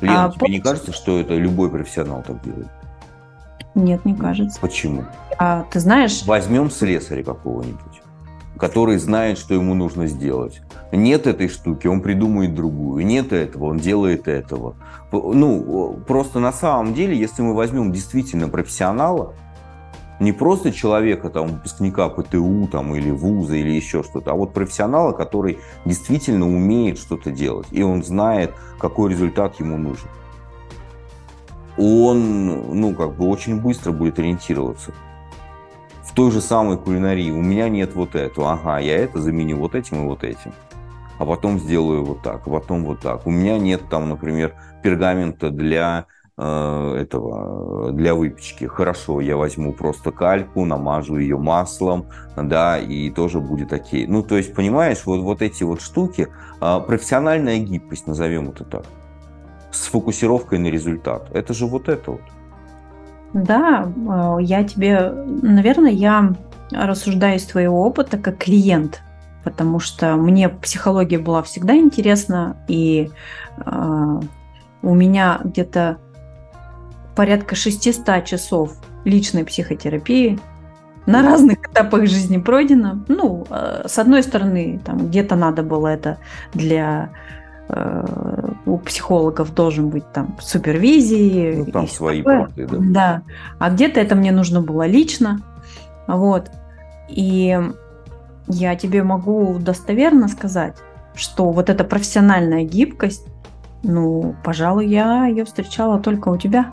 Лена, 0.02 0.26
а, 0.26 0.30
тебе 0.32 0.40
по... 0.40 0.46
не 0.46 0.60
кажется, 0.60 0.92
что 0.92 1.20
это 1.20 1.36
любой 1.36 1.70
профессионал 1.70 2.24
так 2.26 2.42
делает? 2.42 2.68
Нет, 3.76 4.04
не 4.06 4.16
кажется. 4.16 4.60
Почему? 4.60 5.06
А, 5.38 5.68
ты 5.70 5.80
знаешь... 5.80 6.24
Возьмем 6.26 6.72
слесаря 6.72 7.24
какого-нибудь, 7.24 8.02
который 8.58 8.98
знает, 8.98 9.38
что 9.38 9.54
ему 9.54 9.76
нужно 9.76 10.08
сделать. 10.08 10.64
Нет 10.92 11.28
этой 11.28 11.48
штуки, 11.48 11.86
он 11.86 12.02
придумает 12.02 12.56
другую. 12.56 13.06
Нет 13.06 13.32
этого, 13.32 13.66
он 13.66 13.78
делает 13.78 14.28
этого. 14.28 14.78
Ну, 15.12 16.00
просто 16.08 16.40
на 16.40 16.52
самом 16.52 16.96
деле, 16.96 17.16
если 17.16 17.44
мы 17.44 17.54
возьмем 17.54 17.92
действительно 17.92 18.48
профессионала, 18.48 19.36
не 20.24 20.32
просто 20.32 20.72
человека, 20.72 21.30
там, 21.30 21.48
выпускника 21.48 22.10
ПТУ 22.10 22.68
там, 22.72 22.96
или 22.96 23.12
вуза 23.12 23.56
или 23.56 23.72
еще 23.72 24.04
что-то, 24.04 24.32
а 24.32 24.36
вот 24.36 24.54
профессионала, 24.54 25.12
который 25.12 25.60
действительно 25.86 26.48
умеет 26.48 26.98
что-то 26.98 27.32
делать, 27.32 27.68
и 27.72 27.84
он 27.84 28.04
знает, 28.04 28.54
какой 28.80 29.12
результат 29.12 29.60
ему 29.60 29.78
нужен. 29.78 30.10
Он, 31.78 32.80
ну, 32.80 32.94
как 32.94 33.16
бы 33.16 33.28
очень 33.28 33.60
быстро 33.60 33.92
будет 33.92 34.20
ориентироваться. 34.20 34.94
В 36.04 36.14
той 36.14 36.32
же 36.32 36.42
самой 36.42 36.78
кулинарии 36.78 37.32
у 37.32 37.42
меня 37.42 37.70
нет 37.70 37.96
вот 37.96 38.16
этого, 38.16 38.54
ага, 38.54 38.80
я 38.80 38.98
это 38.98 39.20
заменю 39.20 39.58
вот 39.58 39.74
этим 39.74 40.04
и 40.04 40.08
вот 40.08 40.24
этим 40.24 40.54
а 41.20 41.26
потом 41.26 41.60
сделаю 41.60 42.04
вот 42.04 42.22
так, 42.22 42.46
а 42.46 42.50
потом 42.50 42.84
вот 42.84 43.00
так. 43.00 43.26
У 43.26 43.32
меня 43.32 43.58
нет 43.58 43.84
там, 43.90 44.10
например, 44.10 44.56
пергамента 44.82 45.50
для 45.52 46.06
этого 46.36 47.92
для 47.92 48.16
выпечки. 48.16 48.66
Хорошо, 48.66 49.22
я 49.22 49.38
возьму 49.38 49.72
просто 49.72 50.12
кальку, 50.12 50.66
намажу 50.66 51.18
ее 51.18 51.38
маслом, 51.38 52.08
да, 52.36 52.80
и 52.80 53.12
тоже 53.12 53.40
будет 53.40 53.72
окей. 53.72 54.08
Ну, 54.08 54.24
то 54.24 54.38
есть, 54.38 54.56
понимаешь, 54.56 55.04
вот, 55.06 55.22
вот 55.22 55.44
эти 55.44 55.64
вот 55.64 55.82
штуки, 55.82 56.28
а, 56.60 56.80
профессиональная 56.80 57.60
гибкость, 57.60 58.08
назовем 58.08 58.50
это 58.50 58.64
так, 58.64 58.86
с 59.72 59.86
фокусировкой 59.86 60.58
на 60.58 60.68
результат. 60.68 61.30
Это 61.34 61.54
же 61.54 61.68
вот 61.68 61.88
это 61.88 62.12
вот. 62.12 62.22
Да, 63.34 63.92
э, 63.96 64.38
я 64.42 64.64
тебе, 64.64 65.12
наверное, 65.42 65.92
я 65.92 66.34
рассуждаю 66.72 67.38
из 67.38 67.46
твоего 67.46 67.84
опыта 67.84 68.18
как 68.18 68.38
клиент, 68.38 69.02
потому 69.44 69.80
что 69.80 70.16
мне 70.16 70.50
психология 70.50 71.20
была 71.20 71.44
всегда 71.44 71.76
интересна, 71.76 72.58
и 72.68 73.12
э, 73.66 74.20
у 74.84 74.96
меня 74.96 75.42
где-то 75.44 75.98
порядка 77.16 77.56
600 77.56 78.26
часов 78.26 78.74
личной 79.06 79.44
психотерапии 79.46 80.40
на 81.06 81.22
разных 81.22 81.58
этапах 81.70 82.08
жизни 82.08 82.38
пройдено. 82.38 83.04
Ну, 83.08 83.46
э, 83.50 83.84
с 83.88 84.00
одной 84.00 84.24
стороны, 84.24 84.80
там 84.86 85.08
где-то 85.08 85.36
надо 85.36 85.64
было 85.64 85.88
это 85.88 86.18
для 86.54 87.10
э, 87.68 88.48
у 88.66 88.78
психологов 88.78 89.54
должен 89.54 89.90
быть 89.90 90.10
там 90.14 90.38
супервизии. 90.42 91.56
Ну, 91.58 91.66
там 91.66 91.88
свои 91.88 92.22
такое. 92.22 92.40
порты, 92.46 92.68
да. 92.68 92.78
Да. 92.80 93.22
А 93.60 93.70
где-то 93.70 94.00
это 94.00 94.16
мне 94.16 94.32
нужно 94.32 94.62
было 94.62 94.88
лично. 94.88 95.42
Вот. 96.08 96.50
И 97.10 97.60
я 98.48 98.76
тебе 98.76 99.04
могу 99.04 99.58
достоверно 99.60 100.28
сказать, 100.30 100.78
что 101.16 101.52
вот 101.52 101.70
эта 101.70 101.84
профессиональная 101.84 102.64
гибкость, 102.64 103.28
ну, 103.84 104.36
пожалуй, 104.44 104.88
я 104.88 105.26
ее 105.26 105.44
встречала 105.44 106.00
только 106.00 106.30
у 106.30 106.38
тебя. 106.38 106.72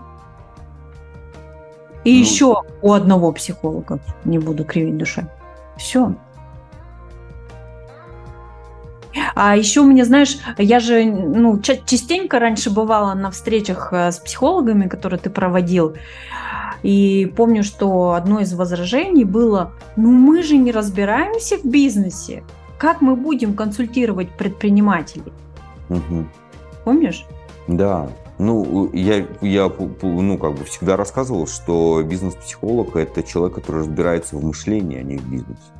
И 2.05 2.15
ну, 2.15 2.21
еще 2.21 2.63
у 2.83 2.93
одного 2.93 3.33
психолога, 3.33 3.99
не 4.25 4.39
буду 4.39 4.65
кривить 4.65 4.97
душе. 4.97 5.27
Все. 5.77 6.15
А 9.35 9.57
еще 9.57 9.81
у 9.81 9.85
меня, 9.85 10.05
знаешь, 10.05 10.39
я 10.57 10.81
же 10.81 11.05
ну, 11.05 11.61
частенько 11.61 12.39
раньше 12.39 12.71
бывала 12.71 13.15
на 13.15 13.31
встречах 13.31 13.93
э, 13.93 14.13
с 14.13 14.19
психологами, 14.19 14.87
которые 14.87 15.19
ты 15.19 15.31
проводил. 15.31 15.97
И 16.83 17.33
помню, 17.37 17.63
что 17.63 18.13
одно 18.13 18.41
из 18.41 18.55
возражений 18.55 19.25
было, 19.25 19.73
ну 19.97 20.11
мы 20.11 20.43
же 20.43 20.57
не 20.57 20.73
разбираемся 20.73 21.57
в 21.59 21.65
бизнесе. 21.65 22.45
Как 22.79 23.01
мы 23.01 23.17
будем 23.17 23.55
консультировать 23.55 24.31
предпринимателей? 24.31 25.33
Угу. 25.91 26.27
Помнишь? 26.85 27.27
Да. 27.69 28.09
Ну, 28.41 28.91
я, 28.95 29.27
я 29.43 29.71
ну, 30.03 30.39
как 30.39 30.55
бы 30.55 30.65
всегда 30.65 30.97
рассказывал, 30.97 31.47
что 31.47 32.03
бизнес-психолог– 32.03 32.87
это 32.97 33.23
человек, 33.23 33.57
который 33.57 33.83
разбирается 33.83 34.37
в 34.37 34.43
мышлении, 34.43 34.99
а 34.99 35.03
не 35.03 35.19
в 35.19 35.31
бизнесе. 35.31 35.71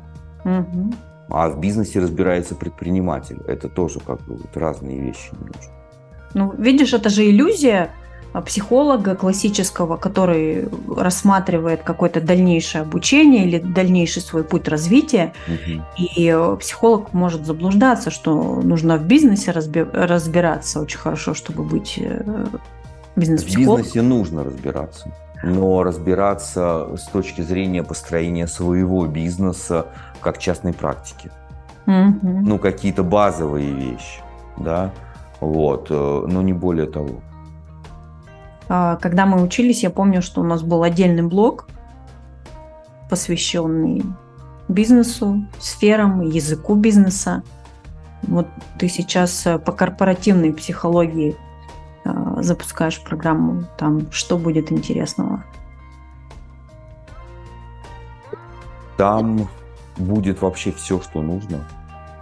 Угу. 0.45 0.93
А 1.31 1.49
в 1.49 1.59
бизнесе 1.59 2.01
разбирается 2.01 2.55
предприниматель. 2.55 3.39
Это 3.47 3.71
тоже 3.71 4.01
как 4.01 4.21
бы 4.27 4.35
вот 4.35 4.55
разные 4.57 5.01
вещи 5.01 5.31
немножко. 5.33 5.73
Ну, 6.35 6.53
видишь, 6.59 6.93
это 6.93 7.09
же 7.09 7.25
иллюзия 7.25 7.93
психолога 8.45 9.17
классического, 9.17 9.97
который 9.97 10.69
рассматривает 10.89 11.83
какое-то 11.83 12.21
дальнейшее 12.21 12.83
обучение 12.83 13.47
или 13.47 13.59
дальнейший 13.59 14.23
свой 14.23 14.45
путь 14.45 14.69
развития. 14.69 15.33
Угу. 15.49 15.83
И 16.17 16.29
э, 16.33 16.57
психолог 16.61 17.13
может 17.13 17.45
заблуждаться, 17.45 18.11
что 18.11 18.61
нужно 18.63 18.97
в 18.97 19.05
бизнесе 19.05 19.51
разби- 19.51 19.91
разбираться 19.93 20.81
очень 20.81 20.99
хорошо, 20.99 21.35
чтобы 21.35 21.65
быть 21.65 21.99
э, 21.99 22.47
бизнес-психологом. 23.17 23.75
В 23.75 23.79
бизнесе 23.87 24.03
нужно 24.03 24.45
разбираться. 24.45 25.13
Но 25.43 25.83
разбираться 25.83 26.97
с 26.97 27.07
точки 27.07 27.41
зрения 27.41 27.83
построения 27.83 28.47
своего 28.47 29.07
бизнеса 29.07 29.87
как 30.21 30.39
частной 30.39 30.73
практики. 30.73 31.31
Угу. 31.87 32.29
Ну, 32.45 32.59
какие-то 32.59 33.03
базовые 33.03 33.73
вещи, 33.73 34.21
да, 34.59 34.93
вот, 35.41 35.89
э, 35.91 36.27
но 36.29 36.43
не 36.43 36.53
более 36.53 36.87
того. 36.87 37.23
А, 38.73 38.95
когда 38.97 39.27
мы 39.27 39.43
учились, 39.43 39.83
я 39.83 39.91
помню, 39.91 40.23
что 40.23 40.41
у 40.43 40.45
нас 40.45 40.63
был 40.63 40.85
отдельный 40.85 41.25
блок, 41.25 41.67
посвященный 43.11 44.05
бизнесу, 44.69 45.45
сферам, 45.59 46.21
языку 46.21 46.77
бизнеса. 46.77 47.43
Вот 48.23 48.47
ты 48.79 48.89
сейчас 48.89 49.45
э, 49.45 49.59
по 49.59 49.73
корпоративной 49.73 50.53
психологии 50.53 51.37
а, 52.05 52.43
запускаешь 52.45 53.03
программу, 53.03 53.65
там 53.77 54.09
что 54.13 54.39
будет 54.39 54.71
интересного? 54.71 55.43
Там 58.97 59.49
будет 59.97 60.43
вообще 60.43 60.71
все, 60.71 61.01
что 61.01 61.23
нужно 61.23 61.67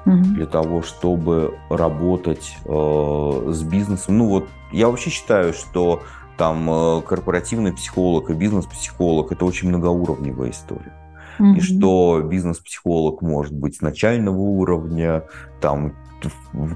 угу. 0.07 0.17
для 0.17 0.47
того, 0.47 0.81
чтобы 0.81 1.59
работать 1.69 2.57
э, 2.65 3.51
с 3.53 3.63
бизнесом. 3.65 4.17
Ну 4.17 4.29
вот 4.29 4.49
я 4.73 4.89
вообще 4.89 5.11
считаю, 5.11 5.53
что 5.53 6.03
там 6.39 6.71
э, 6.71 7.03
корпоративный 7.03 7.73
психолог 7.73 8.31
и 8.31 8.35
бизнес-психолог 8.35 9.33
это 9.33 9.45
очень 9.45 9.69
многоуровневая 9.69 10.51
история. 10.51 10.95
Mm-hmm. 11.39 11.57
И 11.57 11.61
что 11.61 12.23
бизнес-психолог 12.23 13.21
может 13.21 13.53
быть 13.53 13.83
начального 13.83 14.39
уровня, 14.39 15.25
там 15.61 15.95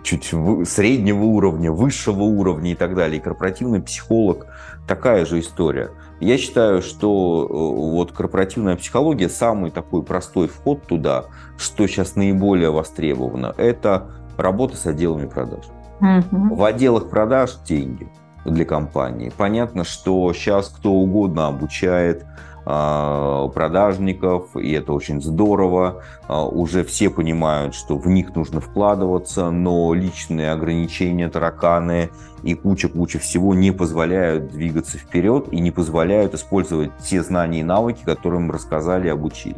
чуть 0.04 0.32
среднего 0.68 1.24
уровня, 1.24 1.72
высшего 1.72 2.22
уровня 2.22 2.72
и 2.72 2.74
так 2.74 2.94
далее. 2.94 3.18
И 3.18 3.22
корпоративный 3.22 3.82
психолог 3.82 4.46
такая 4.86 5.24
же 5.24 5.40
история. 5.40 5.90
Я 6.20 6.38
считаю, 6.38 6.82
что 6.82 7.46
э, 7.48 7.52
вот 7.92 8.12
корпоративная 8.12 8.76
психология 8.76 9.28
самый 9.28 9.70
такой 9.70 10.02
простой 10.02 10.48
вход 10.48 10.86
туда, 10.86 11.26
что 11.56 11.86
сейчас 11.86 12.16
наиболее 12.16 12.70
востребовано, 12.70 13.54
это 13.56 14.10
работа 14.36 14.76
с 14.76 14.86
отделами 14.86 15.26
продаж. 15.26 15.64
Угу. 16.00 16.56
В 16.56 16.64
отделах 16.64 17.10
продаж 17.10 17.58
деньги 17.64 18.08
для 18.44 18.64
компании. 18.64 19.32
Понятно, 19.36 19.84
что 19.84 20.32
сейчас 20.32 20.68
кто 20.68 20.92
угодно 20.92 21.48
обучает 21.48 22.24
а, 22.64 23.48
продажников, 23.48 24.56
и 24.56 24.72
это 24.72 24.92
очень 24.92 25.20
здорово. 25.20 26.02
А, 26.28 26.44
уже 26.46 26.84
все 26.84 27.10
понимают, 27.10 27.74
что 27.74 27.96
в 27.96 28.06
них 28.06 28.34
нужно 28.34 28.60
вкладываться, 28.60 29.50
но 29.50 29.92
личные 29.94 30.52
ограничения, 30.52 31.28
тараканы 31.28 32.10
и 32.42 32.54
куча-куча 32.54 33.18
всего 33.18 33.54
не 33.54 33.72
позволяют 33.72 34.50
двигаться 34.52 34.98
вперед 34.98 35.48
и 35.50 35.60
не 35.60 35.70
позволяют 35.70 36.34
использовать 36.34 36.90
те 36.98 37.22
знания 37.22 37.60
и 37.60 37.64
навыки, 37.64 38.02
которые 38.04 38.40
им 38.40 38.50
рассказали 38.50 39.08
и 39.08 39.10
обучили. 39.10 39.56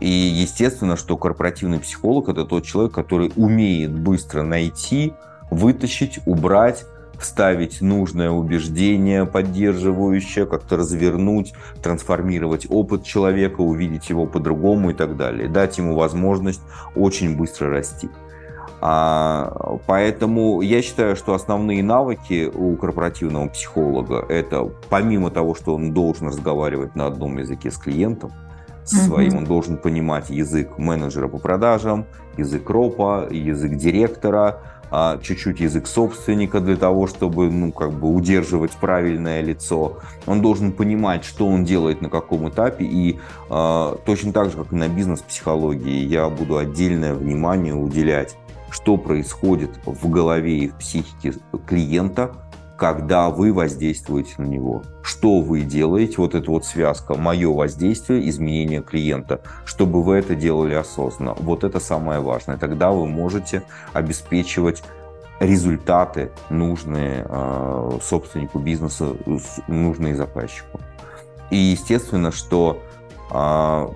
И 0.00 0.08
естественно, 0.08 0.96
что 0.96 1.18
корпоративный 1.18 1.78
психолог– 1.78 2.28
это 2.30 2.46
тот 2.46 2.64
человек, 2.64 2.92
который 2.94 3.30
умеет 3.36 3.98
быстро 3.98 4.42
найти, 4.42 5.12
вытащить, 5.50 6.20
убрать 6.24 6.86
вставить 7.20 7.80
нужное 7.80 8.30
убеждение 8.30 9.26
поддерживающее, 9.26 10.46
как-то 10.46 10.76
развернуть, 10.76 11.52
трансформировать 11.82 12.66
опыт 12.68 13.04
человека, 13.04 13.60
увидеть 13.60 14.10
его 14.10 14.26
по-другому 14.26 14.90
и 14.90 14.94
так 14.94 15.16
далее. 15.16 15.48
Дать 15.48 15.78
ему 15.78 15.94
возможность 15.96 16.62
очень 16.94 17.36
быстро 17.36 17.70
расти. 17.70 18.08
А, 18.82 19.76
поэтому 19.86 20.62
я 20.62 20.80
считаю, 20.80 21.14
что 21.14 21.34
основные 21.34 21.82
навыки 21.82 22.50
у 22.52 22.76
корпоративного 22.76 23.48
психолога 23.48 24.24
это 24.28 24.70
помимо 24.88 25.30
того, 25.30 25.54
что 25.54 25.74
он 25.74 25.92
должен 25.92 26.28
разговаривать 26.28 26.94
на 26.94 27.06
одном 27.06 27.36
языке 27.36 27.70
с 27.70 27.76
клиентом, 27.76 28.32
своим, 28.84 29.36
он 29.36 29.44
должен 29.44 29.76
понимать 29.76 30.30
язык 30.30 30.78
менеджера 30.78 31.28
по 31.28 31.38
продажам, 31.38 32.06
язык 32.36 32.68
ропа, 32.70 33.28
язык 33.30 33.76
директора, 33.76 34.62
а, 34.90 35.18
чуть-чуть 35.22 35.60
язык 35.60 35.86
собственника 35.86 36.60
для 36.60 36.76
того, 36.76 37.06
чтобы, 37.06 37.50
ну, 37.50 37.72
как 37.72 37.92
бы 37.92 38.08
удерживать 38.12 38.72
правильное 38.72 39.40
лицо. 39.40 39.98
Он 40.26 40.42
должен 40.42 40.72
понимать, 40.72 41.24
что 41.24 41.46
он 41.46 41.64
делает 41.64 42.02
на 42.02 42.08
каком 42.08 42.48
этапе, 42.48 42.84
и 42.84 43.18
э, 43.48 43.96
точно 44.04 44.32
так 44.32 44.50
же, 44.50 44.56
как 44.56 44.72
и 44.72 44.76
на 44.76 44.88
бизнес-психологии, 44.88 46.04
я 46.04 46.28
буду 46.28 46.56
отдельное 46.56 47.14
внимание 47.14 47.74
уделять, 47.74 48.36
что 48.70 48.96
происходит 48.96 49.70
в 49.84 50.08
голове 50.08 50.58
и 50.58 50.68
в 50.68 50.74
психике 50.76 51.34
клиента, 51.66 52.32
когда 52.80 53.28
вы 53.28 53.52
воздействуете 53.52 54.36
на 54.38 54.46
него. 54.46 54.82
Что 55.02 55.42
вы 55.42 55.60
делаете, 55.60 56.14
вот 56.16 56.34
эта 56.34 56.50
вот 56.50 56.64
связка, 56.64 57.14
мое 57.14 57.52
воздействие, 57.52 58.26
изменение 58.30 58.80
клиента, 58.80 59.42
чтобы 59.66 60.02
вы 60.02 60.16
это 60.16 60.34
делали 60.34 60.72
осознанно. 60.72 61.34
Вот 61.34 61.62
это 61.62 61.78
самое 61.78 62.20
важное. 62.20 62.56
Тогда 62.56 62.90
вы 62.90 63.06
можете 63.06 63.64
обеспечивать 63.92 64.82
результаты, 65.40 66.30
нужные 66.48 67.26
э, 67.28 67.98
собственнику 68.02 68.58
бизнеса, 68.58 69.14
нужные 69.68 70.16
заказчику. 70.16 70.80
И 71.50 71.56
естественно, 71.56 72.32
что 72.32 72.80
э, 73.30 73.88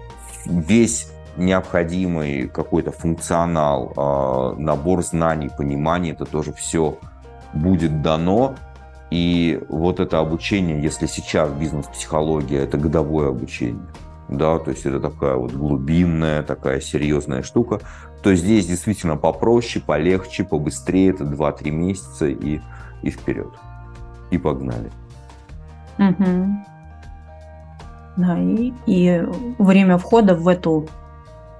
весь 0.45 1.11
необходимый 1.39 2.49
какой-то 2.49 2.93
функционал, 2.93 3.95
э, 3.97 4.61
набор 4.61 5.03
знаний, 5.03 5.49
понимания, 5.49 6.11
это 6.11 6.26
тоже 6.26 6.53
все 6.53 6.99
будет 7.55 8.03
дано 8.03 8.57
и 9.11 9.62
вот 9.68 10.00
это 10.00 10.18
обучение, 10.18 10.82
если 10.82 11.07
сейчас 11.07 11.50
бизнес-психология– 11.52 12.59
это 12.64 12.78
годовое 12.78 13.28
обучение, 13.28 13.86
да, 14.28 14.59
то 14.59 14.70
есть 14.70 14.86
это 14.86 15.00
такая 15.00 15.36
вот 15.36 15.52
глубинная, 15.52 16.42
такая 16.42 16.80
серьезная 16.80 17.42
штука, 17.42 17.80
то 18.22 18.34
здесь 18.34 18.66
действительно 18.66 19.16
попроще, 19.16 19.84
полегче, 19.84 20.44
побыстрее, 20.44 21.11
это 21.11 21.24
2-3 21.24 21.70
месяца 21.70 22.26
и, 22.26 22.61
и 23.02 23.11
вперед. 23.11 23.52
И 24.30 24.38
погнали. 24.38 24.90
Угу. 25.98 26.64
Да, 28.16 28.38
и, 28.38 28.72
и 28.86 29.22
время 29.59 29.98
входа 29.98 30.34
в 30.34 30.48
эту 30.48 30.88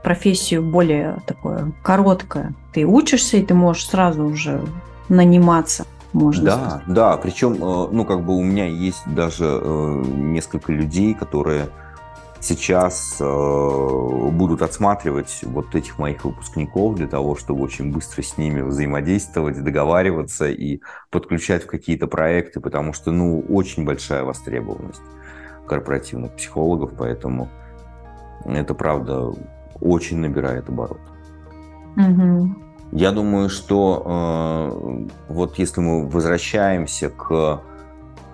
профессию 0.03 0.63
более 0.63 1.19
такое 1.27 1.73
короткое. 1.83 2.55
Ты 2.73 2.87
учишься, 2.87 3.37
и 3.37 3.45
ты 3.45 3.55
можешь 3.55 3.87
сразу 3.89 4.25
уже 4.25 4.63
наниматься 5.09 5.87
можно 6.15 6.45
да, 6.45 6.59
сказать. 6.59 6.83
Да, 6.87 7.17
причем, 7.17 7.55
э, 7.55 7.89
ну, 7.91 8.05
как 8.05 8.25
бы 8.25 8.37
у 8.37 8.43
меня 8.43 8.67
есть 8.67 9.03
даже 9.07 9.45
э, 9.45 10.03
несколько 10.07 10.73
людей, 10.73 11.13
которые 11.13 11.67
сейчас 12.41 13.17
э, 13.21 13.25
будут 13.25 14.63
отсматривать 14.63 15.41
вот 15.43 15.75
этих 15.75 15.99
моих 15.99 16.25
выпускников 16.25 16.95
для 16.95 17.09
того, 17.09 17.35
чтобы 17.35 17.65
очень 17.65 17.93
быстро 17.93 18.23
с 18.23 18.39
ними 18.39 18.61
взаимодействовать, 18.61 19.63
договариваться 19.63 20.49
и 20.49 20.81
подключать 21.11 21.65
в 21.65 21.67
какие-то 21.67 22.07
проекты, 22.07 22.61
потому 22.61 22.93
что, 22.93 23.11
ну, 23.11 23.41
очень 23.49 23.85
большая 23.85 24.23
востребованность 24.23 25.03
корпоративных 25.67 26.37
психологов, 26.37 26.93
поэтому 26.97 27.49
это, 28.45 28.75
правда, 28.75 29.33
очень 29.81 30.19
набирает 30.19 30.69
оборот. 30.69 31.01
Угу. 31.97 32.64
Я 32.95 33.11
думаю, 33.11 33.49
что 33.49 34.03
э, 34.07 35.09
вот 35.29 35.59
если 35.59 35.81
мы 35.81 36.09
возвращаемся 36.09 37.11
к 37.11 37.61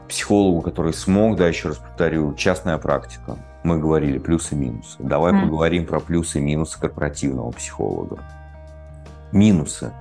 психологу, 0.07 0.61
который 0.61 0.93
смог, 0.93 1.37
да, 1.37 1.49
еще 1.49 1.69
раз 1.69 1.79
повторю, 1.79 2.35
частная 2.35 2.77
практика. 2.77 3.39
Мы 3.65 3.79
говорили 3.79 4.19
плюсы 4.19 4.55
и 4.55 4.59
минусы. 4.59 4.97
Давай 4.99 5.33
mm. 5.33 5.45
поговорим 5.45 5.87
про 5.87 5.99
плюсы 5.99 6.41
и 6.41 6.43
минусы 6.43 6.79
корпоративного 6.79 7.51
психолога. 7.53 8.19
Минусы. 9.33 9.95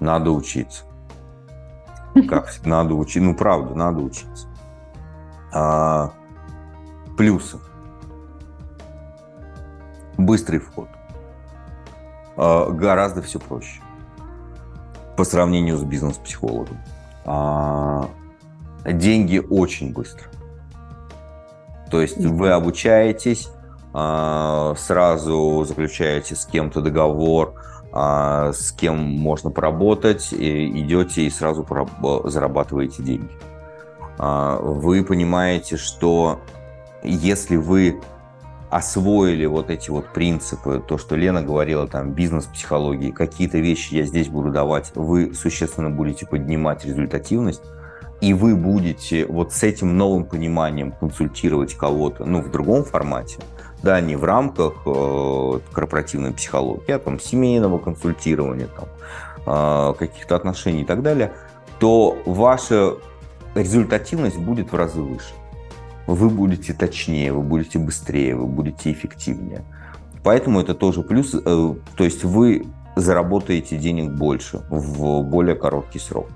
Надо 0.00 0.32
учиться. 0.32 0.84
Как 2.28 2.52
надо 2.66 2.94
учиться. 2.94 3.20
Ну, 3.20 3.34
правда, 3.34 3.74
надо 3.74 4.00
учиться. 4.00 4.48
А, 5.54 6.12
плюсы. 7.16 7.58
Быстрый 10.18 10.58
вход. 10.58 10.88
А, 12.36 12.70
гораздо 12.70 13.22
все 13.22 13.38
проще. 13.38 13.80
По 15.16 15.24
сравнению 15.24 15.78
с 15.78 15.82
бизнес-психологом. 15.82 16.78
А, 17.24 18.08
деньги 18.84 19.38
очень 19.38 19.92
быстро. 19.92 20.28
То 21.90 22.00
есть 22.00 22.18
вы 22.18 22.50
обучаетесь, 22.50 23.48
а, 23.94 24.74
сразу 24.76 25.64
заключаете 25.66 26.34
с 26.36 26.44
кем-то 26.44 26.80
договор, 26.80 27.54
с 27.92 28.72
кем 28.72 28.98
можно 28.98 29.50
поработать, 29.50 30.34
идете 30.34 31.22
и 31.22 31.30
сразу 31.30 31.66
зарабатываете 32.24 33.02
деньги. 33.02 33.30
Вы 34.18 35.02
понимаете, 35.02 35.78
что 35.78 36.40
если 37.02 37.56
вы 37.56 38.02
освоили 38.70 39.46
вот 39.46 39.70
эти 39.70 39.90
вот 39.90 40.12
принципы, 40.12 40.82
то, 40.86 40.98
что 40.98 41.16
Лена 41.16 41.42
говорила, 41.42 41.86
там, 41.86 42.12
бизнес-психологии, 42.12 43.10
какие-то 43.10 43.58
вещи 43.58 43.94
я 43.94 44.04
здесь 44.04 44.28
буду 44.28 44.50
давать, 44.50 44.92
вы 44.94 45.34
существенно 45.34 45.90
будете 45.90 46.26
поднимать 46.26 46.84
результативность, 46.84 47.62
и 48.20 48.34
вы 48.34 48.56
будете 48.56 49.26
вот 49.26 49.52
с 49.52 49.62
этим 49.62 49.96
новым 49.96 50.24
пониманием 50.24 50.92
консультировать 50.92 51.74
кого-то, 51.74 52.24
ну, 52.24 52.40
в 52.40 52.50
другом 52.50 52.84
формате– 52.84 53.38
да, 53.82 54.00
не 54.00 54.16
в 54.16 54.24
рамках 54.24 54.74
э, 54.86 55.60
корпоративной 55.72 56.32
психологии, 56.32 56.90
а 56.90 56.98
там 56.98 57.20
семейного 57.20 57.78
консультирования, 57.78 58.68
там, 58.68 58.88
э, 59.46 59.94
каких-то 59.94 60.36
отношений 60.36 60.82
и 60.82 60.84
так 60.84 61.02
далее, 61.02 61.32
то 61.78 62.18
ваша 62.26 62.94
результативность 63.54 64.38
будет 64.38 64.72
в 64.72 64.76
разы 64.76 65.00
выше. 65.00 65.32
Вы 66.06 66.28
будете 66.30 66.72
точнее, 66.72 67.32
вы 67.32 67.42
будете 67.42 67.78
быстрее, 67.78 68.36
вы 68.36 68.46
будете 68.46 68.92
эффективнее. 68.92 69.64
Поэтому 70.22 70.60
это 70.60 70.74
тоже 70.74 71.02
плюс, 71.02 71.34
э, 71.34 71.38
то 71.44 72.04
есть 72.04 72.24
вы 72.24 72.66
заработаете 72.96 73.76
денег 73.76 74.10
больше 74.10 74.62
в 74.70 75.22
более 75.22 75.54
короткий 75.54 75.98
срок. 75.98 76.28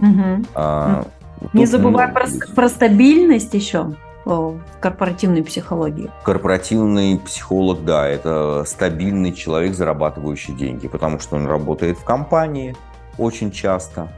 Угу. 0.00 0.44
А, 0.54 1.04
Не 1.52 1.66
забывай 1.66 2.08
про, 2.08 2.26
про 2.54 2.68
стабильность 2.68 3.54
еще 3.54 3.94
в 4.24 4.60
корпоративной 4.80 5.42
психологии? 5.42 6.10
Корпоративный 6.24 7.18
психолог, 7.18 7.84
да, 7.84 8.06
это 8.06 8.64
стабильный 8.66 9.32
человек, 9.32 9.74
зарабатывающий 9.74 10.54
деньги, 10.54 10.88
потому 10.88 11.18
что 11.18 11.36
он 11.36 11.46
работает 11.46 11.98
в 11.98 12.04
компании 12.04 12.76
очень 13.16 13.50
часто, 13.50 14.12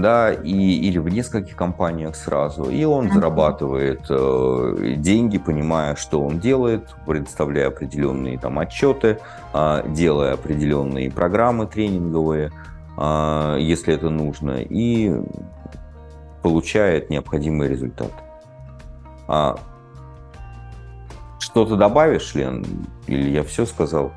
да, 0.00 0.32
и, 0.32 0.52
или 0.52 0.98
в 0.98 1.08
нескольких 1.08 1.56
компаниях 1.56 2.16
сразу, 2.16 2.64
и 2.70 2.84
он 2.84 3.10
зарабатывает 3.12 4.06
э, 4.08 4.94
деньги, 4.96 5.38
понимая, 5.38 5.96
что 5.96 6.20
он 6.20 6.38
делает, 6.38 6.94
предоставляя 7.06 7.68
определенные 7.68 8.38
там 8.38 8.58
отчеты, 8.58 9.18
э, 9.52 9.82
делая 9.88 10.34
определенные 10.34 11.10
программы 11.10 11.66
тренинговые, 11.66 12.50
э, 12.98 13.56
если 13.60 13.94
это 13.94 14.10
нужно, 14.10 14.58
и 14.60 15.14
получает 16.42 17.10
необходимый 17.10 17.68
результат. 17.68 18.12
А 19.28 19.56
что-то 21.38 21.76
добавишь, 21.76 22.34
Лен? 22.34 22.64
Или 23.06 23.30
я 23.30 23.42
все 23.42 23.66
сказал? 23.66 24.12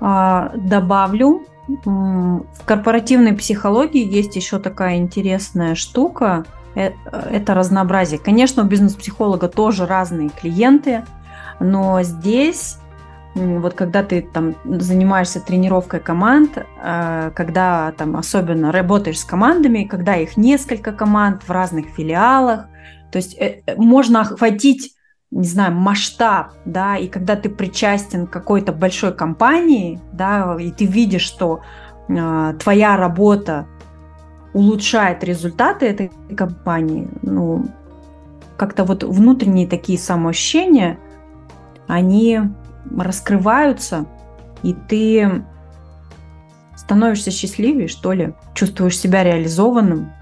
А, 0.00 0.52
добавлю. 0.56 1.46
В 1.68 2.64
корпоративной 2.64 3.34
психологии 3.34 4.04
есть 4.04 4.36
еще 4.36 4.58
такая 4.58 4.96
интересная 4.96 5.74
штука. 5.74 6.44
Э, 6.74 6.92
это 7.30 7.54
разнообразие. 7.54 8.18
Конечно, 8.18 8.62
у 8.62 8.66
бизнес-психолога 8.66 9.48
тоже 9.48 9.86
разные 9.86 10.30
клиенты, 10.30 11.04
но 11.58 12.02
здесь 12.02 12.78
вот 13.36 13.74
когда 13.74 14.02
ты 14.02 14.22
там 14.22 14.54
занимаешься 14.64 15.40
тренировкой 15.40 16.00
команд, 16.00 16.56
э, 16.56 17.30
когда 17.34 17.92
там 17.92 18.16
особенно 18.16 18.72
работаешь 18.72 19.20
с 19.20 19.24
командами, 19.24 19.84
когда 19.84 20.16
их 20.16 20.36
несколько 20.36 20.92
команд 20.92 21.42
в 21.42 21.50
разных 21.50 21.86
филиалах, 21.88 22.66
то 23.12 23.16
есть 23.16 23.36
э, 23.38 23.62
можно 23.76 24.22
охватить 24.22 24.95
не 25.36 25.46
знаю, 25.46 25.74
масштаб, 25.74 26.52
да, 26.64 26.96
и 26.96 27.08
когда 27.08 27.36
ты 27.36 27.50
причастен 27.50 28.26
к 28.26 28.30
какой-то 28.30 28.72
большой 28.72 29.14
компании, 29.14 30.00
да, 30.12 30.56
и 30.58 30.70
ты 30.70 30.86
видишь, 30.86 31.22
что 31.22 31.60
э, 32.08 32.54
твоя 32.58 32.96
работа 32.96 33.66
улучшает 34.54 35.22
результаты 35.22 35.86
этой 35.86 36.10
компании, 36.34 37.08
ну, 37.20 37.66
как-то 38.56 38.84
вот 38.84 39.04
внутренние 39.04 39.68
такие 39.68 39.98
самоощущения, 39.98 40.98
они 41.86 42.40
раскрываются, 42.96 44.06
и 44.62 44.72
ты 44.72 45.44
становишься 46.76 47.30
счастливее, 47.30 47.88
что 47.88 48.12
ли, 48.12 48.32
чувствуешь 48.54 48.98
себя 48.98 49.22
реализованным 49.22 50.12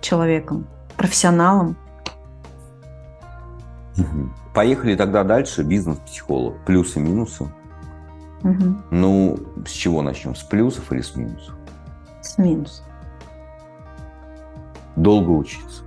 человеком 0.00 0.66
профессионалом. 0.96 1.76
Поехали 4.54 4.96
тогда 4.96 5.24
дальше. 5.24 5.62
Бизнес-психолог. 5.62 6.56
Плюсы, 6.64 7.00
минусы. 7.00 7.44
Угу. 8.42 8.76
Ну, 8.90 9.38
с 9.66 9.70
чего 9.70 10.02
начнем? 10.02 10.34
С 10.34 10.42
плюсов 10.42 10.90
или 10.92 11.02
с 11.02 11.14
минусов? 11.14 11.54
С 12.22 12.38
минусов. 12.38 12.84
Долго 14.96 15.30
учиться. 15.30 15.84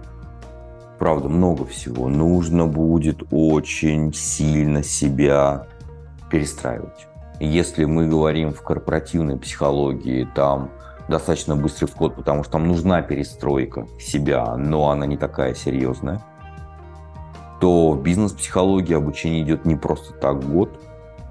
Правда, 1.00 1.30
много 1.30 1.66
всего. 1.66 2.08
Нужно 2.08 2.68
будет 2.68 3.24
очень 3.32 4.14
сильно 4.14 4.84
себя 4.84 5.68
перестраивать. 6.30 7.08
Если 7.40 7.86
мы 7.86 8.08
говорим 8.08 8.54
в 8.54 8.62
корпоративной 8.62 9.38
психологии, 9.38 10.28
там 10.36 10.70
достаточно 11.10 11.56
быстрый 11.56 11.88
вход, 11.88 12.16
потому 12.16 12.44
что 12.44 12.54
там 12.54 12.68
нужна 12.68 13.02
перестройка 13.02 13.88
себя, 14.00 14.56
но 14.56 14.90
она 14.90 15.06
не 15.06 15.18
такая 15.18 15.54
серьезная, 15.54 16.22
то 17.64 17.92
в 17.92 18.02
бизнес-психологии 18.02 18.94
обучение 18.94 19.42
идет 19.42 19.64
не 19.64 19.78
просто 19.78 20.14
так 20.14 20.44
год, 20.44 20.70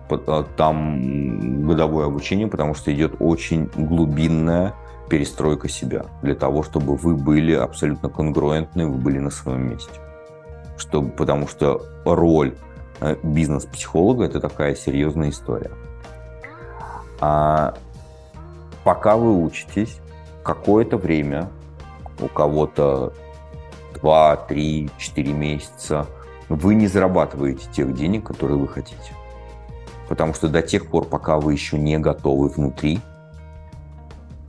а 0.09 0.45
там 0.57 1.66
годовое 1.66 2.07
обучение, 2.07 2.47
потому 2.47 2.74
что 2.74 2.91
идет 2.91 3.16
очень 3.18 3.66
глубинная 3.76 4.72
перестройка 5.11 5.68
себя 5.68 6.07
для 6.22 6.35
того, 6.35 6.62
чтобы 6.62 6.97
вы 6.97 7.16
были 7.16 7.53
абсолютно 7.53 8.09
конгруентны, 8.09 8.87
вы 8.87 8.97
были 8.97 9.18
на 9.18 9.28
своем 9.28 9.72
месте. 9.72 9.93
Чтобы, 10.78 11.11
потому 11.11 11.47
что 11.49 11.83
роль 12.07 12.55
э, 13.03 13.16
бизнес-психолога– 13.22 14.24
это 14.24 14.41
такая 14.41 14.74
серьезная 14.74 15.28
история. 15.28 15.72
А 17.20 17.74
пока 18.85 19.18
вы 19.18 19.37
учитесь, 19.37 20.01
какое-то 20.43 20.97
время, 20.97 21.51
у 22.18 22.28
кого-то 22.28 23.12
2, 24.01 24.37
3, 24.49 24.91
4 24.97 25.33
месяца, 25.35 26.07
вы 26.49 26.74
не 26.74 26.86
зарабатываете 26.86 27.68
тех 27.72 27.95
денег, 27.95 28.26
которые 28.26 28.59
вы 28.59 28.68
хотите. 28.68 29.12
Потому 30.09 30.34
что 30.34 30.49
до 30.49 30.62
тех 30.62 30.88
пор, 30.88 31.05
пока 31.05 31.38
вы 31.38 31.53
еще 31.53 31.78
не 31.78 31.99
готовы 31.99 32.49
внутри, 32.49 33.01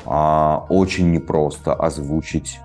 а, 0.05 0.65
очень 0.69 1.11
непросто 1.11 1.73
озвучить 1.73 2.59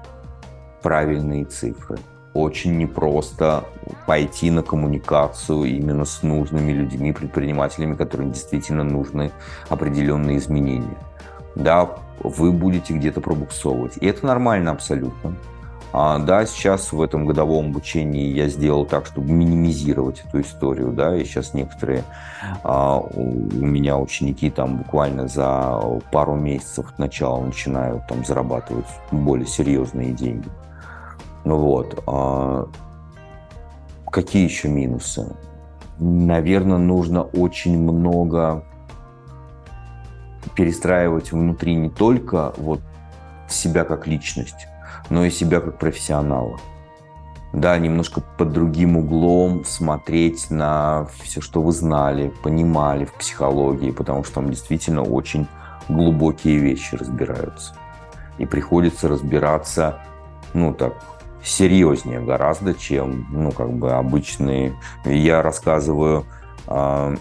правильные 0.83 1.45
цифры. 1.45 1.99
Очень 2.35 2.77
непросто 2.77 3.65
пойти 4.07 4.51
на 4.51 4.63
коммуникацию 4.63 5.65
именно 5.65 6.05
с 6.05 6.23
нужными 6.23 6.73
людьми, 6.73 7.13
предпринимателями, 7.13 7.95
которым 7.95 8.33
действительно 8.33 8.85
нужны 8.85 9.33
определенные 9.69 10.39
изменения 10.39 10.97
да, 11.59 11.91
вы 12.23 12.53
будете 12.53 12.95
где-то 12.95 13.21
пробуксовывать. 13.21 13.99
И 14.01 14.07
это 14.07 14.27
нормально 14.27 14.71
абсолютно. 14.71 15.35
А, 15.93 16.19
да, 16.19 16.45
сейчас 16.45 16.93
в 16.93 17.01
этом 17.01 17.25
годовом 17.25 17.71
обучении 17.71 18.33
я 18.33 18.49
сделал 18.49 18.85
так, 18.85 19.07
чтобы 19.07 19.33
минимизировать 19.33 20.23
эту 20.27 20.43
историю, 20.43 20.93
да, 20.93 21.17
и 21.17 21.25
сейчас 21.25 21.55
некоторые 21.55 22.05
а, 22.63 22.99
у 22.99 23.65
меня 23.65 23.97
ученики 23.99 24.51
там 24.51 24.79
буквально 24.79 25.29
за 25.29 25.81
пару 26.13 26.35
месяцев 26.35 26.91
от 26.91 26.99
начала 26.99 27.43
начинают 27.43 28.07
там 28.07 28.25
зарабатывать 28.25 28.87
более 29.11 29.47
серьезные 29.47 30.13
деньги. 30.13 30.49
Вот. 31.45 32.03
А, 32.07 32.69
какие 34.11 34.45
еще 34.45 34.69
минусы? 34.69 35.35
Наверное, 35.99 36.79
нужно 36.79 37.23
очень 37.23 37.79
много 37.79 38.63
перестраивать 40.55 41.33
внутри 41.33 41.75
не 41.75 41.89
только 41.89 42.53
вот 42.59 42.81
себя 43.49 43.85
как 43.85 44.07
личность, 44.07 44.69
но 45.11 45.25
и 45.25 45.31
себя 45.31 45.61
как 45.61 45.79
профессионала. 45.79 46.59
да, 47.53 47.79
немножко 47.79 48.21
под 48.21 48.53
другим 48.53 48.99
углом 48.99 49.65
смотреть 49.65 50.51
на 50.51 51.07
все, 51.23 51.41
что 51.41 51.63
вы 51.63 51.73
знали, 51.73 52.33
понимали 52.43 53.07
в 53.07 53.15
психологии, 53.15 53.91
потому 53.91 54.23
что 54.25 54.35
там 54.35 54.51
действительно 54.51 55.03
очень 55.03 55.47
глубокие 55.89 56.59
вещи 56.59 56.95
разбираются. 56.95 57.75
И 58.37 58.45
приходится 58.45 59.09
разбираться, 59.09 60.01
ну 60.53 60.75
так, 60.75 60.95
серьезнее 61.43 62.21
гораздо, 62.21 62.75
чем, 62.75 63.27
ну, 63.31 63.51
как 63.53 63.73
бы 63.73 63.93
обычные. 63.93 64.75
Я 65.05 65.43
рассказываю 65.43 66.27
э, 66.67 67.17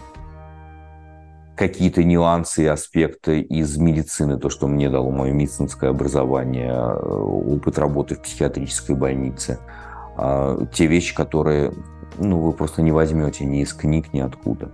какие-то 1.58 2.04
нюансы 2.04 2.64
и 2.64 2.68
аспекты 2.68 3.42
из 3.42 3.78
медицины, 3.78 4.38
то, 4.38 4.50
что 4.50 4.68
мне 4.68 4.90
дало 4.90 5.12
мое 5.12 5.34
медицинское 5.34 5.90
образование, 5.90 6.72
э, 6.72 6.96
опыт 6.96 7.80
работы 7.80 8.16
в 8.16 8.22
психиатрической 8.22 8.96
больнице– 8.96 9.60
а, 10.18 10.66
те 10.74 10.88
вещи, 10.88 11.16
которые 11.16 11.72
ну, 12.18 12.40
вы 12.40 12.52
просто 12.52 12.82
не 12.82 12.92
возьмете 12.92 13.46
ни 13.46 13.62
из 13.62 13.74
книг, 13.74 14.12
ни 14.14 14.20
откуда. 14.20 14.72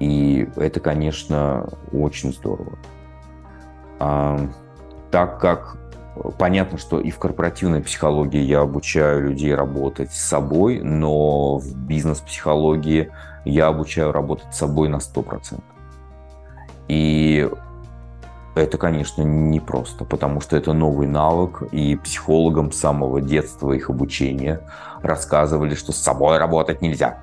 И 0.00 0.48
это, 0.56 0.80
конечно, 0.80 1.68
очень 1.92 2.32
здорово. 2.32 2.76
А, 4.00 4.40
так 5.12 5.40
как 5.40 5.78
понятно, 6.38 6.78
что 6.78 7.00
и 7.00 7.10
в 7.10 7.18
корпоративной 7.18 7.80
психологии 7.80 8.40
я 8.40 8.60
обучаю 8.60 9.28
людей 9.28 9.54
работать 9.54 10.12
с 10.12 10.20
собой, 10.20 10.80
но 10.80 11.58
в 11.58 11.76
бизнес-психологии 11.76 13.12
я 13.44 13.68
обучаю 13.68 14.10
работать 14.10 14.52
с 14.52 14.58
собой 14.58 14.88
на 14.88 14.96
100%. 14.96 15.62
И 16.88 17.48
это, 18.54 18.78
конечно, 18.78 19.22
непросто, 19.22 20.04
потому 20.04 20.40
что 20.40 20.56
это 20.56 20.72
новый 20.72 21.08
навык, 21.08 21.62
и 21.72 21.96
психологам 21.96 22.70
с 22.70 22.78
самого 22.78 23.20
детства 23.20 23.72
их 23.72 23.90
обучения 23.90 24.60
рассказывали, 25.02 25.74
что 25.74 25.92
с 25.92 25.96
собой 25.96 26.38
работать 26.38 26.80
нельзя. 26.80 27.18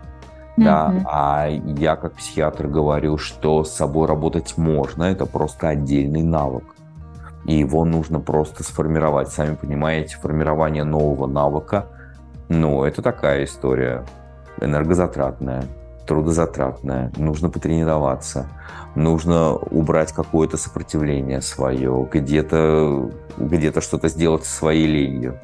Mm-hmm. 0.58 0.64
Да, 0.64 0.94
а 1.06 1.48
я 1.48 1.96
как 1.96 2.14
психиатр 2.14 2.68
говорю, 2.68 3.18
что 3.18 3.64
с 3.64 3.72
собой 3.72 4.08
работать 4.08 4.58
можно, 4.58 5.04
это 5.04 5.26
просто 5.26 5.70
отдельный 5.70 6.24
навык. 6.24 6.66
И 7.46 7.56
его 7.56 7.86
нужно 7.86 8.20
просто 8.20 8.64
сформировать. 8.64 9.30
Сами 9.30 9.56
понимаете, 9.56 10.18
формирование 10.18 10.84
нового 10.84 11.28
навыка, 11.28 11.88
ну, 12.50 12.84
это 12.84 13.02
такая 13.02 13.46
история 13.46 14.04
энергозатратная 14.60 15.64
трудозатратная, 16.12 17.10
нужно 17.16 17.50
потренироваться, 17.50 18.50
нужно 18.96 19.54
убрать 19.54 20.12
какое-то 20.12 20.58
сопротивление 20.58 21.42
свое, 21.42 22.06
где-то 22.12 23.10
где 23.38 23.72
что-то 23.80 24.10
сделать 24.10 24.44
со 24.44 24.54
своей 24.54 24.88
ленью, 24.88 25.40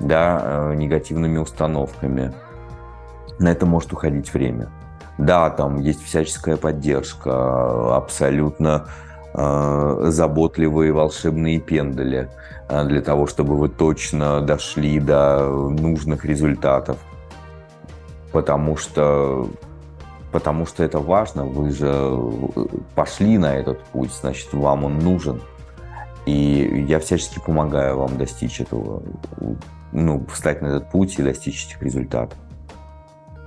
да, 0.00 0.42
э, 0.44 0.74
негативными 0.74 1.38
установками. 1.38 2.34
На 3.38 3.52
это 3.52 3.64
может 3.64 3.94
уходить 3.94 4.34
время. 4.34 4.68
Да, 5.16 5.48
там 5.48 5.80
есть 5.80 6.04
всяческая 6.04 6.58
поддержка, 6.58 7.96
абсолютно 7.96 8.88
э, 9.32 10.04
заботливые 10.08 10.92
волшебные 10.92 11.58
пендали 11.58 12.28
э, 12.68 12.84
для 12.84 13.00
того, 13.00 13.26
чтобы 13.26 13.56
вы 13.56 13.70
точно 13.70 14.42
дошли 14.42 15.00
до 15.00 15.48
нужных 15.48 16.26
результатов. 16.26 16.98
Потому 18.30 18.76
что 18.76 19.48
потому 20.32 20.66
что 20.66 20.82
это 20.82 20.98
важно, 20.98 21.44
вы 21.44 21.70
же 21.70 21.90
э, 21.92 22.66
пошли 22.94 23.38
на 23.38 23.54
этот 23.54 23.84
путь, 23.84 24.10
значит, 24.12 24.52
вам 24.52 24.84
он 24.84 24.98
нужен. 24.98 25.40
И 26.24 26.84
я 26.88 26.98
всячески 27.00 27.38
помогаю 27.38 27.98
вам 27.98 28.16
достичь 28.16 28.60
этого, 28.60 29.02
ну, 29.92 30.24
встать 30.32 30.62
на 30.62 30.68
этот 30.68 30.90
путь 30.90 31.18
и 31.18 31.22
достичь 31.22 31.66
этих 31.66 31.82
результатов. 31.82 32.38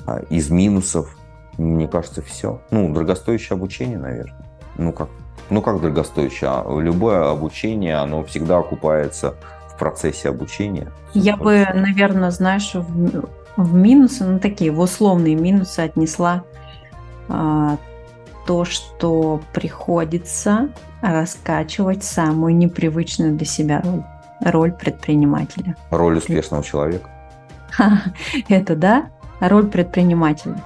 А 0.06 0.20
из 0.30 0.50
минусов, 0.50 1.18
мне 1.58 1.88
кажется, 1.88 2.22
все. 2.22 2.62
Ну, 2.70 2.94
дорогостоящее 2.94 3.56
обучение, 3.56 3.98
наверное. 3.98 4.46
Ну, 4.78 4.92
как, 4.92 5.10
ну, 5.50 5.62
как 5.62 5.82
дорогостоящее? 5.82 6.50
А 6.50 6.80
любое 6.80 7.32
обучение, 7.32 7.96
оно 7.96 8.24
всегда 8.26 8.58
окупается 8.58 9.36
в 9.70 9.78
процессе 9.80 10.30
обучения. 10.30 10.92
Я 11.14 11.38
бы, 11.38 11.66
наверное, 11.74 12.30
знаешь, 12.30 12.74
в, 12.76 13.26
в 13.56 13.74
минусы, 13.74 14.26
ну, 14.26 14.40
такие, 14.40 14.72
в 14.72 14.80
условные 14.80 15.36
минусы 15.36 15.80
отнесла 15.80 16.44
то, 17.28 18.64
что 18.64 19.42
приходится 19.54 20.70
раскачивать 21.02 22.04
самую 22.04 22.56
непривычную 22.56 23.34
для 23.36 23.46
себя 23.46 23.82
роль. 23.82 24.04
Роль 24.42 24.72
предпринимателя. 24.74 25.76
Роль 25.90 26.18
успешного 26.18 26.64
человека. 26.64 27.10
Это 28.50 28.76
да, 28.76 29.10
роль 29.40 29.68
предпринимателя. 29.68 30.62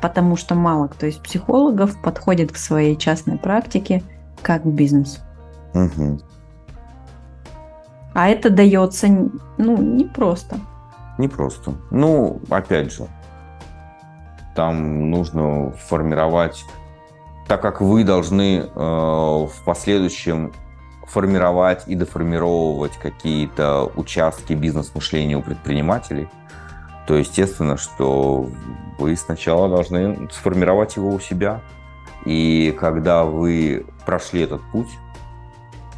Потому 0.00 0.36
что 0.36 0.54
мало 0.54 0.88
кто 0.88 1.06
из 1.06 1.16
психологов 1.16 2.00
подходит 2.02 2.52
к 2.52 2.56
своей 2.56 2.96
частной 2.96 3.38
практике 3.38 4.02
как 4.42 4.62
к 4.62 4.66
бизнесу. 4.66 5.20
Угу. 5.74 6.20
А 8.14 8.28
это 8.28 8.50
дается 8.50 9.08
ну, 9.58 9.76
непросто. 9.76 10.58
Непросто. 11.18 11.74
Ну, 11.90 12.40
опять 12.48 12.92
же, 12.92 13.06
там 14.58 15.08
нужно 15.08 15.70
формировать, 15.70 16.64
так 17.46 17.62
как 17.62 17.80
вы 17.80 18.02
должны 18.02 18.58
э, 18.58 18.66
в 18.74 19.52
последующем 19.64 20.52
формировать 21.04 21.84
и 21.86 21.94
деформировать 21.94 22.96
какие-то 22.96 23.84
участки 23.94 24.54
бизнес-мышления 24.54 25.36
у 25.36 25.42
предпринимателей, 25.42 26.28
то 27.06 27.14
естественно, 27.14 27.76
что 27.76 28.48
вы 28.98 29.14
сначала 29.14 29.68
должны 29.68 30.28
сформировать 30.32 30.96
его 30.96 31.10
у 31.10 31.20
себя. 31.20 31.60
И 32.24 32.76
когда 32.80 33.24
вы 33.26 33.86
прошли 34.04 34.40
этот 34.40 34.60
путь, 34.72 34.90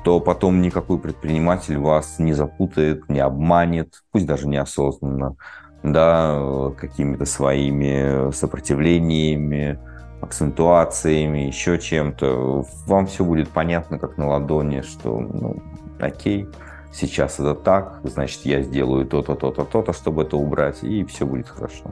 то 0.05 0.21
потом 0.21 0.61
никакой 0.61 0.99
предприниматель 0.99 1.79
вас 1.79 2.19
не 2.19 2.35
запутает, 2.35 3.09
не 3.09 3.21
обманет, 3.21 4.03
пусть 4.13 4.27
даже 4.27 4.47
неосознанно 4.47 5.37
да, 5.83 6.72
какими-то 6.76 7.24
своими 7.24 8.31
сопротивлениями, 8.33 9.78
акцентуациями, 10.20 11.39
еще 11.41 11.78
чем-то. 11.78 12.64
Вам 12.87 13.07
все 13.07 13.24
будет 13.24 13.49
понятно, 13.49 13.99
как 13.99 14.18
на 14.18 14.28
ладони, 14.28 14.83
что, 14.83 15.18
ну, 15.18 15.57
окей, 15.99 16.47
сейчас 16.93 17.41
это 17.41 17.55
так, 17.55 18.01
значит, 18.05 18.45
я 18.45 18.62
сделаю 18.62 19.07
то-то, 19.07 19.35
то-то, 19.35 19.64
то-то, 19.64 19.93
чтобы 19.93 20.22
это 20.22 20.37
убрать, 20.37 20.83
и 20.83 21.05
все 21.05 21.26
будет 21.26 21.49
хорошо. 21.49 21.91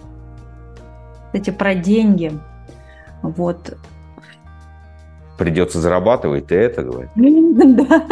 Кстати, 1.26 1.51
про 1.51 1.74
деньги. 1.74 2.32
Вот. 3.22 3.76
Придется 5.36 5.80
зарабатывать, 5.80 6.49
ты 6.49 6.57
это 6.57 6.82
говоришь? 6.82 7.11
Да. 7.59 8.07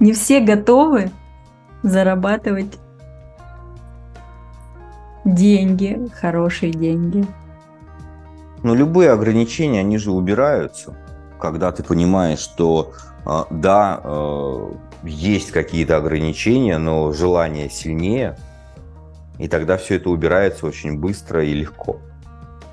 Не 0.00 0.12
все 0.12 0.40
готовы 0.40 1.10
зарабатывать 1.82 2.78
деньги, 5.26 6.08
хорошие 6.14 6.72
деньги. 6.72 7.26
Но 8.62 8.74
любые 8.74 9.10
ограничения, 9.10 9.80
они 9.80 9.98
же 9.98 10.10
убираются, 10.12 10.96
когда 11.38 11.72
ты 11.72 11.82
понимаешь, 11.82 12.38
что 12.38 12.92
а, 13.24 13.46
да, 13.50 14.00
э, 14.02 14.72
есть 15.02 15.50
какие-то 15.50 15.96
ограничения, 15.96 16.78
но 16.78 17.12
желание 17.12 17.68
сильнее, 17.68 18.36
и 19.38 19.48
тогда 19.48 19.76
все 19.76 19.96
это 19.96 20.10
убирается 20.10 20.66
очень 20.66 20.98
быстро 20.98 21.44
и 21.44 21.52
легко. 21.52 22.00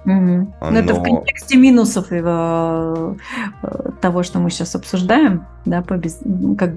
Угу. 0.06 0.12
Но... 0.12 0.72
Но 0.72 0.80
это 0.80 0.94
в 0.96 1.04
контексте 1.04 1.58
минусов 1.58 2.12
его, 2.12 3.18
э, 3.62 3.90
того, 4.02 4.24
что 4.24 4.40
мы 4.40 4.50
сейчас 4.50 4.76
обсуждаем, 4.76 5.46
да, 5.66 5.82
по 5.82 5.96
без... 5.96 6.20
как 6.58 6.72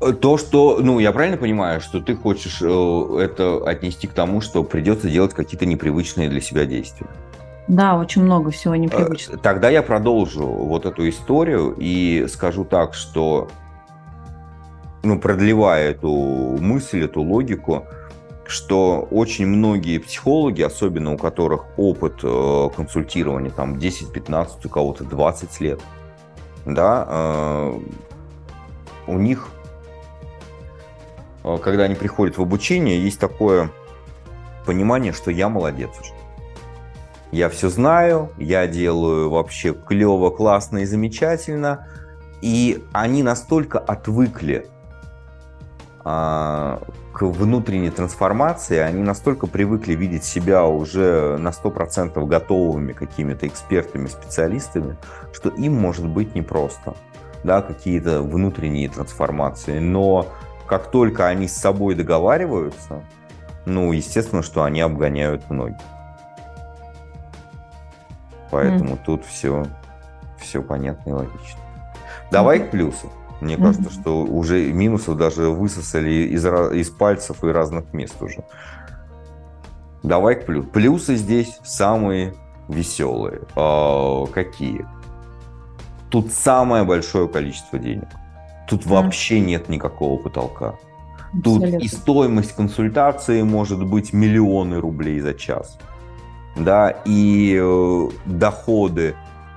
то, 0.00 0.38
что, 0.38 0.78
ну, 0.80 0.98
я 0.98 1.12
правильно 1.12 1.36
понимаю, 1.36 1.80
что 1.80 2.00
ты 2.00 2.16
хочешь 2.16 2.60
э, 2.62 3.18
это 3.20 3.62
отнести 3.66 4.06
к 4.06 4.12
тому, 4.12 4.40
что 4.40 4.64
придется 4.64 5.10
делать 5.10 5.34
какие-то 5.34 5.66
непривычные 5.66 6.30
для 6.30 6.40
себя 6.40 6.64
действия? 6.64 7.06
Да, 7.68 7.98
очень 7.98 8.22
много 8.22 8.50
всего 8.50 8.74
непривычного. 8.76 9.36
Э, 9.36 9.40
тогда 9.42 9.68
я 9.68 9.82
продолжу 9.82 10.46
вот 10.46 10.86
эту 10.86 11.06
историю 11.06 11.76
и 11.78 12.26
скажу 12.28 12.64
так, 12.64 12.94
что, 12.94 13.48
ну, 15.02 15.20
продлевая 15.20 15.90
эту 15.90 16.10
мысль, 16.58 17.04
эту 17.04 17.20
логику, 17.20 17.84
что 18.46 19.06
очень 19.10 19.46
многие 19.46 19.98
психологи, 19.98 20.62
особенно 20.62 21.12
у 21.12 21.18
которых 21.18 21.66
опыт 21.76 22.20
э, 22.22 22.70
консультирования 22.74 23.50
там 23.50 23.74
10-15, 23.74 24.48
у 24.64 24.68
кого-то 24.70 25.04
20 25.04 25.60
лет, 25.60 25.80
да, 26.64 27.72
у 29.06 29.18
них 29.18 29.48
когда 31.42 31.84
они 31.84 31.94
приходят 31.94 32.38
в 32.38 32.42
обучение, 32.42 33.02
есть 33.02 33.18
такое 33.18 33.70
понимание, 34.66 35.12
что 35.12 35.30
я 35.30 35.48
молодец. 35.48 35.90
Я 37.32 37.48
все 37.48 37.68
знаю, 37.68 38.30
я 38.38 38.66
делаю 38.66 39.30
вообще 39.30 39.72
клево, 39.72 40.30
классно 40.30 40.78
и 40.78 40.84
замечательно. 40.84 41.86
И 42.42 42.84
они 42.92 43.22
настолько 43.22 43.78
отвыкли 43.78 44.66
а, 46.02 46.80
к 47.12 47.22
внутренней 47.22 47.90
трансформации, 47.90 48.78
они 48.78 49.02
настолько 49.02 49.46
привыкли 49.46 49.94
видеть 49.94 50.24
себя 50.24 50.64
уже 50.64 51.36
на 51.36 51.50
100% 51.50 52.24
готовыми 52.26 52.92
какими-то 52.92 53.46
экспертами, 53.46 54.06
специалистами, 54.06 54.96
что 55.32 55.50
им 55.50 55.74
может 55.74 56.06
быть 56.06 56.34
непросто. 56.34 56.94
Да, 57.44 57.62
какие-то 57.62 58.22
внутренние 58.22 58.88
трансформации. 58.88 59.78
Но 59.78 60.26
как 60.70 60.88
только 60.92 61.26
они 61.26 61.48
с 61.48 61.56
собой 61.56 61.96
договариваются, 61.96 63.02
ну, 63.66 63.90
естественно, 63.90 64.40
что 64.40 64.62
они 64.62 64.80
обгоняют 64.80 65.50
многих. 65.50 65.82
Поэтому 68.52 68.94
mm. 68.94 69.00
тут 69.04 69.24
все, 69.24 69.66
все 70.38 70.62
понятно 70.62 71.10
и 71.10 71.12
логично. 71.12 71.58
Давай 72.30 72.60
mm. 72.60 72.68
к 72.68 72.70
плюсу. 72.70 73.10
Мне 73.40 73.54
mm-hmm. 73.54 73.62
кажется, 73.64 73.90
что 73.90 74.22
уже 74.22 74.72
минусов 74.72 75.16
даже 75.16 75.48
высосали 75.48 76.28
из, 76.28 76.46
из 76.46 76.88
пальцев 76.90 77.42
и 77.42 77.48
разных 77.48 77.92
мест 77.92 78.22
уже. 78.22 78.44
Давай 80.04 80.36
к 80.36 80.46
плюсу. 80.46 80.68
Плюсы 80.68 81.16
здесь 81.16 81.58
самые 81.64 82.32
веселые. 82.68 83.40
А, 83.56 84.24
какие? 84.26 84.86
Тут 86.10 86.30
самое 86.30 86.84
большое 86.84 87.26
количество 87.26 87.76
денег. 87.76 88.06
Тут 88.70 88.84
mm-hmm. 88.84 88.88
вообще 88.88 89.40
нет 89.40 89.68
никакого 89.68 90.16
потолка. 90.16 90.76
Тут 91.32 91.64
Абсолютно. 91.64 91.84
и 91.84 91.88
стоимость 91.88 92.56
консультации 92.56 93.42
может 93.42 93.86
быть 93.86 94.14
миллионы 94.14 94.80
рублей 94.80 95.20
за 95.20 95.34
час. 95.34 95.78
Да, 96.56 96.90
и 97.04 97.60
э, 97.60 98.08
доходы 98.24 99.14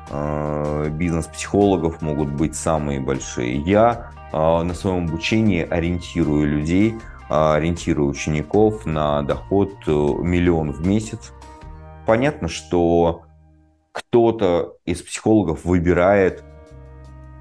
Э, 0.10 0.90
бизнес-психологов 0.92 2.02
могут 2.02 2.30
быть 2.30 2.56
самые 2.56 3.00
большие. 3.00 3.58
Я 3.58 4.12
э, 4.32 4.38
на 4.38 4.74
своем 4.74 5.08
обучении 5.08 5.68
ориентирую 5.68 6.48
людей, 6.48 6.96
э, 7.30 7.54
ориентирую 7.56 8.10
учеников 8.10 8.86
на 8.86 9.22
доход 9.24 9.74
миллион 9.88 10.72
в 10.72 10.86
месяц. 10.86 11.32
Понятно, 12.06 12.48
что 12.48 13.24
кто-то 13.92 14.76
из 14.86 15.02
психологов 15.02 15.66
выбирает, 15.66 16.44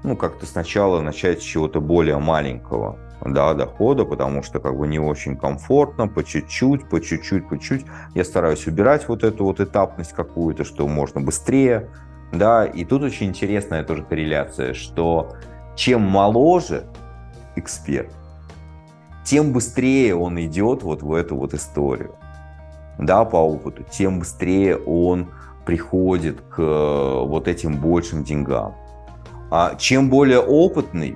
ну, 0.03 0.17
как-то 0.17 0.45
сначала 0.45 1.01
начать 1.01 1.41
с 1.41 1.43
чего-то 1.43 1.79
более 1.79 2.17
маленького, 2.17 2.97
да, 3.25 3.53
дохода, 3.53 4.03
потому 4.03 4.43
что 4.43 4.59
как 4.59 4.77
бы 4.77 4.85
не 4.87 4.99
очень 4.99 5.37
комфортно, 5.37 6.07
по 6.07 6.23
чуть-чуть, 6.23 6.89
по 6.89 6.99
чуть-чуть, 6.99 7.47
по 7.47 7.57
чуть-чуть. 7.57 7.85
Я 8.13 8.25
стараюсь 8.25 8.67
убирать 8.67 9.07
вот 9.07 9.23
эту 9.23 9.45
вот 9.45 9.61
этапность 9.61 10.13
какую-то, 10.13 10.65
что 10.65 10.87
можно 10.87 11.21
быстрее, 11.21 11.89
да, 12.33 12.65
и 12.65 12.83
тут 12.83 13.03
очень 13.03 13.27
интересная 13.27 13.83
тоже 13.83 14.03
корреляция, 14.03 14.73
что 14.73 15.33
чем 15.75 16.01
моложе 16.01 16.85
эксперт, 17.55 18.11
тем 19.23 19.53
быстрее 19.53 20.15
он 20.15 20.39
идет 20.41 20.83
вот 20.83 21.01
в 21.01 21.13
эту 21.13 21.37
вот 21.37 21.53
историю, 21.53 22.15
да, 22.97 23.23
по 23.23 23.37
опыту, 23.37 23.83
тем 23.89 24.19
быстрее 24.19 24.75
он 24.75 25.29
приходит 25.65 26.41
к 26.41 26.59
вот 26.59 27.47
этим 27.47 27.77
большим 27.77 28.25
деньгам. 28.25 28.75
А 29.55 29.75
чем 29.75 30.09
более 30.09 30.39
опытный 30.39 31.15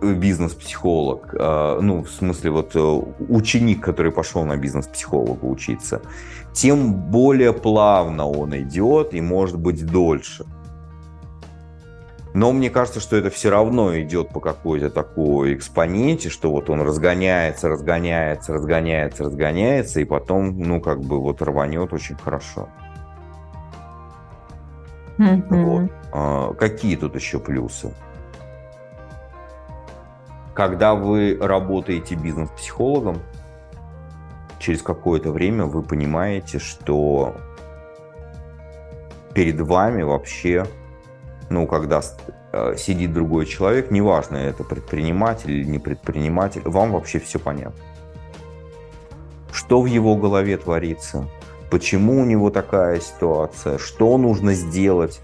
бизнес-психолог, 0.00 1.34
а, 1.36 1.80
ну, 1.80 2.04
в 2.04 2.08
смысле, 2.08 2.52
вот 2.52 2.76
э, 2.76 3.02
ученик, 3.28 3.82
который 3.82 4.12
пошел 4.12 4.44
на 4.44 4.56
бизнес-психолога 4.56 5.44
учиться, 5.44 6.02
тем 6.52 6.92
более 6.92 7.52
плавно 7.52 8.28
он 8.28 8.56
идет 8.56 9.12
и 9.12 9.20
может 9.20 9.58
быть 9.58 9.84
дольше. 9.84 10.44
Но 12.32 12.52
мне 12.52 12.70
кажется, 12.70 13.00
что 13.00 13.16
это 13.16 13.28
все 13.28 13.50
равно 13.50 13.98
идет 13.98 14.28
по 14.28 14.38
какой-то 14.38 14.88
такой 14.88 15.54
экспоненте, 15.54 16.28
что 16.28 16.52
вот 16.52 16.70
он 16.70 16.80
разгоняется, 16.82 17.68
разгоняется, 17.68 18.52
разгоняется, 18.52 19.24
разгоняется, 19.24 19.98
и 19.98 20.04
потом, 20.04 20.56
ну, 20.60 20.80
как 20.80 21.00
бы 21.00 21.18
вот 21.18 21.42
рванет 21.42 21.92
очень 21.92 22.14
хорошо. 22.14 22.68
Mm-hmm. 25.18 25.64
Вот. 25.64 25.99
А, 26.12 26.52
какие 26.54 26.96
тут 26.96 27.14
еще 27.14 27.38
плюсы? 27.38 27.92
Когда 30.54 30.94
вы 30.94 31.38
работаете 31.40 32.16
бизнес-психологом, 32.16 33.18
через 34.58 34.82
какое-то 34.82 35.32
время 35.32 35.64
вы 35.64 35.82
понимаете, 35.82 36.58
что 36.58 37.34
перед 39.34 39.60
вами 39.60 40.02
вообще, 40.02 40.66
ну, 41.48 41.66
когда 41.66 42.02
э, 42.52 42.74
сидит 42.76 43.12
другой 43.12 43.46
человек, 43.46 43.90
неважно, 43.90 44.36
это 44.36 44.64
предприниматель 44.64 45.52
или 45.52 45.64
не 45.64 45.78
предприниматель, 45.78 46.62
вам 46.64 46.92
вообще 46.92 47.20
все 47.20 47.38
понятно. 47.38 47.80
Что 49.52 49.80
в 49.80 49.86
его 49.86 50.16
голове 50.16 50.56
творится, 50.56 51.28
почему 51.70 52.20
у 52.20 52.24
него 52.24 52.50
такая 52.50 53.00
ситуация, 53.00 53.78
что 53.78 54.18
нужно 54.18 54.52
сделать, 54.54 55.20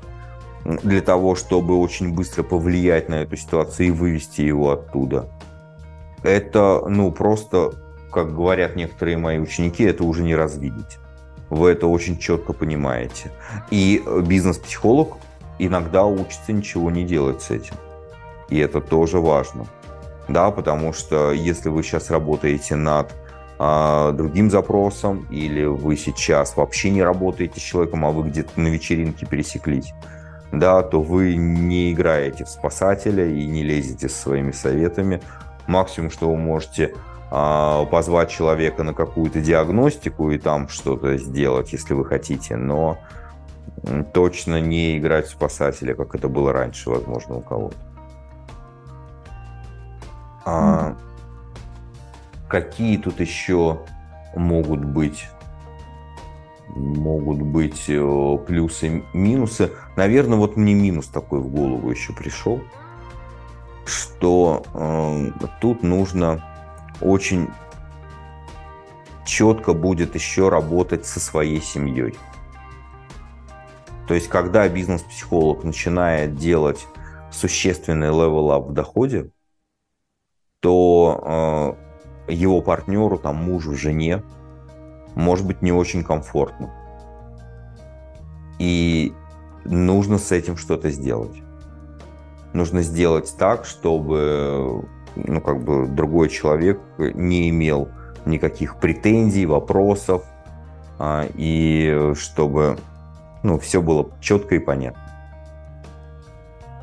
для 0.82 1.00
того, 1.00 1.34
чтобы 1.34 1.78
очень 1.78 2.14
быстро 2.14 2.42
повлиять 2.42 3.08
на 3.08 3.22
эту 3.22 3.36
ситуацию 3.36 3.88
и 3.88 3.90
вывести 3.90 4.42
его 4.42 4.72
оттуда. 4.72 5.28
Это, 6.22 6.82
ну, 6.88 7.12
просто, 7.12 7.72
как 8.10 8.34
говорят 8.34 8.74
некоторые 8.74 9.16
мои 9.16 9.38
ученики, 9.38 9.84
это 9.84 10.04
уже 10.04 10.22
не 10.22 10.34
развидеть. 10.34 10.98
Вы 11.50 11.70
это 11.70 11.86
очень 11.86 12.18
четко 12.18 12.52
понимаете. 12.52 13.30
И 13.70 14.02
бизнес-психолог 14.24 15.18
иногда 15.58 16.04
учится 16.04 16.52
ничего 16.52 16.90
не 16.90 17.04
делать 17.04 17.42
с 17.42 17.50
этим. 17.50 17.76
И 18.48 18.58
это 18.58 18.80
тоже 18.80 19.20
важно. 19.20 19.66
Да, 20.28 20.50
потому 20.50 20.92
что 20.92 21.30
если 21.30 21.68
вы 21.68 21.84
сейчас 21.84 22.10
работаете 22.10 22.74
над 22.74 23.14
а, 23.58 24.10
другим 24.12 24.50
запросом, 24.50 25.26
или 25.30 25.64
вы 25.64 25.96
сейчас 25.96 26.56
вообще 26.56 26.90
не 26.90 27.02
работаете 27.02 27.60
с 27.60 27.62
человеком, 27.62 28.04
а 28.04 28.10
вы 28.10 28.28
где-то 28.28 28.60
на 28.60 28.66
вечеринке 28.66 29.24
пересеклись, 29.24 29.92
да, 30.52 30.82
то 30.82 31.02
вы 31.02 31.36
не 31.36 31.92
играете 31.92 32.44
в 32.44 32.48
спасателя 32.48 33.26
и 33.26 33.46
не 33.46 33.62
лезете 33.62 34.08
со 34.08 34.22
своими 34.22 34.52
советами. 34.52 35.20
Максимум, 35.66 36.10
что 36.10 36.30
вы 36.30 36.36
можете 36.36 36.94
а, 37.30 37.84
позвать 37.86 38.30
человека 38.30 38.82
на 38.82 38.94
какую-то 38.94 39.40
диагностику 39.40 40.30
и 40.30 40.38
там 40.38 40.68
что-то 40.68 41.16
сделать, 41.18 41.72
если 41.72 41.94
вы 41.94 42.04
хотите, 42.04 42.56
но 42.56 42.98
точно 44.12 44.60
не 44.60 44.98
играть 44.98 45.26
в 45.26 45.30
спасателя, 45.30 45.94
как 45.94 46.14
это 46.14 46.28
было 46.28 46.52
раньше, 46.52 46.90
возможно, 46.90 47.36
у 47.36 47.40
кого-то. 47.40 47.76
А, 50.44 50.96
какие 52.48 52.96
тут 52.96 53.20
еще 53.20 53.80
могут 54.34 54.84
быть 54.84 55.28
могут 56.68 57.42
быть 57.42 57.84
э, 57.88 58.38
плюсы, 58.46 59.04
минусы. 59.12 59.72
Наверное, 59.96 60.38
вот 60.38 60.56
мне 60.56 60.74
минус 60.74 61.06
такой 61.06 61.40
в 61.40 61.48
голову 61.48 61.90
еще 61.90 62.12
пришел, 62.12 62.60
что 63.84 64.64
э, 64.74 65.46
тут 65.60 65.82
нужно 65.82 66.44
очень 67.00 67.48
четко 69.24 69.72
будет 69.74 70.14
еще 70.14 70.48
работать 70.48 71.06
со 71.06 71.20
своей 71.20 71.60
семьей. 71.60 72.14
То 74.08 74.14
есть, 74.14 74.28
когда 74.28 74.68
бизнес-психолог 74.68 75.64
начинает 75.64 76.36
делать 76.36 76.86
существенный 77.32 78.08
level 78.08 78.51
up 78.51 78.68
в 78.68 78.72
доходе, 78.72 79.30
то 80.60 81.76
э, 82.28 82.32
его 82.32 82.60
партнеру, 82.62 83.18
там, 83.18 83.36
мужу, 83.36 83.74
жене 83.74 84.22
может 85.16 85.46
быть 85.46 85.62
не 85.62 85.72
очень 85.72 86.04
комфортно. 86.04 86.70
И 88.60 89.12
нужно 89.64 90.18
с 90.18 90.30
этим 90.30 90.56
что-то 90.56 90.90
сделать. 90.90 91.42
Нужно 92.52 92.82
сделать 92.82 93.34
так, 93.36 93.64
чтобы 93.64 94.84
ну, 95.16 95.40
как 95.40 95.64
бы 95.64 95.86
другой 95.88 96.28
человек 96.28 96.80
не 96.98 97.48
имел 97.50 97.88
никаких 98.24 98.76
претензий, 98.76 99.46
вопросов, 99.46 100.22
а, 100.98 101.26
и 101.34 102.12
чтобы 102.14 102.76
ну, 103.42 103.58
все 103.58 103.80
было 103.80 104.10
четко 104.20 104.54
и 104.54 104.58
понятно. 104.58 105.02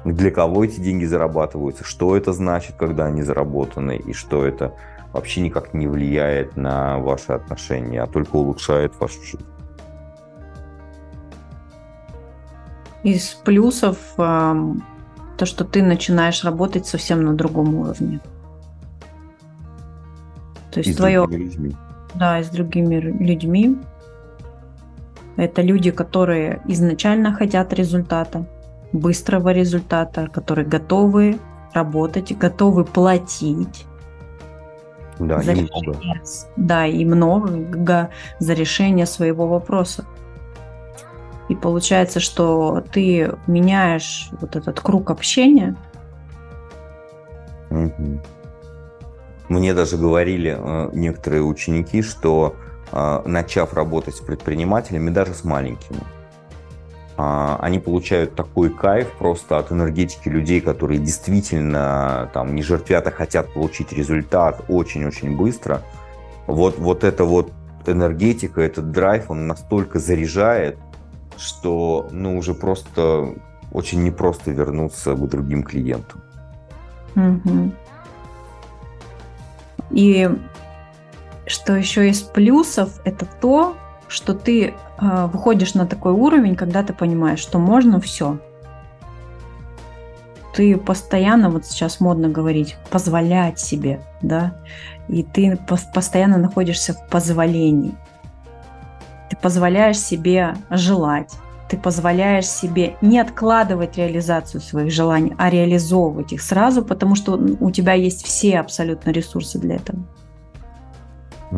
Для 0.06 0.32
кого 0.32 0.66
эти 0.66 0.80
деньги 0.80 1.06
зарабатываются, 1.06 1.84
что 1.84 2.18
это 2.18 2.34
значит, 2.34 2.76
когда 2.78 3.06
они 3.06 3.22
заработаны, 3.22 3.98
и 3.98 4.14
что 4.14 4.46
это 4.46 4.74
вообще 5.14 5.41
никак 5.41 5.74
не 5.74 5.88
влияет 5.88 6.57
на 6.57 6.97
ваши 6.97 7.32
отношения, 7.32 8.01
а 8.01 8.07
только 8.07 8.36
улучшает 8.36 8.99
вашу 8.99 9.22
жизнь. 9.22 9.45
Из 13.03 13.34
плюсов 13.34 13.97
то, 14.16 15.45
что 15.45 15.66
ты 15.66 15.84
начинаешь 15.84 16.43
работать 16.43 16.86
совсем 16.86 17.24
на 17.24 17.34
другом 17.34 17.76
уровне. 17.76 18.20
То 20.72 20.80
есть 20.80 20.91
и 20.91 20.93
твое... 20.95 21.28
Людьми. 21.30 21.76
Да, 22.16 22.39
и 22.39 22.43
с 22.43 22.49
другими 22.49 22.95
людьми. 22.95 23.78
Это 25.36 25.61
люди, 25.64 25.91
которые 25.91 26.61
изначально 26.68 27.34
хотят 27.34 27.74
результата, 27.74 28.45
быстрого 28.91 29.49
результата, 29.51 30.28
которые 30.28 30.68
готовы 30.68 31.39
работать, 31.74 32.38
готовы 32.38 32.86
платить. 32.86 33.86
Да, 35.20 35.41
за 35.41 35.51
и 35.51 35.55
решение, 35.55 35.82
много. 35.84 36.22
да, 36.55 36.88
и 36.88 37.05
много 37.05 38.09
за 38.39 38.53
решение 38.53 39.05
своего 39.05 39.47
вопроса. 39.47 40.05
И 41.49 41.55
получается, 41.55 42.20
что 42.20 42.84
ты 42.91 43.34
меняешь 43.47 44.30
вот 44.39 44.55
этот 44.55 44.80
круг 44.80 45.11
общения. 45.11 45.76
Мгм. 47.70 48.22
Мне 49.49 49.74
даже 49.74 49.97
говорили 49.97 50.55
э, 50.57 50.89
некоторые 50.93 51.43
ученики, 51.43 52.01
что 52.01 52.55
э, 52.91 53.22
начав 53.26 53.74
работать 53.74 54.16
с 54.16 54.22
предпринимателями, 54.22 55.09
даже 55.09 55.34
с 55.34 55.43
маленькими, 55.43 55.99
а, 55.99 56.22
они 57.16 57.80
получают 57.80 58.36
такой 58.36 58.70
кайф 58.70 59.11
просто 59.20 59.59
от 59.59 59.72
энергетики 59.72 60.30
людей, 60.30 60.61
которые 60.61 60.99
действительно 60.99 62.30
там 62.34 62.55
не 62.55 62.64
жертвят, 62.64 63.05
а 63.07 63.11
хотят 63.11 63.53
получить 63.53 63.93
результат 63.93 64.64
очень-очень 64.68 65.38
быстро. 65.38 65.82
Вот, 66.47 66.80
вот 66.80 67.03
эта 67.03 67.24
вот 67.24 67.51
энергетика, 67.86 68.61
этот 68.61 68.91
драйв, 68.91 69.30
он 69.30 69.47
настолько 69.47 69.99
заряжает, 69.99 70.78
что 71.38 72.07
ну, 72.11 72.38
уже 72.38 72.53
просто 72.53 73.36
очень 73.72 74.03
непросто 74.03 74.51
вернуться 74.51 75.14
к 75.14 75.30
другим 75.30 75.64
клиентам. 75.64 76.22
Мгм. 77.16 77.74
И 79.91 80.30
что 81.45 81.76
еще 81.76 82.09
из 82.09 82.22
плюсов, 82.22 82.99
это 83.05 83.28
то, 83.41 83.76
что 84.14 84.36
ты 84.36 84.68
э, 84.68 85.26
выходишь 85.34 85.74
на 85.74 85.88
такой 85.88 86.14
уровень, 86.14 86.55
когда 86.55 86.84
ты 86.84 86.93
понимаешь, 86.93 87.39
что 87.39 87.57
можно 87.57 87.99
все. 87.99 88.38
Ты 90.53 90.78
постоянно, 90.78 91.49
вот 91.49 91.66
сейчас 91.66 91.99
модно 91.99 92.30
говорить, 92.30 92.78
позволять 92.91 93.59
себе, 93.59 94.01
да, 94.22 94.55
и 95.07 95.24
ты 95.24 95.53
пос- 95.68 95.91
постоянно 95.91 96.38
находишься 96.38 96.93
в 96.93 97.09
позволении. 97.09 97.95
Ты 99.32 99.38
позволяешь 99.38 99.97
себе 99.97 100.53
желать, 100.70 101.34
ты 101.68 101.76
позволяешь 101.76 102.47
себе 102.47 102.97
не 103.01 103.20
откладывать 103.20 103.97
реализацию 103.97 104.61
своих 104.61 104.91
желаний, 104.91 105.34
а 105.39 105.49
реализовывать 105.49 106.34
их 106.34 106.43
сразу, 106.43 106.86
потому 106.86 107.16
что 107.16 107.34
у 107.34 107.72
тебя 107.72 107.93
есть 107.93 108.24
все 108.24 108.59
абсолютно 108.59 109.09
ресурсы 109.09 109.57
для 109.57 109.78
этого. 109.78 109.97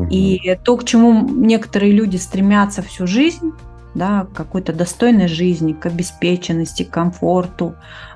И 0.10 0.58
то, 0.64 0.78
к 0.78 0.84
чему 0.84 1.28
некоторые 1.30 1.92
люди 1.92 2.18
стремятся 2.18 2.82
всю 2.82 3.08
жизнь, 3.08 3.52
да, 3.94 4.28
к 4.32 4.36
какой-то 4.36 4.74
достойной 4.74 5.28
жизни, 5.28 5.74
к 5.74 5.86
обеспеченности, 5.86 6.84
к 6.84 6.90
комфорту, 6.90 7.76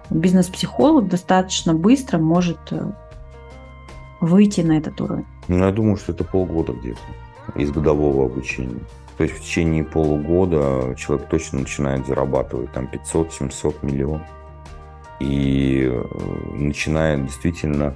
бизнес-психолог 0.10 1.08
достаточно 1.08 1.74
быстро 1.74 2.18
может 2.18 2.60
э, 2.72 2.92
выйти 4.20 4.62
на 4.62 4.78
этот 4.78 5.00
уровень. 5.00 5.26
Ну, 5.48 5.66
я 5.66 5.72
думаю, 5.72 5.98
что 5.98 6.12
это 6.12 6.24
полгода 6.24 6.74
где-то 6.74 7.00
из 7.56 7.72
годового 7.72 8.26
обучения. 8.26 8.82
То 9.18 9.24
есть 9.24 9.36
в 9.36 9.42
течение 9.42 9.84
полугода 9.84 10.96
человек 10.98 11.28
точно 11.28 11.60
начинает 11.60 12.08
зарабатывать 12.08 12.72
там 12.72 12.90
500-700 13.14 13.76
миллионов. 13.82 14.28
И 15.20 15.90
э, 15.92 16.04
начинает 16.54 17.26
действительно 17.26 17.96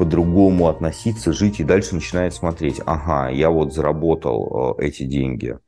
по-другому 0.00 0.68
относиться, 0.68 1.34
жить 1.34 1.60
и 1.60 1.64
дальше 1.64 1.94
начинает 1.94 2.32
смотреть, 2.32 2.80
ага, 2.86 3.28
я 3.28 3.50
вот 3.50 3.74
заработал 3.74 4.76
э, 4.78 4.86
эти 4.86 5.02
деньги, 5.02 5.58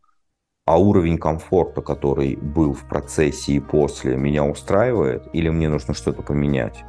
а 0.64 0.80
уровень 0.80 1.18
комфорта, 1.18 1.83
который 1.83 2.37
был 2.37 2.72
в 2.72 2.89
процессе 2.89 3.53
и 3.53 3.61
после, 3.61 4.16
меня 4.16 4.45
устраивает 4.45 5.24
или 5.35 5.51
мне 5.51 5.68
нужно 5.68 5.93
что-то 5.93 6.22
поменять? 6.22 6.83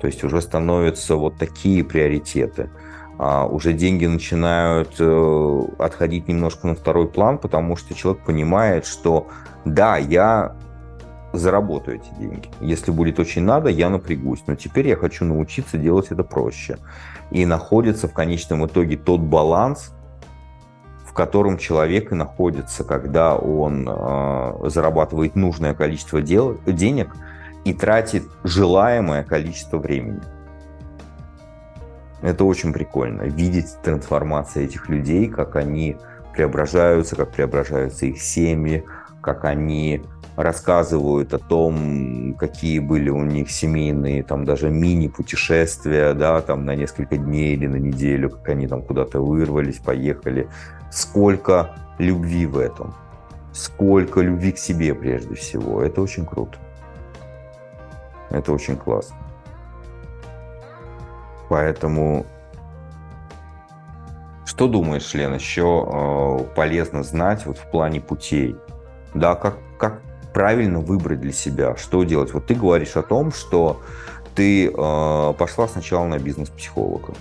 То 0.00 0.08
есть 0.08 0.24
уже 0.24 0.42
становятся 0.42 1.14
вот 1.14 1.38
такие 1.38 1.84
приоритеты. 1.84 2.70
А, 3.18 3.46
уже 3.46 3.72
деньги 3.72 4.06
начинают 4.06 4.96
э, 4.98 5.62
отходить 5.78 6.26
немножко 6.26 6.66
на 6.66 6.74
второй 6.74 7.06
план, 7.06 7.38
потому 7.38 7.76
что 7.76 7.94
человек 7.94 8.24
понимает, 8.24 8.84
что 8.84 9.28
да, 9.64 9.96
я 9.96 10.56
заработаю 11.32 11.96
эти 11.98 12.10
деньги. 12.18 12.48
Если 12.60 12.90
будет 12.90 13.18
очень 13.18 13.42
надо, 13.42 13.68
я 13.68 13.88
напрягусь. 13.88 14.42
Но 14.46 14.54
теперь 14.54 14.88
я 14.88 14.96
хочу 14.96 15.24
научиться 15.24 15.78
делать 15.78 16.08
это 16.10 16.24
проще. 16.24 16.78
И 17.30 17.46
находится 17.46 18.08
в 18.08 18.12
конечном 18.12 18.66
итоге 18.66 18.96
тот 18.96 19.20
баланс, 19.20 19.92
в 21.04 21.12
котором 21.12 21.58
человек 21.58 22.12
и 22.12 22.14
находится, 22.14 22.84
когда 22.84 23.36
он 23.36 23.88
э, 23.88 24.68
зарабатывает 24.68 25.34
нужное 25.36 25.74
количество 25.74 26.22
дел, 26.22 26.58
денег 26.66 27.14
и 27.64 27.74
тратит 27.74 28.24
желаемое 28.44 29.24
количество 29.24 29.78
времени. 29.78 30.20
Это 32.22 32.44
очень 32.44 32.72
прикольно. 32.72 33.22
Видеть 33.22 33.76
трансформацию 33.82 34.66
этих 34.66 34.88
людей, 34.88 35.28
как 35.28 35.56
они 35.56 35.96
преображаются, 36.32 37.16
как 37.16 37.32
преображаются 37.32 38.06
их 38.06 38.20
семьи, 38.20 38.84
как 39.20 39.44
они 39.44 40.02
рассказывают 40.42 41.34
о 41.34 41.38
том, 41.38 42.34
какие 42.38 42.78
были 42.78 43.10
у 43.10 43.24
них 43.24 43.50
семейные, 43.50 44.22
там 44.22 44.44
даже 44.44 44.70
мини-путешествия, 44.70 46.14
да, 46.14 46.40
там 46.40 46.64
на 46.64 46.74
несколько 46.74 47.16
дней 47.16 47.54
или 47.54 47.66
на 47.66 47.76
неделю, 47.76 48.30
как 48.30 48.48
они 48.48 48.66
там 48.66 48.82
куда-то 48.82 49.20
вырвались, 49.20 49.78
поехали. 49.78 50.48
Сколько 50.90 51.76
любви 51.98 52.46
в 52.46 52.58
этом, 52.58 52.94
сколько 53.52 54.20
любви 54.20 54.52
к 54.52 54.58
себе 54.58 54.94
прежде 54.94 55.34
всего. 55.34 55.82
Это 55.82 56.00
очень 56.00 56.24
круто. 56.24 56.58
Это 58.30 58.52
очень 58.52 58.76
классно. 58.76 59.16
Поэтому 61.48 62.26
что 64.44 64.68
думаешь, 64.68 65.14
Лен, 65.14 65.34
еще 65.34 65.88
э, 65.90 66.54
полезно 66.54 67.02
знать 67.02 67.46
вот 67.46 67.56
в 67.56 67.70
плане 67.70 68.00
путей? 68.00 68.56
Да, 69.14 69.34
как, 69.34 69.56
правильно 70.32 70.80
выбрать 70.80 71.20
для 71.20 71.32
себя, 71.32 71.76
что 71.76 72.04
делать? 72.04 72.32
Вот 72.32 72.46
ты 72.46 72.54
говоришь 72.54 72.96
о 72.96 73.02
том, 73.02 73.32
что 73.32 73.80
ты 74.34 74.68
э, 74.68 75.34
пошла 75.38 75.68
сначала 75.68 76.06
на 76.06 76.18
бизнес-психолога. 76.18 77.14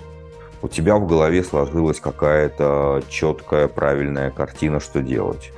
У 0.61 0.67
тебя 0.67 0.97
в 0.97 1.07
голове 1.07 1.43
сложилась 1.43 1.99
какая-то 1.99 3.01
четкая, 3.07 3.67
правильная 3.67 4.29
картина, 4.29 4.79
что 4.79 5.01
делать. 5.01 5.51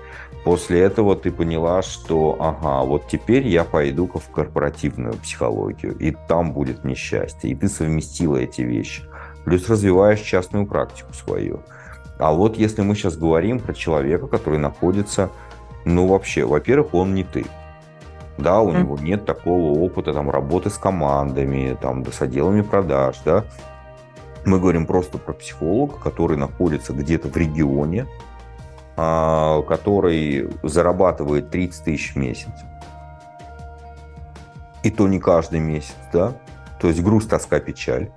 После 0.43 0.81
этого 0.81 1.15
ты 1.15 1.31
поняла, 1.31 1.81
что, 1.81 2.35
ага, 2.39 2.83
вот 2.83 3.07
теперь 3.07 3.47
я 3.47 3.63
пойду 3.63 4.07
в 4.07 4.31
корпоративную 4.31 5.13
психологию, 5.13 5.95
и 5.97 6.15
там 6.27 6.51
будет 6.51 6.83
несчастье. 6.83 7.51
И 7.51 7.55
ты 7.55 7.67
совместила 7.67 8.37
эти 8.37 8.61
вещи. 8.61 9.03
Плюс 9.45 9.69
развиваешь 9.69 10.19
частную 10.21 10.65
практику 10.65 11.13
свою. 11.13 11.61
А 12.17 12.33
вот 12.33 12.57
если 12.57 12.81
мы 12.81 12.95
сейчас 12.95 13.17
говорим 13.17 13.59
про 13.59 13.73
человека, 13.73 14.27
который 14.27 14.59
находится, 14.59 15.29
ну 15.85 16.07
вообще, 16.07 16.45
во-первых, 16.45 16.93
он 16.93 17.15
не 17.15 17.23
ты. 17.23 17.45
Да, 18.37 18.61
у 18.61 18.71
mm. 18.71 18.79
него 18.79 18.97
нет 18.97 19.25
такого 19.25 19.77
опыта 19.79 20.13
там, 20.13 20.29
работы 20.29 20.69
с 20.69 20.77
командами, 20.77 21.77
там, 21.79 22.03
да, 22.03 22.11
с 22.11 22.21
отделами 22.21 22.61
продаж, 22.61 23.17
да. 23.25 23.45
Мы 24.45 24.59
говорим 24.59 24.85
просто 24.85 25.17
про 25.17 25.33
психолога, 25.33 25.97
который 25.99 26.37
находится 26.37 26.93
где-то 26.93 27.27
в 27.27 27.37
регионе, 27.37 28.07
а, 28.97 29.61
который 29.63 30.49
зарабатывает 30.63 31.51
30 31.51 31.83
тысяч 31.83 32.13
в 32.13 32.15
месяц. 32.17 32.49
И 34.83 34.89
то 34.89 35.07
не 35.07 35.19
каждый 35.19 35.59
месяц, 35.59 35.95
да. 36.11 36.33
То 36.79 36.87
есть 36.87 37.03
груз, 37.03 37.27
тоска, 37.27 37.59
печаль. 37.59 38.09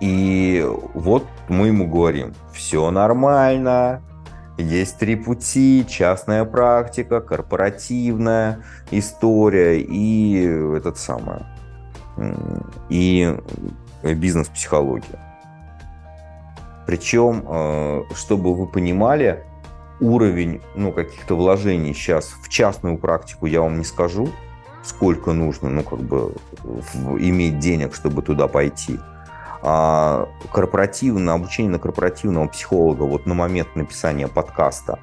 И 0.00 0.64
вот 0.94 1.24
мы 1.48 1.68
ему 1.68 1.88
говорим, 1.88 2.34
все 2.52 2.90
нормально, 2.90 4.02
есть 4.58 4.98
три 4.98 5.16
пути, 5.16 5.86
частная 5.88 6.44
практика, 6.44 7.20
корпоративная 7.20 8.64
история 8.90 9.80
и 9.80 10.44
этот 10.76 10.98
самое, 10.98 11.46
и 12.88 13.34
бизнес-психология. 14.02 15.18
Причем, 16.86 17.44
э, 17.46 18.02
чтобы 18.14 18.54
вы 18.54 18.66
понимали, 18.66 19.44
уровень 20.00 20.60
ну, 20.74 20.92
каких-то 20.92 21.36
вложений 21.36 21.92
сейчас 21.94 22.34
в 22.42 22.48
частную 22.48 22.98
практику 22.98 23.46
я 23.46 23.60
вам 23.60 23.78
не 23.78 23.84
скажу, 23.84 24.30
сколько 24.82 25.32
нужно, 25.32 25.68
ну, 25.68 25.82
как 25.82 26.00
бы, 26.00 26.34
иметь 27.18 27.58
денег, 27.58 27.94
чтобы 27.94 28.22
туда 28.22 28.48
пойти. 28.48 28.98
А 29.62 30.28
корпоративное 30.52 31.34
обучение 31.34 31.72
на 31.72 31.78
корпоративного 31.78 32.48
психолога 32.48 33.02
вот 33.02 33.26
на 33.26 33.34
момент 33.34 33.74
написания 33.74 34.28
подкаста 34.28 34.98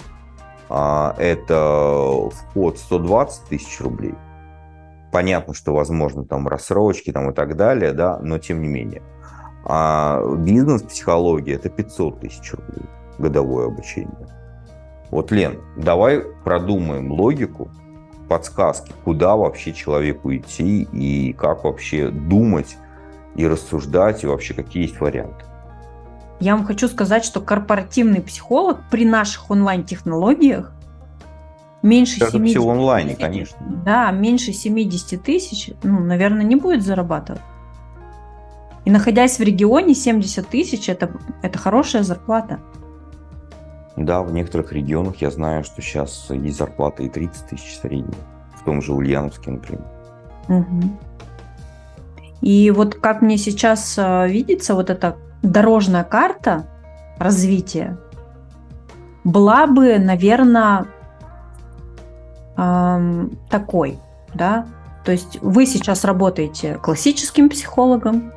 а, 0.69 1.13
это 1.17 2.29
вход 2.31 2.77
120 2.77 3.45
тысяч 3.45 3.81
рублей. 3.81 4.15
Понятно, 5.11 5.53
что 5.53 5.73
возможно 5.73 6.25
там 6.25 6.47
рассрочки 6.47 7.11
там 7.11 7.29
и 7.31 7.33
так 7.33 7.55
далее, 7.55 7.93
да, 7.93 8.19
но 8.19 8.39
тем 8.39 8.61
не 8.61 8.67
менее. 8.67 9.01
А 9.65 10.21
бизнес-психология 10.37 11.55
это 11.55 11.69
500 11.69 12.19
тысяч 12.21 12.53
рублей 12.53 12.85
годовое 13.17 13.67
обучение. 13.67 14.27
Вот, 15.11 15.31
Лен, 15.31 15.61
давай 15.77 16.21
продумаем 16.43 17.11
логику, 17.11 17.69
подсказки, 18.27 18.91
куда 19.03 19.35
вообще 19.35 19.71
человеку 19.71 20.35
идти 20.35 20.83
и 20.91 21.33
как 21.33 21.63
вообще 21.63 22.09
думать 22.09 22.77
и 23.35 23.47
рассуждать, 23.47 24.23
и 24.23 24.27
вообще 24.27 24.53
какие 24.53 24.83
есть 24.83 24.99
варианты. 24.99 25.45
Я 26.39 26.55
вам 26.55 26.65
хочу 26.65 26.87
сказать, 26.87 27.23
что 27.23 27.39
корпоративный 27.39 28.21
психолог 28.21 28.79
при 28.91 29.05
наших 29.05 29.49
онлайн-технологиях 29.49 30.73
меньше 31.81 32.19
Даже 32.19 32.33
70 32.33 32.57
все 32.57 32.65
в 32.65 32.69
онлайне, 32.69 33.15
конечно. 33.15 33.57
Да, 33.85 34.11
меньше 34.11 34.51
70 34.51 35.23
тысяч, 35.23 35.71
ну, 35.83 35.99
наверное, 35.99 36.43
не 36.43 36.55
будет 36.55 36.83
зарабатывать. 36.83 37.41
И 38.83 38.91
находясь 38.91 39.39
в 39.39 39.41
регионе, 39.41 39.95
70 39.95 40.47
тысяч 40.47 40.89
это, 40.89 41.09
это 41.41 41.57
хорошая 41.57 42.03
зарплата. 42.03 42.59
Да, 43.95 44.21
в 44.21 44.31
некоторых 44.33 44.73
регионах 44.73 45.15
я 45.17 45.31
знаю, 45.31 45.63
что 45.63 45.81
сейчас 45.81 46.27
есть 46.29 46.57
зарплата 46.57 47.01
и 47.01 47.09
30 47.09 47.47
тысяч 47.47 47.77
средняя. 47.79 48.13
В 48.59 48.63
том 48.63 48.81
же 48.81 48.93
Ульяновске, 48.93 49.51
например. 49.51 49.85
Угу. 50.49 50.81
И 52.41 52.71
вот 52.71 52.95
как 52.95 53.21
мне 53.21 53.37
сейчас 53.37 53.95
э, 53.97 54.27
видится, 54.27 54.75
вот 54.75 54.89
эта 54.89 55.17
дорожная 55.41 56.03
карта 56.03 56.67
развития 57.17 57.97
была 59.23 59.65
бы, 59.65 59.97
наверное, 59.97 60.85
эм, 62.57 63.37
такой, 63.49 63.99
да, 64.33 64.67
то 65.03 65.11
есть 65.11 65.39
вы 65.41 65.65
сейчас 65.65 66.03
работаете 66.05 66.75
классическим 66.75 67.49
психологом, 67.49 68.31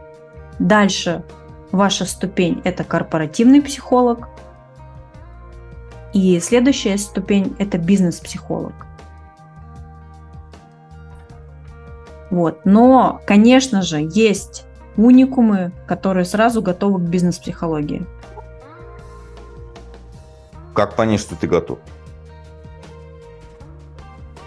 дальше 0.58 1.22
ваша 1.72 2.06
ступень– 2.06 2.60
это 2.64 2.84
корпоративный 2.84 3.60
психолог, 3.60 4.28
и 6.14 6.40
следующая 6.40 6.96
ступень– 6.96 7.54
это 7.58 7.76
бизнес-психолог. 7.78 8.87
Вот. 12.30 12.60
Но, 12.64 13.20
конечно 13.26 13.82
же, 13.82 14.06
есть 14.12 14.66
уникумы, 14.96 15.72
которые 15.86 16.24
сразу 16.24 16.60
готовы 16.60 16.98
к 16.98 17.08
бизнес-психологии. 17.08 18.04
Как 20.74 20.94
понять, 20.96 21.20
что 21.20 21.36
ты 21.36 21.46
готов? 21.46 21.78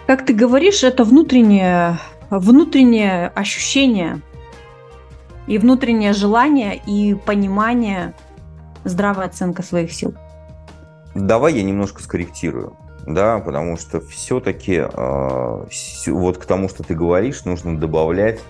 Как 0.06 0.26
ты 0.26 0.34
говоришь, 0.34 0.82
это 0.84 1.04
внутреннее, 1.04 1.98
внутреннее 2.30 3.28
ощущение 3.28 4.20
и 5.46 5.58
внутреннее 5.58 6.12
желание 6.12 6.76
и 6.86 7.14
понимание, 7.14 8.14
здравая 8.84 9.26
оценка 9.26 9.62
своих 9.62 9.92
сил. 9.92 10.14
Давай 11.14 11.54
я 11.54 11.62
немножко 11.62 12.02
скорректирую, 12.02 12.76
да, 13.06 13.38
потому 13.38 13.76
что 13.76 14.00
все-таки 14.00 14.84
э, 14.84 15.66
вот 16.06 16.38
к 16.38 16.44
тому, 16.44 16.68
что 16.68 16.82
ты 16.82 16.94
говоришь, 16.94 17.44
нужно 17.44 17.78
добавлять 17.78 18.40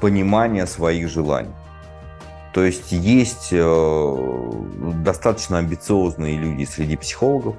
понимание 0.00 0.66
своих 0.66 1.08
желаний. 1.08 1.54
То 2.52 2.64
есть 2.64 2.92
есть 2.92 3.48
э, 3.52 4.52
достаточно 5.04 5.58
амбициозные 5.58 6.36
люди 6.36 6.64
среди 6.64 6.96
психологов, 6.96 7.56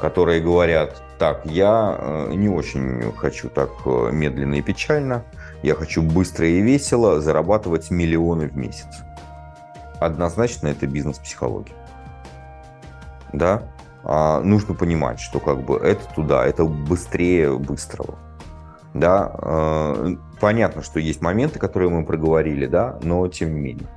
которые 0.00 0.40
говорят, 0.40 1.02
так, 1.18 1.44
я 1.46 1.96
э, 1.98 2.32
не 2.34 2.48
очень 2.48 3.12
хочу 3.16 3.48
так 3.48 3.70
э, 3.84 4.10
медленно 4.12 4.54
и 4.54 4.62
печально, 4.62 5.24
я 5.62 5.74
хочу 5.74 6.02
быстро 6.02 6.46
и 6.46 6.60
весело 6.60 7.20
зарабатывать 7.20 7.90
миллионы 7.90 8.48
в 8.48 8.56
месяц. 8.56 8.86
Однозначно 9.98 10.68
это 10.68 10.86
бизнес-психология 10.86 11.74
да, 13.32 13.62
нужно 14.06 14.74
понимать, 14.74 15.18
что 15.18 15.40
как 15.40 15.64
бы 15.64 15.76
это 15.76 16.02
туда, 16.14 16.46
это 16.46 16.64
быстрее 16.64 17.58
быстрого. 17.58 18.16
Да, 18.94 19.30
а, 19.34 20.16
понятно, 20.40 20.82
что 20.82 21.00
есть 21.00 21.20
моменты, 21.20 21.58
которые 21.58 21.90
мы 21.90 22.04
проговорили, 22.04 22.66
да, 22.66 22.98
но 23.02 23.28
тем 23.28 23.54
не 23.54 23.60
менее. 23.60 23.88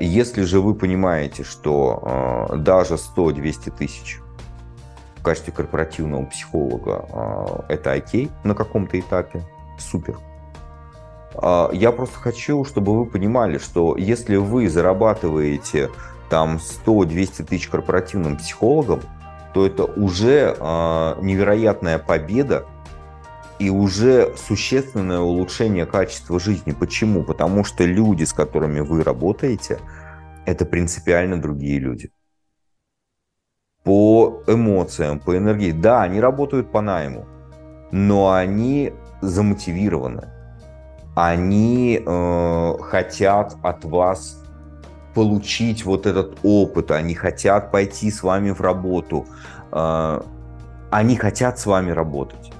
Если 0.00 0.42
же 0.42 0.60
вы 0.60 0.74
понимаете, 0.74 1.44
что 1.44 2.02
а, 2.02 2.56
даже 2.56 2.94
100-200 2.94 3.76
тысяч 3.76 4.18
в 5.16 5.22
качестве 5.22 5.52
корпоративного 5.52 6.24
психолога 6.24 7.06
а, 7.12 7.64
это 7.68 7.92
окей 7.92 8.30
на 8.42 8.54
каком-то 8.54 8.98
этапе, 8.98 9.44
супер. 9.78 10.18
А, 11.34 11.70
я 11.72 11.92
просто 11.92 12.18
хочу, 12.18 12.64
чтобы 12.64 12.98
вы 12.98 13.06
понимали, 13.06 13.58
что 13.58 13.96
если 13.96 14.34
вы 14.34 14.68
зарабатываете 14.68 15.90
там 16.28 16.58
100-200 16.86 17.44
тысяч 17.44 17.68
корпоративным 17.68 18.36
психологам, 18.36 19.00
то 19.58 19.66
это 19.66 19.84
уже 19.86 20.54
э, 20.56 21.14
невероятная 21.20 21.98
победа 21.98 22.64
и 23.58 23.70
уже 23.70 24.32
существенное 24.36 25.18
улучшение 25.18 25.84
качества 25.84 26.38
жизни. 26.38 26.70
Почему? 26.70 27.24
Потому 27.24 27.64
что 27.64 27.84
люди, 27.84 28.22
с 28.22 28.32
которыми 28.32 28.78
вы 28.78 29.02
работаете, 29.02 29.80
это 30.46 30.64
принципиально 30.64 31.42
другие 31.42 31.80
люди. 31.80 32.12
По 33.82 34.44
эмоциям, 34.46 35.18
по 35.18 35.36
энергии. 35.36 35.72
Да, 35.72 36.02
они 36.02 36.20
работают 36.20 36.70
по 36.70 36.80
найму, 36.80 37.26
но 37.90 38.30
они 38.30 38.92
замотивированы. 39.22 40.28
Они 41.16 42.00
э, 42.00 42.74
хотят 42.82 43.56
от 43.64 43.84
вас 43.84 44.40
получить 45.18 45.84
вот 45.84 46.06
этот 46.06 46.38
опыт, 46.44 46.92
они 46.92 47.12
хотят 47.12 47.72
пойти 47.72 48.08
с 48.08 48.22
вами 48.22 48.52
в 48.52 48.60
работу, 48.60 49.26
а, 49.72 50.24
они 50.92 51.16
хотят 51.16 51.58
с 51.58 51.66
вами 51.66 51.90
работать. 51.90 52.52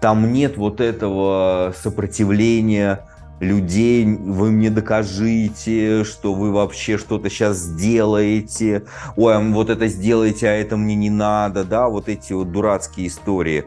Там 0.00 0.32
нет 0.32 0.56
вот 0.56 0.80
этого 0.80 1.74
сопротивления 1.76 3.00
людей, 3.40 4.04
вы 4.06 4.52
мне 4.52 4.70
докажите, 4.70 6.04
что 6.04 6.34
вы 6.34 6.52
вообще 6.52 6.98
что-то 6.98 7.30
сейчас 7.30 7.56
сделаете, 7.56 8.84
ой, 9.16 9.34
а 9.34 9.40
вот 9.40 9.68
это 9.68 9.88
сделаете, 9.88 10.50
а 10.50 10.52
это 10.52 10.76
мне 10.76 10.94
не 10.94 11.10
надо, 11.10 11.64
да, 11.64 11.88
вот 11.88 12.08
эти 12.08 12.32
вот 12.32 12.52
дурацкие 12.52 13.08
истории. 13.08 13.64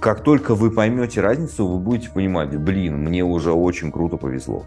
Как 0.00 0.22
только 0.22 0.54
вы 0.54 0.70
поймете 0.70 1.22
разницу, 1.22 1.66
вы 1.66 1.78
будете 1.78 2.10
понимать, 2.10 2.54
блин, 2.58 3.04
мне 3.04 3.24
уже 3.24 3.52
очень 3.52 3.90
круто 3.90 4.18
повезло. 4.18 4.66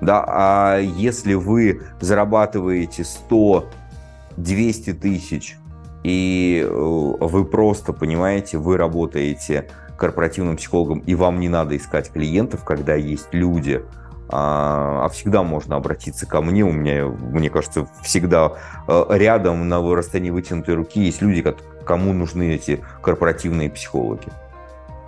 Да, 0.00 0.24
а 0.26 0.78
если 0.78 1.34
вы 1.34 1.82
зарабатываете 2.00 3.04
100-200 3.30 4.92
тысяч, 4.94 5.56
и 6.04 6.64
э, 6.64 6.70
вы 6.70 7.44
просто, 7.44 7.92
понимаете, 7.92 8.58
вы 8.58 8.76
работаете 8.76 9.68
корпоративным 9.96 10.56
психологом, 10.56 11.00
и 11.00 11.14
вам 11.14 11.40
не 11.40 11.48
надо 11.48 11.76
искать 11.76 12.12
клиентов, 12.12 12.64
когда 12.64 12.94
есть 12.94 13.28
люди, 13.32 13.82
а, 14.30 15.06
а 15.06 15.08
всегда 15.08 15.42
можно 15.42 15.76
обратиться 15.76 16.26
ко 16.26 16.40
мне. 16.40 16.62
У 16.62 16.70
меня, 16.70 17.06
мне 17.06 17.50
кажется, 17.50 17.88
всегда 18.02 18.52
э, 18.86 19.04
рядом 19.10 19.68
на 19.68 19.80
расстоянии 19.94 20.30
вытянутой 20.30 20.74
руки 20.74 21.00
есть 21.00 21.20
люди, 21.20 21.44
кому 21.84 22.12
нужны 22.12 22.54
эти 22.54 22.80
корпоративные 23.02 23.70
психологи. 23.70 24.28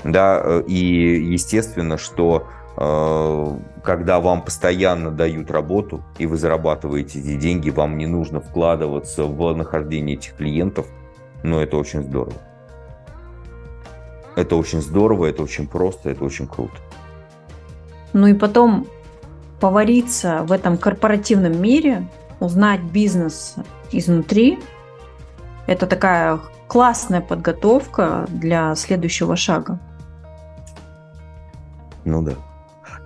Да, 0.04 0.40
э, 0.42 0.62
и 0.66 0.74
естественно, 1.32 1.98
что 1.98 2.48
когда 2.76 4.20
вам 4.20 4.42
постоянно 4.42 5.10
дают 5.10 5.50
работу, 5.50 6.02
и 6.18 6.26
вы 6.26 6.36
зарабатываете 6.36 7.20
эти 7.20 7.36
деньги, 7.36 7.70
вам 7.70 7.98
не 7.98 8.06
нужно 8.06 8.40
вкладываться 8.40 9.24
в 9.24 9.54
нахождение 9.54 10.16
этих 10.16 10.36
клиентов, 10.36 10.86
но 11.42 11.60
это 11.60 11.76
очень 11.76 12.02
здорово. 12.02 12.36
Это 14.36 14.56
очень 14.56 14.80
здорово, 14.80 15.26
это 15.26 15.42
очень 15.42 15.66
просто, 15.66 16.10
это 16.10 16.24
очень 16.24 16.46
круто. 16.46 16.74
Ну 18.12 18.26
и 18.26 18.34
потом 18.34 18.86
повариться 19.60 20.42
в 20.44 20.52
этом 20.52 20.78
корпоративном 20.78 21.60
мире, 21.60 22.06
узнать 22.38 22.80
бизнес 22.80 23.56
изнутри, 23.92 24.58
это 25.66 25.86
такая 25.86 26.40
классная 26.66 27.20
подготовка 27.20 28.26
для 28.28 28.74
следующего 28.76 29.36
шага. 29.36 29.78
Ну 32.04 32.22
да. 32.22 32.32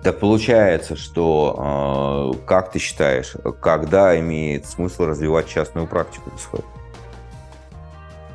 Так 0.05 0.19
получается, 0.19 0.95
что, 0.95 2.35
э, 2.37 2.45
как 2.45 2.71
ты 2.71 2.77
считаешь, 2.77 3.33
когда 3.59 4.17
имеет 4.19 4.67
смысл 4.67 5.05
развивать 5.05 5.47
частную 5.47 5.87
практику 5.87 6.29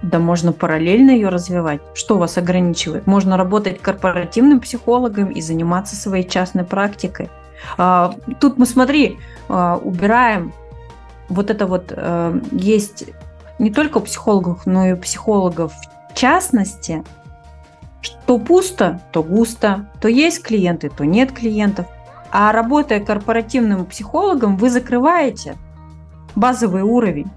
Да 0.02 0.18
можно 0.18 0.52
параллельно 0.52 1.12
ее 1.12 1.28
развивать. 1.28 1.80
Что 1.94 2.18
вас 2.18 2.36
ограничивает? 2.36 3.06
Можно 3.06 3.36
работать 3.36 3.80
корпоративным 3.80 4.58
психологом 4.58 5.28
и 5.30 5.40
заниматься 5.40 5.94
своей 5.94 6.28
частной 6.28 6.64
практикой. 6.64 7.30
А, 7.78 8.14
тут 8.40 8.58
мы, 8.58 8.66
смотри, 8.66 9.20
а, 9.48 9.76
убираем 9.76 10.52
вот 11.28 11.50
это 11.50 11.68
вот, 11.68 11.92
э, 11.96 12.40
есть 12.50 13.04
не 13.60 13.70
только 13.70 13.98
у 13.98 14.00
психологов, 14.00 14.66
но 14.66 14.86
и 14.86 14.92
у 14.94 14.96
психологов 14.96 15.72
в 16.10 16.14
частности– 16.16 17.04
что 18.00 18.38
пусто, 18.38 19.00
то 19.12 19.22
густо, 19.22 19.90
то 20.00 20.08
есть 20.08 20.42
клиенты, 20.42 20.90
то 20.90 21.04
нет 21.04 21.32
клиентов. 21.32 21.86
А 22.30 22.52
работая 22.52 23.00
корпоративным 23.00 23.84
психологом, 23.86 24.56
вы 24.56 24.70
закрываете 24.70 25.56
базовый 26.34 26.82
уровень. 26.82 27.30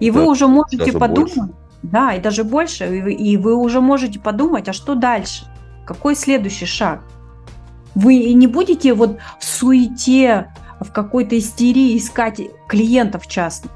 И 0.00 0.10
да, 0.10 0.18
вы 0.18 0.28
уже 0.28 0.48
можете 0.48 0.92
подумать, 0.92 1.36
больше. 1.36 1.54
да, 1.82 2.14
и 2.14 2.20
даже 2.20 2.44
больше, 2.44 2.98
и 2.98 3.02
вы, 3.02 3.12
и 3.12 3.36
вы 3.36 3.54
уже 3.54 3.80
можете 3.80 4.18
подумать, 4.18 4.68
а 4.68 4.72
что 4.72 4.94
дальше? 4.94 5.46
Какой 5.86 6.16
следующий 6.16 6.66
шаг? 6.66 7.02
Вы 7.94 8.32
не 8.34 8.46
будете 8.46 8.92
вот 8.92 9.18
в 9.38 9.44
суете, 9.44 10.52
в 10.80 10.92
какой-то 10.92 11.38
истерии 11.38 11.96
искать 11.96 12.40
клиентов 12.68 13.26
частных. 13.26 13.72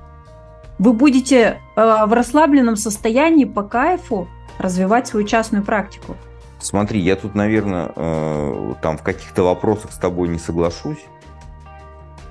Вы 0.78 0.92
будете 0.92 1.60
э, 1.76 2.06
в 2.06 2.12
расслабленном 2.12 2.76
состоянии 2.76 3.44
по 3.44 3.62
кайфу 3.62 4.28
развивать 4.60 5.06
свою 5.06 5.26
частную 5.26 5.64
практику. 5.64 6.16
Смотри, 6.60 7.00
я 7.00 7.16
тут, 7.16 7.34
наверное, 7.34 7.90
э, 7.96 8.74
там 8.82 8.98
в 8.98 9.02
каких-то 9.02 9.42
вопросах 9.42 9.92
с 9.92 9.96
тобой 9.96 10.28
не 10.28 10.38
соглашусь. 10.38 11.02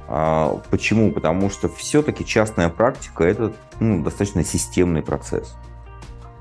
А, 0.07 0.59
почему? 0.69 1.11
Потому 1.11 1.49
что 1.49 1.67
все-таки 1.67 2.23
частная 2.23 2.69
практика 2.69 3.23
это 3.23 3.53
ну, 3.79 4.03
достаточно 4.03 4.43
системный 4.43 5.01
процесс. 5.01 5.55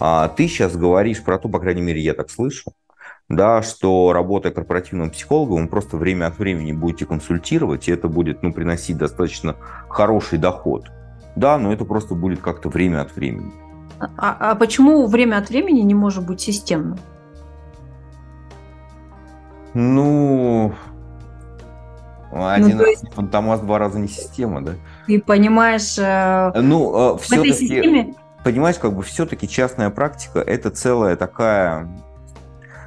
А 0.01 0.29
ты 0.29 0.49
сейчас 0.49 0.77
говоришь 0.77 1.25
про 1.25 1.39
то, 1.39 1.49
по 1.49 1.59
крайней 1.59 1.83
мере, 1.83 2.01
я 2.01 2.13
так 2.13 2.31
слышу, 2.31 2.73
да, 3.29 3.63
что 3.63 4.13
работая 4.13 4.53
корпоративным 4.53 5.11
психологом, 5.11 5.63
вы 5.63 5.69
просто 5.69 5.97
время 5.97 6.27
от 6.27 6.39
времени 6.39 6.73
будете 6.73 7.05
консультировать, 7.05 7.89
и 7.89 7.93
это 7.93 8.09
будет 8.09 8.43
ну, 8.43 8.53
приносить 8.53 8.97
достаточно 8.97 9.57
хороший 9.89 10.39
доход. 10.39 10.87
Да, 11.37 11.59
но 11.59 11.73
это 11.73 11.85
просто 11.85 12.15
будет 12.15 12.41
как-то 12.41 12.69
время 12.69 13.01
от 13.01 13.15
времени. 13.17 13.53
А, 14.01 14.51
а 14.51 14.55
почему 14.55 15.07
время 15.07 15.39
от 15.39 15.49
времени 15.49 15.81
не 15.81 15.95
может 15.95 16.25
быть 16.25 16.41
системным? 16.41 16.99
Ну, 19.75 20.75
один 22.33 22.77
ну, 22.77 22.85
раз 22.85 22.91
есть... 22.91 23.03
не 23.05 23.11
фантомас, 23.11 23.61
два 23.61 23.79
раза 23.79 23.99
не 23.99 24.09
система, 24.09 24.63
да? 24.63 24.73
Ты 25.07 25.21
понимаешь, 25.21 25.97
э, 25.99 26.53
ну, 26.61 27.15
э, 27.15 27.19
в 27.19 27.33
этой 27.33 27.53
системе... 27.53 28.15
Понимаешь, 28.45 28.77
как 28.79 28.95
бы 28.95 29.03
все-таки 29.03 29.49
частная 29.49 29.91
практика– 29.91 30.39
это 30.47 30.71
целая 30.71 31.17
такая... 31.17 31.89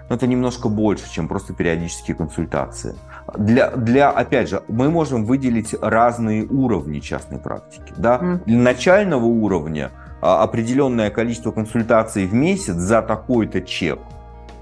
Ну, 0.09 0.15
это 0.15 0.27
немножко 0.27 0.69
больше, 0.69 1.11
чем 1.11 1.27
просто 1.27 1.53
периодические 1.53 2.15
консультации. 2.15 2.95
Для, 3.38 3.69
для, 3.71 4.09
опять 4.09 4.49
же, 4.49 4.63
мы 4.67 4.89
можем 4.89 5.25
выделить 5.25 5.75
разные 5.81 6.45
уровни 6.45 6.99
частной 6.99 7.38
практики. 7.38 7.93
Да? 7.97 8.19
Mm. 8.21 8.43
Для 8.45 8.59
начального 8.59 9.25
уровня 9.25 9.91
определенное 10.22 11.10
количество 11.10 11.52
консультаций 11.52 12.26
в 12.26 12.34
месяц 12.34 12.76
за 12.76 13.02
такой-то 13.02 13.61
чек 13.61 13.99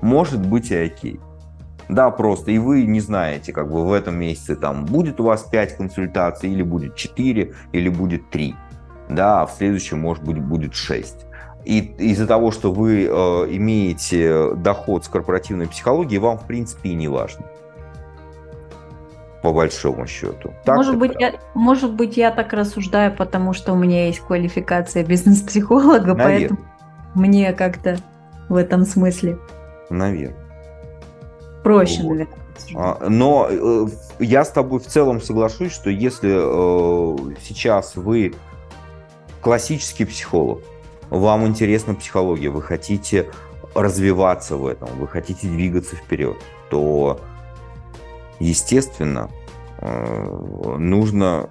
может 0.01 0.45
быть 0.45 0.71
и 0.71 0.75
окей. 0.75 1.19
Да, 1.89 2.11
просто. 2.11 2.51
И 2.51 2.59
вы 2.59 2.83
не 2.83 2.99
знаете, 2.99 3.51
как 3.51 3.71
бы 3.71 3.85
в 3.85 3.91
этом 3.91 4.15
месяце 4.15 4.55
там 4.55 4.85
будет 4.85 5.19
у 5.19 5.23
вас 5.23 5.43
5 5.43 5.77
консультаций, 5.77 6.51
или 6.51 6.61
будет 6.61 6.95
4, 6.95 7.53
или 7.71 7.89
будет 7.89 8.29
3. 8.29 8.55
Да, 9.09 9.41
а 9.41 9.45
в 9.47 9.51
следующем, 9.51 9.99
может 9.99 10.23
быть, 10.23 10.39
будет 10.39 10.75
6. 10.75 11.25
И 11.65 11.79
из-за 11.97 12.27
того, 12.27 12.51
что 12.51 12.71
вы 12.71 13.05
э, 13.05 13.09
имеете 13.09 14.53
доход 14.55 15.03
с 15.03 15.09
корпоративной 15.09 15.67
психологии, 15.67 16.17
вам, 16.17 16.37
в 16.37 16.45
принципе, 16.45 16.89
и 16.89 16.95
не 16.95 17.07
важно. 17.07 17.45
По 19.41 19.53
большому 19.53 20.05
счету. 20.05 20.53
Так 20.65 20.75
может, 20.75 20.97
быть, 20.97 21.13
я, 21.17 21.33
может 21.53 21.93
быть, 21.93 22.17
я 22.17 22.31
так 22.31 22.51
рассуждаю, 22.51 23.15
потому 23.15 23.53
что 23.53 23.73
у 23.73 23.77
меня 23.77 24.07
есть 24.07 24.19
квалификация 24.19 25.05
бизнес-психолога, 25.05 26.13
поэтому 26.15 26.59
мне 27.15 27.53
как-то 27.53 27.97
в 28.49 28.55
этом 28.55 28.85
смысле. 28.85 29.39
Наверное. 29.89 30.35
Проще, 31.63 32.01
вот. 32.01 32.09
наверное. 32.09 32.39
А, 32.75 33.07
но 33.07 33.47
э, 33.49 33.87
я 34.19 34.43
с 34.43 34.49
тобой 34.49 34.79
в 34.79 34.85
целом 34.85 35.21
соглашусь, 35.21 35.71
что 35.71 35.89
если 35.89 36.31
э, 36.33 37.35
сейчас 37.41 37.95
вы 37.95 38.33
классический 39.41 40.05
психолог, 40.05 40.61
вам 41.09 41.47
интересна 41.47 41.95
психология, 41.95 42.49
вы 42.49 42.61
хотите 42.61 43.31
развиваться 43.75 44.57
в 44.57 44.65
этом, 44.65 44.89
вы 44.97 45.07
хотите 45.07 45.47
двигаться 45.47 45.95
вперед, 45.95 46.37
то, 46.69 47.19
естественно, 48.39 49.29
э, 49.79 50.75
нужно 50.77 51.49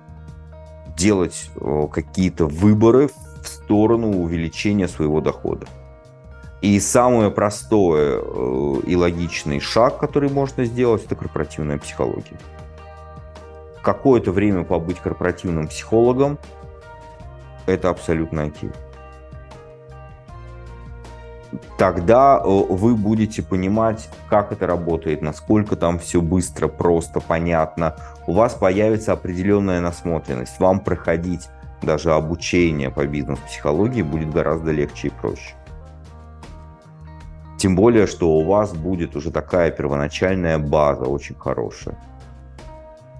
делать 0.96 1.50
какие-то 1.92 2.46
выборы 2.46 3.08
в 3.42 3.46
сторону 3.46 4.20
увеличения 4.20 4.88
своего 4.88 5.20
дохода. 5.20 5.66
И 6.60 6.80
самое 6.80 7.30
простое 7.30 8.20
э, 8.20 8.80
и 8.86 8.96
логичный 8.96 9.60
шаг, 9.60 9.98
который 9.98 10.28
можно 10.28 10.64
сделать, 10.64 11.04
это 11.04 11.14
корпоративная 11.14 11.78
психология. 11.78 12.38
Какое-то 13.82 14.32
время 14.32 14.64
побыть 14.64 14.98
корпоративным 14.98 15.68
психологом– 15.68 16.36
это 17.66 17.90
абсолютно 17.90 18.44
окей. 18.44 18.70
Тогда 21.78 22.40
э, 22.42 22.46
вы 22.46 22.94
будете 22.94 23.42
понимать, 23.42 24.10
как 24.28 24.52
это 24.52 24.66
работает, 24.66 25.22
насколько 25.22 25.76
там 25.76 25.98
все 25.98 26.20
быстро, 26.20 26.68
просто, 26.68 27.20
понятно. 27.20 27.96
У 28.26 28.32
вас 28.34 28.54
появится 28.54 29.12
определенная 29.12 29.80
насмотренность. 29.80 30.60
Вам 30.60 30.80
проходить 30.80 31.48
даже 31.82 32.12
обучение 32.12 32.90
по 32.90 33.06
бизнес-психологии 33.06 34.02
будет 34.02 34.30
гораздо 34.30 34.72
легче 34.72 35.08
и 35.08 35.10
проще. 35.10 35.54
Тем 37.56 37.74
более, 37.74 38.06
что 38.06 38.30
у 38.30 38.44
вас 38.44 38.72
будет 38.72 39.16
уже 39.16 39.30
такая 39.30 39.70
первоначальная 39.70 40.58
база 40.58 41.04
очень 41.04 41.34
хорошая, 41.34 41.98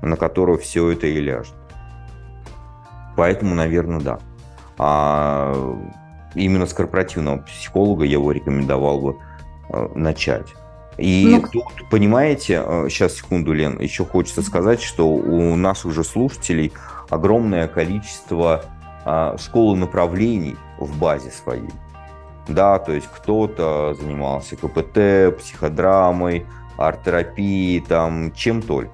на 0.02 0.16
которую 0.16 0.59
все 0.59 0.90
это 0.92 1.06
и 1.06 1.20
ляжет. 1.20 1.55
Поэтому, 3.16 3.55
наверное, 3.55 4.00
да. 4.00 4.18
А 4.76 5.76
именно 6.39 6.66
с 6.66 6.73
корпоративного 6.73 7.39
психолога 7.39 8.05
я 8.05 8.12
его 8.12 8.32
рекомендовал 8.32 9.01
бы 9.01 9.16
э, 9.70 9.89
начать. 9.94 10.55
И 10.97 11.27
ну, 11.31 11.47
тут, 11.52 11.89
понимаете, 11.90 12.62
сейчас, 12.89 13.12
э, 13.12 13.16
секунду, 13.16 13.52
Лен, 13.52 13.81
еще 13.81 14.05
хочется 14.05 14.43
сказать, 14.43 14.82
что 14.82 15.09
у 15.09 15.55
наших 15.55 15.93
же 15.93 16.02
слушателей 16.02 16.73
огромное 17.09 17.69
количество 17.69 18.65
а, 19.05 19.36
школы 19.39 19.77
направлений 19.77 20.56
в 20.78 20.98
базе 20.98 21.31
своей 21.31 21.69
да, 22.48 22.78
то 22.78 22.93
есть 22.93 23.09
кто-то 23.15 23.94
занимался 23.94 24.56
КПТ, 24.56 25.39
психодрамой, 25.39 26.47
арт-терапией, 26.77 27.81
там, 27.81 28.32
чем 28.32 28.62
только. 28.62 28.93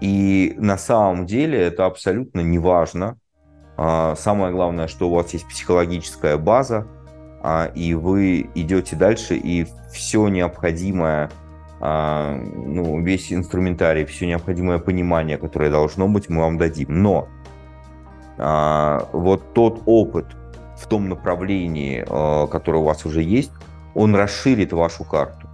И 0.00 0.54
на 0.58 0.76
самом 0.76 1.26
деле 1.26 1.58
это 1.60 1.86
абсолютно 1.86 2.40
не 2.40 2.58
важно. 2.58 3.18
А, 3.76 4.14
самое 4.16 4.52
главное, 4.52 4.86
что 4.86 5.08
у 5.08 5.14
вас 5.14 5.32
есть 5.32 5.48
психологическая 5.48 6.36
база, 6.36 6.86
а, 7.42 7.70
и 7.74 7.94
вы 7.94 8.50
идете 8.54 8.96
дальше, 8.96 9.36
и 9.36 9.66
все 9.92 10.28
необходимое, 10.28 11.30
а, 11.80 12.36
ну, 12.36 13.00
весь 13.00 13.32
инструментарий, 13.32 14.04
все 14.04 14.26
необходимое 14.26 14.78
понимание, 14.78 15.38
которое 15.38 15.70
должно 15.70 16.08
быть, 16.08 16.28
мы 16.28 16.42
вам 16.42 16.58
дадим. 16.58 17.02
Но 17.02 17.28
вот 18.38 19.52
тот 19.52 19.82
опыт, 19.86 20.26
в 20.78 20.86
том 20.88 21.08
направлении, 21.08 22.00
которое 22.50 22.78
у 22.78 22.84
вас 22.84 23.04
уже 23.04 23.22
есть, 23.22 23.52
он 23.94 24.16
расширит 24.16 24.72
вашу 24.72 25.04
карту. 25.04 25.48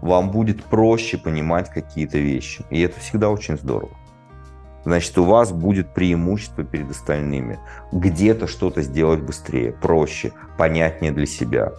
Вам 0.00 0.30
будет 0.30 0.64
проще 0.64 1.18
понимать 1.18 1.70
какие-то 1.70 2.18
вещи. 2.18 2.64
И 2.70 2.80
это 2.80 2.98
всегда 2.98 3.28
очень 3.28 3.56
здорово. 3.56 3.90
Значит, 4.84 5.16
у 5.18 5.24
вас 5.24 5.50
будет 5.50 5.94
преимущество 5.94 6.62
перед 6.62 6.90
остальными. 6.90 7.58
Где-то 7.92 8.46
что-то 8.46 8.82
сделать 8.82 9.20
быстрее, 9.20 9.72
проще, 9.72 10.32
понятнее 10.58 11.12
для 11.12 11.26
себя. 11.26 11.72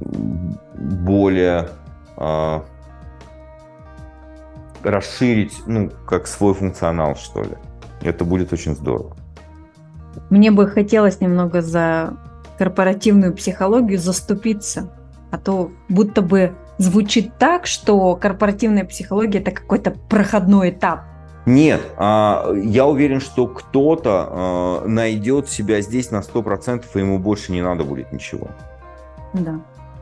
Более 0.00 1.68
э, 2.16 2.60
расширить, 4.84 5.62
ну, 5.66 5.90
как 6.06 6.26
свой 6.26 6.54
функционал, 6.54 7.16
что 7.16 7.42
ли. 7.42 7.56
Это 8.02 8.24
будет 8.24 8.52
очень 8.52 8.74
здорово. 8.74 9.16
Мне 10.30 10.50
бы 10.50 10.66
хотелось 10.68 11.20
немного 11.20 11.60
за 11.60 12.16
корпоративную 12.58 13.34
психологию 13.34 13.98
заступиться, 13.98 14.90
а 15.30 15.38
то 15.38 15.70
будто 15.88 16.22
бы 16.22 16.54
звучит 16.78 17.36
так, 17.38 17.66
что 17.66 18.14
корпоративная 18.16 18.84
психология 18.84 19.40
это 19.40 19.50
какой-то 19.50 19.90
проходной 19.90 20.70
этап. 20.70 21.00
Нет, 21.46 21.80
а, 21.96 22.52
я 22.54 22.86
уверен, 22.86 23.20
что 23.20 23.46
кто-то 23.46 24.28
а, 24.28 24.84
найдет 24.86 25.48
себя 25.48 25.80
здесь 25.80 26.10
на 26.10 26.20
100%, 26.20 26.84
и 26.92 26.98
ему 26.98 27.18
больше 27.20 27.52
не 27.52 27.62
надо 27.62 27.84
будет 27.84 28.12
ничего. 28.12 28.48
Да. 29.32 29.60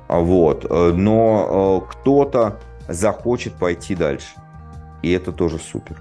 А 0.09 0.21
вот, 0.21 0.67
э, 0.69 0.93
но 0.95 1.83
э, 1.87 1.91
кто-то 1.93 2.59
захочет 2.89 3.55
пойти 3.55 3.95
дальше, 3.95 4.35
и 5.03 5.11
это 5.11 5.33
тоже 5.33 5.59
супер. 5.59 5.97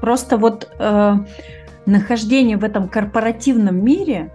Просто 0.00 0.36
вот 0.36 0.70
э, 0.78 1.14
нахождение 1.86 2.56
в 2.56 2.64
этом 2.64 2.88
корпоративном 2.88 3.84
мире 3.84 4.32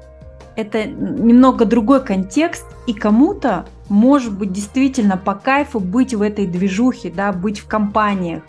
это 0.60 0.86
немного 0.86 1.66
другой 1.66 2.04
контекст, 2.04 2.66
и 2.88 2.94
кому-то 2.94 3.66
может 3.88 4.38
быть 4.38 4.52
действительно 4.52 5.18
по 5.18 5.34
кайфу 5.34 5.80
быть 5.80 6.14
в 6.14 6.22
этой 6.22 6.46
движухе, 6.46 7.10
да, 7.10 7.32
быть 7.32 7.60
в 7.60 7.68
компаниях, 7.68 8.44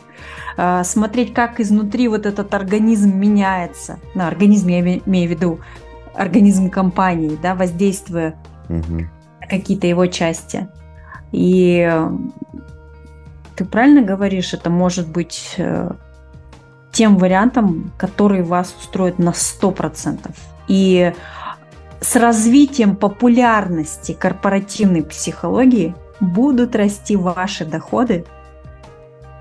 э, 0.57 0.83
смотреть, 0.85 1.33
как 1.33 1.61
изнутри 1.61 2.09
вот 2.09 2.27
этот 2.27 2.53
организм 2.55 3.17
меняется. 3.17 3.99
На 4.15 4.29
организм 4.29 4.69
я 4.69 4.81
имею 4.81 5.29
в 5.29 5.31
виду 5.31 5.61
организм 6.15 6.69
компании, 6.69 7.39
да, 7.41 7.55
воздействуя 7.55 8.35
угу. 8.69 9.07
на 9.41 9.47
какие-то 9.49 9.87
его 9.87 10.07
части. 10.07 10.69
И 11.33 11.91
ты 13.57 13.65
правильно 13.65 14.03
говоришь, 14.03 14.53
это 14.53 14.69
может 14.69 15.09
быть 15.09 15.55
э, 15.59 15.91
тем 16.93 17.19
вариантом, 17.19 17.93
который 17.97 18.43
вас 18.43 18.75
устроит 18.79 19.19
на 19.19 19.31
100%. 19.31 20.31
И 20.69 21.13
с 22.01 22.17
развитием 22.17 22.97
популярности 22.97 24.13
корпоративной 24.13 25.03
психологии 25.03 25.95
будут 26.21 26.75
расти 26.75 27.17
ваши 27.17 27.65
доходы. 27.65 28.25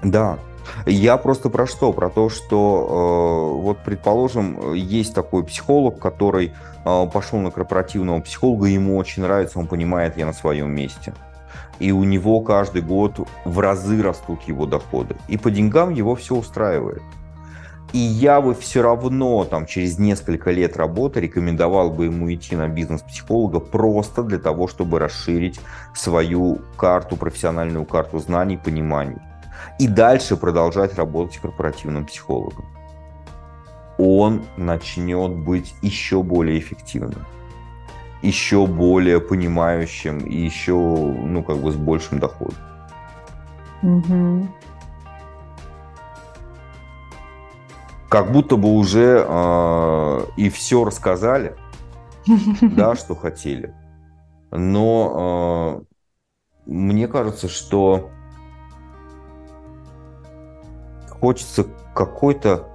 Да, 0.03 0.40
я 0.86 1.18
просто 1.18 1.49
про 1.49 1.68
что? 1.68 1.91
Про 1.94 2.10
то, 2.10 2.30
что 2.30 3.56
э, 3.57 3.61
вот, 3.61 3.80
предположим, 3.84 4.73
есть 4.73 5.14
такой 5.14 5.44
психолог, 5.44 5.99
который 5.99 6.53
э, 6.86 7.07
пошел 7.11 7.40
на 7.40 7.52
корпоративного 7.52 8.22
психолога, 8.22 8.68
ему 8.68 8.98
очень 8.98 9.23
нравится, 9.23 9.60
он 9.60 9.68
понимает, 9.68 10.18
я 10.18 10.26
на 10.26 10.34
своем 10.34 10.72
месте. 10.72 11.14
И 11.80 11.91
у 11.91 12.03
него 12.03 12.41
каждый 12.41 12.81
год 12.81 13.19
в 13.45 13.60
разы 13.60 14.02
растут 14.02 14.44
его 14.44 14.65
доходы. 14.65 15.15
И 15.27 15.38
по 15.38 15.49
деньгам 15.49 15.94
его 15.94 16.15
все 16.15 16.36
устраивает. 16.36 17.02
И 17.91 17.98
я 17.98 18.40
бы 18.40 18.53
все 18.53 18.84
равно 18.84 19.45
там 19.45 19.66
через 19.66 19.98
несколько 19.98 20.52
лет 20.52 20.78
работы 20.78 21.22
рекомендовал 21.22 21.90
бы 21.90 22.06
ему 22.06 22.32
идти 22.32 22.56
на 22.56 22.68
бизнес-психолога 22.68 23.60
просто 23.60 24.22
для 24.24 24.38
того, 24.38 24.68
чтобы 24.68 24.99
расширить 24.99 25.60
свою 25.95 26.60
карту, 26.78 27.16
профессиональную 27.16 27.86
карту 27.86 28.20
знаний, 28.20 28.57
пониманий. 28.57 29.18
И 29.80 29.88
дальше 29.88 30.38
продолжать 30.38 30.95
работать 30.95 31.38
корпоративным 31.38 32.06
психологом. 32.06 32.66
Он 33.98 34.44
начнет 34.56 35.32
быть 35.32 35.74
еще 35.82 36.22
более 36.22 36.60
эффективным, 36.60 37.26
еще 38.22 38.68
более 38.68 39.20
понимающим 39.20 40.20
и 40.20 40.38
еще, 40.38 40.74
ну, 40.74 41.44
как 41.44 41.57
бы 41.57 41.72
с 41.72 41.76
большим 41.76 42.20
доходом. 42.20 42.56
Угу. 43.82 44.48
Как 48.10 48.31
будто 48.31 48.57
бы 48.57 48.73
уже 48.73 49.23
э, 49.26 50.19
и 50.36 50.49
все 50.49 50.84
рассказали, 50.84 51.56
да, 52.61 52.95
что 52.95 53.15
хотели. 53.15 53.73
Но 54.52 55.84
э, 56.65 56.72
мне 56.72 57.07
кажется, 57.07 57.48
что 57.48 58.10
хочется 61.22 61.68
какой-то 61.94 62.68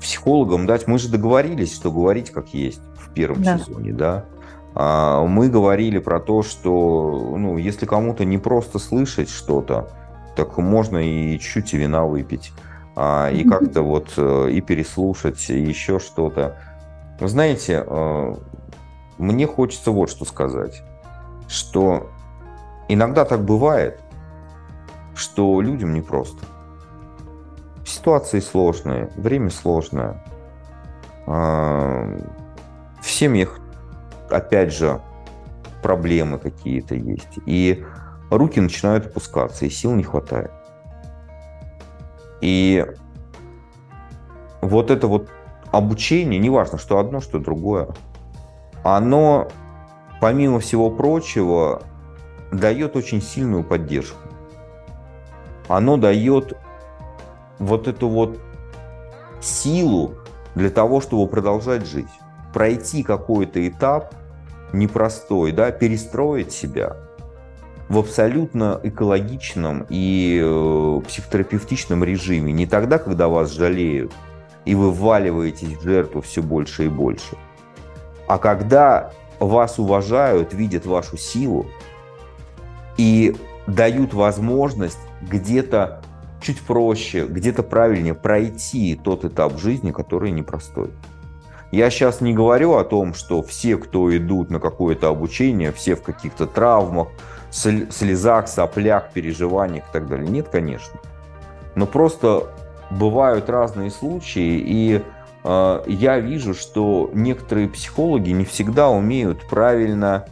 психологам 0.00 0.66
дать. 0.66 0.86
Мы 0.86 0.98
же 0.98 1.08
договорились, 1.08 1.74
что 1.74 1.90
говорить 1.90 2.30
как 2.30 2.48
есть 2.48 2.80
в 2.96 3.12
первом 3.14 3.42
да. 3.42 3.58
сезоне, 3.58 3.92
да. 3.92 4.26
А, 4.74 5.24
мы 5.24 5.48
говорили 5.48 5.98
про 5.98 6.20
то, 6.20 6.42
что, 6.42 7.34
ну, 7.36 7.56
если 7.56 7.86
кому-то 7.86 8.24
не 8.24 8.38
просто 8.38 8.78
слышать 8.78 9.30
что-то, 9.30 9.88
так 10.36 10.56
можно 10.58 10.98
и 10.98 11.38
чуть-чуть 11.38 11.72
вина 11.72 12.04
выпить 12.04 12.52
а, 13.00 13.30
и 13.30 13.44
как-то 13.44 13.82
вот 13.82 14.14
э, 14.16 14.50
и 14.50 14.60
переслушать, 14.60 15.50
и 15.50 15.60
еще 15.60 16.00
что-то. 16.00 16.56
Вы 17.20 17.28
знаете, 17.28 17.84
э, 17.86 18.34
мне 19.18 19.46
хочется 19.46 19.92
вот 19.92 20.10
что 20.10 20.24
сказать, 20.24 20.82
что 21.46 22.10
иногда 22.88 23.24
так 23.24 23.44
бывает, 23.44 24.00
что 25.14 25.60
людям 25.60 25.94
непросто. 25.94 26.44
Ситуации 27.86 28.40
сложные, 28.40 29.12
время 29.14 29.50
сложное. 29.50 30.24
А, 31.28 32.18
в 33.00 33.08
семьях, 33.08 33.60
опять 34.28 34.74
же, 34.74 35.00
проблемы 35.84 36.40
какие-то 36.40 36.96
есть. 36.96 37.38
И 37.46 37.86
руки 38.28 38.60
начинают 38.60 39.06
опускаться, 39.06 39.66
и 39.66 39.70
сил 39.70 39.94
не 39.94 40.02
хватает. 40.02 40.50
И 42.40 42.84
вот 44.60 44.90
это 44.90 45.06
вот 45.06 45.28
обучение, 45.70 46.38
неважно, 46.38 46.78
что 46.78 46.98
одно, 46.98 47.20
что 47.20 47.38
другое, 47.38 47.88
оно, 48.84 49.48
помимо 50.20 50.60
всего 50.60 50.90
прочего, 50.90 51.82
дает 52.52 52.96
очень 52.96 53.20
сильную 53.20 53.64
поддержку. 53.64 54.18
Оно 55.68 55.96
дает 55.96 56.56
вот 57.58 57.88
эту 57.88 58.08
вот 58.08 58.38
силу 59.40 60.14
для 60.54 60.70
того, 60.70 61.00
чтобы 61.00 61.28
продолжать 61.28 61.86
жить. 61.86 62.08
Пройти 62.54 63.02
какой-то 63.02 63.66
этап 63.68 64.14
непростой, 64.72 65.52
да, 65.52 65.70
перестроить 65.70 66.52
себя– 66.52 66.96
в 67.88 67.98
абсолютно 67.98 68.80
экологичном 68.82 69.86
и 69.88 70.40
э, 70.42 71.00
психотерапевтичном 71.06 72.04
режиме. 72.04 72.52
Не 72.52 72.66
тогда, 72.66 72.98
когда 72.98 73.28
вас 73.28 73.50
жалеют, 73.50 74.12
и 74.64 74.74
вы 74.74 74.90
вваливаетесь 74.90 75.78
в 75.78 75.82
жертву 75.82 76.20
все 76.20 76.42
больше 76.42 76.86
и 76.86 76.88
больше, 76.88 77.36
а 78.26 78.38
когда 78.38 79.12
вас 79.40 79.78
уважают, 79.78 80.52
видят 80.52 80.84
вашу 80.84 81.16
силу 81.16 81.66
и 82.96 83.34
дают 83.66 84.12
возможность 84.12 84.98
где-то 85.22 86.02
чуть 86.42 86.60
проще, 86.60 87.26
где-то 87.26 87.62
правильнее 87.62 88.14
пройти 88.14 89.00
тот 89.02 89.24
этап 89.24 89.58
жизни, 89.58 89.92
который 89.92 90.30
непростой. 90.30 90.90
Я 91.70 91.90
сейчас 91.90 92.20
не 92.20 92.32
говорю 92.32 92.74
о 92.74 92.84
том, 92.84 93.12
что 93.14 93.42
все, 93.42 93.76
кто 93.76 94.14
идут 94.16 94.50
на 94.50 94.58
какое-то 94.58 95.08
обучение, 95.08 95.72
все 95.72 95.96
в 95.96 96.02
каких-то 96.02 96.46
травмах, 96.46 97.08
слезах, 97.50 98.48
соплях, 98.48 99.10
переживаниях 99.12 99.84
и 99.88 99.92
так 99.92 100.06
далее. 100.06 100.28
Нет, 100.28 100.48
конечно. 100.48 101.00
Но 101.74 101.86
просто 101.86 102.50
бывают 102.90 103.48
разные 103.48 103.90
случаи, 103.90 104.58
и 104.58 105.02
э, 105.44 105.82
я 105.86 106.18
вижу, 106.18 106.54
что 106.54 107.10
некоторые 107.14 107.68
психологи 107.68 108.30
не 108.30 108.44
всегда 108.44 108.88
умеют 108.88 109.48
правильно 109.48 110.26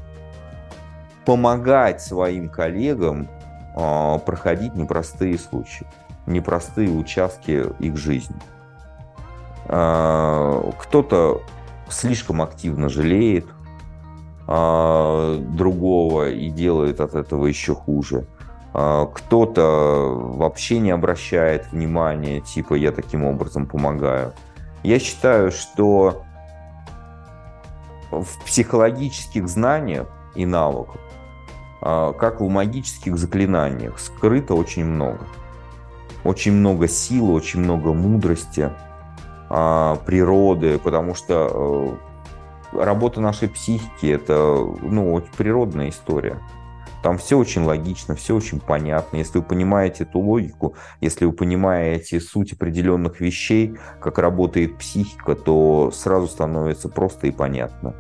помогать 1.25 2.03
своим 2.03 2.49
коллегам 2.49 3.29
э, 3.77 4.19
проходить 4.25 4.75
непростые 4.75 5.39
случаи, 5.39 5.87
непростые 6.27 6.91
участки 6.91 7.65
их 7.79 7.97
жизни. 7.97 8.37
Э, 9.67 10.71
кто-то 10.79 11.43
слишком 11.89 12.43
активно 12.43 12.89
жалеет, 12.89 13.47
а, 14.49 15.39
другого 15.39 16.31
и 16.31 16.51
делает 16.51 17.01
от 17.01 17.15
этого 17.15 17.47
еще 17.47 17.75
хуже. 17.75 18.27
А, 18.73 19.07
кто-то 19.07 20.13
вообще 20.15 20.79
не 20.79 20.93
обращает 20.93 21.73
внимания, 21.73 22.41
типа 22.41 22.75
я 22.75 22.93
таким 22.93 23.25
образом 23.25 23.67
помогаю. 23.67 24.33
Я 24.85 25.01
считаю, 25.01 25.51
что 25.51 26.23
в 28.13 28.45
психологических 28.45 29.49
знаниях 29.49 30.07
и 30.37 30.47
навыках, 30.47 31.01
а, 31.83 32.13
как 32.13 32.41
в 32.41 32.49
магических 32.49 33.19
заклинаниях, 33.19 33.99
скрыто 33.99 34.55
очень 34.55 34.85
много. 34.85 35.27
Очень 36.23 36.53
много 36.53 36.87
силы, 36.89 37.33
очень 37.33 37.61
много 37.61 37.93
мудрости, 37.93 38.71
природы, 39.49 40.81
потому 40.81 41.15
что 41.15 41.97
э, 42.03 42.16
работа 42.81 43.21
нашей 43.21 43.49
психики 43.49 44.07
это 44.07 44.35
ну, 44.83 45.23
природная 45.37 45.89
история. 45.89 46.41
Там 47.03 47.19
все 47.19 47.39
очень 47.39 47.63
логично, 47.63 48.17
все 48.17 48.35
очень 48.35 48.59
понятно. 48.59 49.19
Если 49.19 49.39
вы 49.39 49.45
понимаете 49.45 50.05
эту 50.05 50.19
логику, 50.19 50.75
если 51.01 51.25
вы 51.25 51.33
понимаете 51.33 52.21
суть 52.21 52.53
определенных 52.53 53.21
вещей, 53.21 53.77
как 54.01 54.19
работает 54.19 54.79
психика, 54.79 55.37
то 55.37 55.93
сразу 55.95 56.27
становится 56.27 56.89
просто 56.89 57.29
и 57.29 57.31
понятно. 57.31 57.95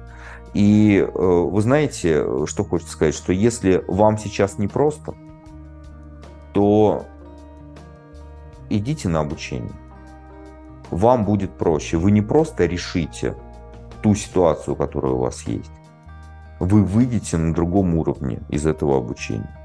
И 0.55 0.99
э, 0.99 1.19
вы 1.19 1.61
знаете, 1.61 2.47
что 2.47 2.65
хочется 2.65 2.95
сказать, 2.95 3.15
что 3.15 3.33
если 3.33 3.85
вам 3.87 4.19
сейчас 4.19 4.59
непросто, 4.59 5.15
то 6.53 7.05
идите 8.71 9.09
на 9.09 9.21
обучение. 9.21 9.75
Вам 10.91 11.25
будет 11.25 11.53
проще. 11.53 11.99
Вы 11.99 12.11
не 12.11 12.23
просто 12.23 12.65
решите, 12.65 13.37
ту 14.03 14.15
ситуацию, 14.15 14.77
которая 14.77 15.13
у 15.13 15.19
вас 15.19 15.43
есть. 15.43 15.71
Вы 16.59 16.83
выйдете 16.83 17.37
на 17.37 17.53
другом 17.53 17.95
уровне 17.95 18.41
из 18.49 18.67
этого 18.67 18.99
обучения. 18.99 19.57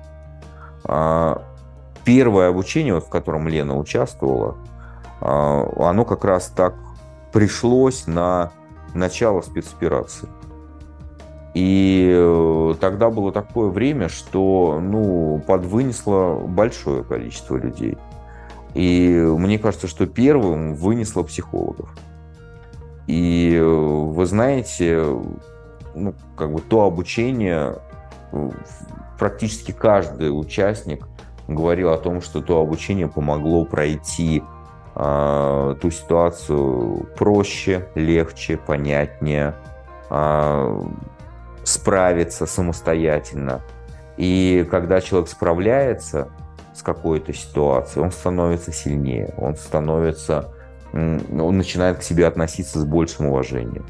А, 0.84 1.42
первое 2.04 2.50
обучение, 2.50 3.00
в 3.00 3.10
котором 3.10 3.48
Лена 3.48 3.78
участвовала, 3.78 4.58
а, 5.22 5.90
оно 5.90 6.06
как 6.06 6.26
раз 6.26 6.48
так 6.48 6.76
пришлось 7.32 8.08
на 8.08 8.52
начало 8.94 9.42
спецоперации. 9.42 10.28
И 11.54 12.10
э, 12.14 12.74
тогда 12.80 13.10
было 13.10 13.34
такое 13.34 13.70
время, 13.70 14.08
что 14.08 14.80
ну, 14.82 15.44
подвынесло 15.46 16.36
большое 16.48 17.04
количество 17.04 17.58
людей. 17.58 17.98
И 18.74 19.10
мне 19.38 19.60
кажется, 19.60 19.88
что 19.88 20.06
первым 20.08 20.76
вынесло 20.76 21.24
психологов. 21.24 21.94
И 23.12 23.58
э, 23.58 23.62
вы 23.62 24.26
знаете, 24.26 25.04
ну, 25.94 26.14
как 26.38 26.54
бы 26.54 26.62
то 26.62 26.84
обучение, 26.84 27.76
практически 29.20 29.74
каждый 29.74 30.30
участник 30.30 31.06
говорил 31.50 31.92
о 31.92 31.98
том, 31.98 32.22
что 32.22 32.42
то 32.42 32.62
обучение 32.62 33.10
помогло 33.10 33.66
пройти 33.66 34.42
э, 34.96 35.76
ту 35.82 35.92
ситуацию 35.92 37.10
проще, 37.18 37.90
легче, 37.96 38.56
понятнее, 38.56 39.56
э, 40.10 40.82
справиться 41.66 42.46
самостоятельно. 42.46 43.62
И 44.16 44.66
когда 44.72 45.02
человек 45.02 45.28
справляется 45.28 46.30
с 46.74 46.82
какой-то 46.82 47.34
ситуацией, 47.34 48.06
он 48.06 48.12
становится 48.12 48.72
сильнее, 48.72 49.34
он 49.38 49.58
становится, 49.58 50.54
он 50.94 51.58
начинает 51.58 52.00
к 52.00 52.04
себе 52.04 52.28
относиться 52.28 52.80
с 52.80 52.86
большим 52.86 53.28
уважением. 53.28 53.86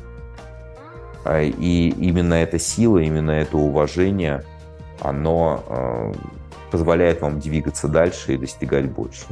А, 1.23 1.41
и 1.41 1.89
именно 1.89 2.35
эта 2.35 2.59
сила, 2.59 2.99
именно 2.99 3.31
это 3.31 3.57
уважение, 3.57 4.43
оно 4.99 5.63
э, 5.67 6.13
позволяет 6.71 7.21
вам 7.21 7.39
двигаться 7.39 7.87
дальше 7.87 8.33
и 8.33 8.37
достигать 8.37 8.89
больше. 8.89 9.25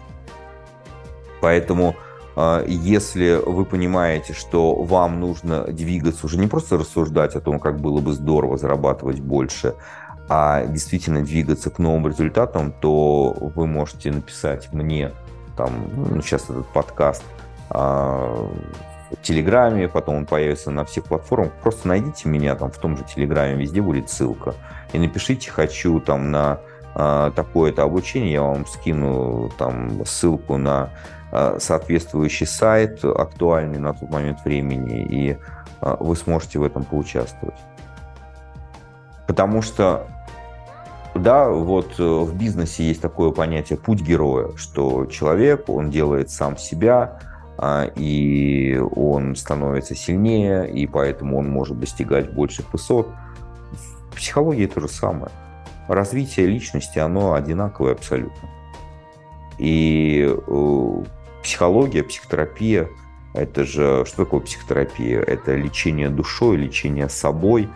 Поэтому 1.41 1.95
э, 2.35 2.65
если 2.67 3.39
вы 3.45 3.65
понимаете, 3.65 4.33
что 4.33 4.75
вам 4.75 5.19
нужно 5.19 5.63
двигаться, 5.65 6.25
уже 6.25 6.37
не 6.37 6.47
просто 6.47 6.77
рассуждать 6.77 7.35
о 7.35 7.41
том, 7.41 7.59
как 7.59 7.79
было 7.79 8.01
бы 8.01 8.13
здорово 8.13 8.57
зарабатывать 8.57 9.19
больше, 9.19 9.75
а 10.27 10.65
действительно 10.65 11.23
двигаться 11.23 11.71
к 11.71 11.79
новым 11.79 12.07
результатам, 12.07 12.71
то 12.71 13.35
вы 13.55 13.65
можете 13.65 14.11
написать 14.11 14.71
мне, 14.73 15.11
там, 15.57 15.71
ну, 15.95 16.21
сейчас 16.21 16.43
этот 16.43 16.67
подкаст, 16.67 17.23
а, 17.23 17.38
в 19.11 19.15
Телеграме, 19.21 19.87
потом 19.87 20.17
он 20.17 20.25
появится 20.25 20.71
на 20.71 20.85
всех 20.85 21.05
платформах. 21.05 21.51
Просто 21.63 21.87
найдите 21.87 22.29
меня 22.29 22.55
там 22.55 22.71
в 22.71 22.77
том 22.77 22.97
же 22.97 23.03
Телеграме, 23.03 23.55
везде 23.55 23.81
будет 23.81 24.09
ссылка. 24.09 24.53
И 24.93 24.99
напишите 24.99 25.49
«хочу 25.51 25.99
там 25.99 26.31
на 26.31 26.59
э, 26.95 27.31
такое-то 27.35 27.83
обучение», 27.83 28.33
я 28.33 28.41
вам 28.41 28.65
скину 28.65 29.51
там 29.57 30.05
ссылку 30.05 30.57
на 30.57 30.89
э, 31.31 31.57
соответствующий 31.59 32.45
сайт, 32.45 33.03
актуальный 33.03 33.79
на 33.79 33.93
тот 33.93 34.09
момент 34.09 34.43
времени, 34.45 35.01
и 35.03 35.37
э, 35.81 35.97
вы 35.99 36.15
сможете 36.15 36.59
в 36.59 36.63
этом 36.63 36.83
поучаствовать. 36.83 37.57
Потому 39.27 39.61
что 39.61 40.07
да, 41.15 41.49
вот 41.49 41.97
в 41.97 42.35
бизнесе 42.35 42.83
есть 42.83 43.01
такое 43.01 43.31
понятие 43.31 43.77
«путь 43.79 44.01
героя», 44.01 44.55
что 44.55 45.07
человек, 45.07 45.67
он 45.67 45.89
делает 45.89 46.29
сам 46.29 46.55
себя, 46.55 47.19
а, 47.23 47.28
и 47.95 48.81
он 48.95 49.35
становится 49.35 49.95
сильнее, 49.95 50.69
и 50.71 50.87
поэтому 50.87 51.37
он 51.39 51.49
может 51.49 51.79
достигать 51.79 52.33
больших 52.33 52.71
высот. 52.71 53.09
В 54.11 54.15
психологии 54.15 54.65
то 54.65 54.81
же 54.81 54.87
самое. 54.87 55.31
Развитие 55.87 56.45
личности, 56.45 56.99
оно 56.99 57.33
одинаковое 57.33 57.93
абсолютно. 57.93 58.49
И 59.57 60.25
э, 60.29 61.03
психология, 61.43 62.03
психотерапия, 62.03 62.87
это 63.33 63.65
же, 63.65 64.05
что 64.05 64.23
такое 64.23 64.39
психотерапия? 64.41 65.21
Это 65.21 65.55
лечение 65.55 66.09
душой, 66.09 66.57
лечение 66.57 67.09
собой, 67.09 67.69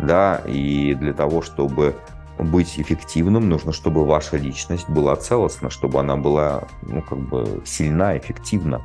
да, 0.00 0.42
и 0.46 0.94
для 0.94 1.12
того, 1.12 1.42
чтобы 1.42 1.94
быть 2.38 2.78
эффективным, 2.78 3.48
нужно, 3.48 3.72
чтобы 3.72 4.04
ваша 4.04 4.36
личность 4.36 4.88
была 4.88 5.16
целостна, 5.16 5.70
чтобы 5.70 6.00
она 6.00 6.16
была, 6.16 6.64
ну, 6.82 7.02
как 7.02 7.18
бы 7.18 7.62
сильна, 7.64 8.16
эффективна. 8.16 8.82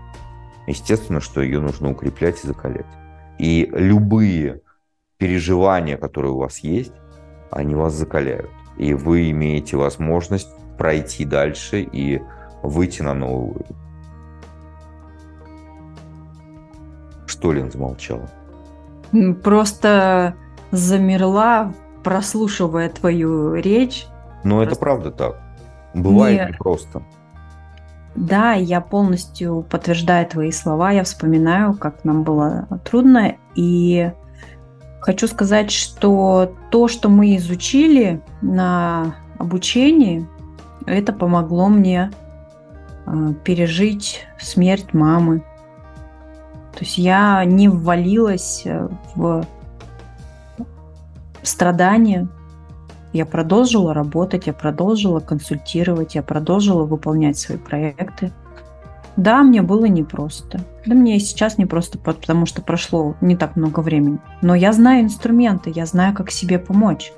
Естественно, 0.68 1.20
что 1.20 1.42
ее 1.42 1.60
нужно 1.60 1.92
укреплять 1.92 2.44
и 2.44 2.48
закалять. 2.48 2.86
И 3.38 3.70
любые 3.74 4.62
переживания, 5.18 5.98
которые 5.98 6.32
у 6.32 6.38
вас 6.38 6.60
есть, 6.60 6.94
они 7.52 7.76
вас 7.76 7.94
закаляют. 7.94 8.50
И 8.78 8.94
вы 8.94 9.30
имеете 9.32 9.78
возможность 9.78 10.50
пройти 10.78 11.26
дальше 11.26 11.82
и 11.82 12.22
выйти 12.62 13.02
на 13.02 13.14
новый 13.14 13.52
уровень. 13.52 13.76
Что 17.26 17.52
Лен 17.52 17.72
замолчала? 17.72 18.30
Просто 19.44 20.36
замерла, 20.72 21.74
прослушивая 22.04 22.90
твою 22.90 23.56
речь. 23.56 24.08
Но 24.44 24.58
Просто... 24.58 24.72
это 24.72 24.80
правда 24.80 25.12
так. 25.12 25.42
Бывает 25.94 26.48
не... 26.48 26.54
непросто. 26.54 27.04
Да, 28.16 28.54
я 28.54 28.80
полностью 28.80 29.66
подтверждаю 29.70 30.28
твои 30.28 30.52
слова, 30.52 30.92
я 30.92 31.04
вспоминаю, 31.04 31.74
как 31.74 32.04
нам 32.04 32.24
было 32.24 32.68
трудно, 32.84 33.36
и 33.56 34.12
хочу 35.02 35.28
сказать, 35.28 35.72
что 35.72 36.56
то, 36.70 36.88
что 36.88 37.10
мы 37.10 37.36
изучили 37.38 38.22
на 38.42 39.16
обучении, 39.40 40.28
это 40.86 41.12
помогло 41.12 41.70
мне 41.70 42.12
а, 43.06 43.34
пережить 43.44 44.28
смерть 44.40 44.94
мамы. 44.94 45.44
То 46.74 46.80
есть 46.80 46.98
я 46.98 47.44
не 47.46 47.68
ввалилась 47.70 48.64
э, 48.66 48.90
в 49.16 49.46
страдания, 51.44 52.28
я 53.14 53.26
продолжила 53.26 53.94
работать, 53.94 54.48
я 54.48 54.54
продолжила 54.54 55.20
консультировать, 55.20 56.16
я 56.16 56.24
продолжила 56.24 56.84
выполнять 56.84 57.38
свои 57.38 57.58
проекты. 57.58 58.32
Да, 59.16 59.44
мне 59.44 59.62
было 59.62 59.86
непросто. 59.86 60.62
Да 60.86 60.96
мне 60.96 61.18
и 61.18 61.20
сейчас 61.20 61.60
непросто, 61.60 62.00
потому 62.00 62.48
что 62.48 62.64
прошло 62.64 63.16
не 63.22 63.36
так 63.36 63.56
много 63.56 63.82
времени. 63.82 64.18
Но 64.42 64.56
я 64.56 64.74
знаю 64.74 65.04
инструменты, 65.04 65.72
я 65.74 65.86
знаю, 65.86 66.16
как 66.16 66.32
себе 66.32 66.58
помочь. 66.58 67.14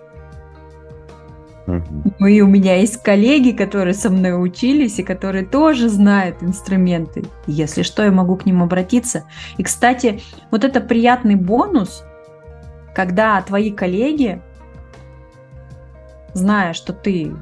Ну 1.68 2.28
и 2.28 2.42
у 2.42 2.48
меня 2.48 2.76
есть 2.76 3.02
коллеги, 3.02 3.52
которые 3.52 3.96
со 3.96 4.10
мной 4.10 4.40
учились 4.40 5.00
и 5.00 5.04
которые 5.04 5.46
тоже 5.46 5.90
знают 5.90 6.44
инструменты. 6.44 7.26
Если 7.48 7.82
что, 7.82 8.04
я 8.04 8.12
могу 8.12 8.36
к 8.36 8.46
ним 8.46 8.62
обратиться. 8.62 9.24
И, 9.58 9.64
кстати, 9.64 10.22
вот 10.52 10.64
это 10.64 10.80
приятный 10.80 11.36
бонус, 11.36 12.04
когда 12.94 13.42
твои 13.42 13.72
коллеги 13.72 14.42
зная, 16.36 16.74
что 16.74 16.94
ты 16.94 17.34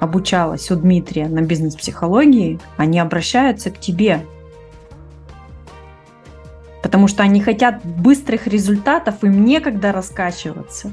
обучалась 0.00 0.70
у 0.70 0.76
Дмитрия 0.76 1.28
на 1.28 1.40
бизнес-психологии, 1.40 2.60
они 2.76 2.98
обращаются 2.98 3.70
к 3.70 3.78
тебе. 3.78 4.20
Потому 6.82 7.08
что 7.08 7.22
они 7.22 7.40
хотят 7.40 7.84
быстрых 7.84 8.46
результатов, 8.46 9.24
им 9.24 9.44
некогда 9.44 9.92
раскачиваться. 9.92 10.92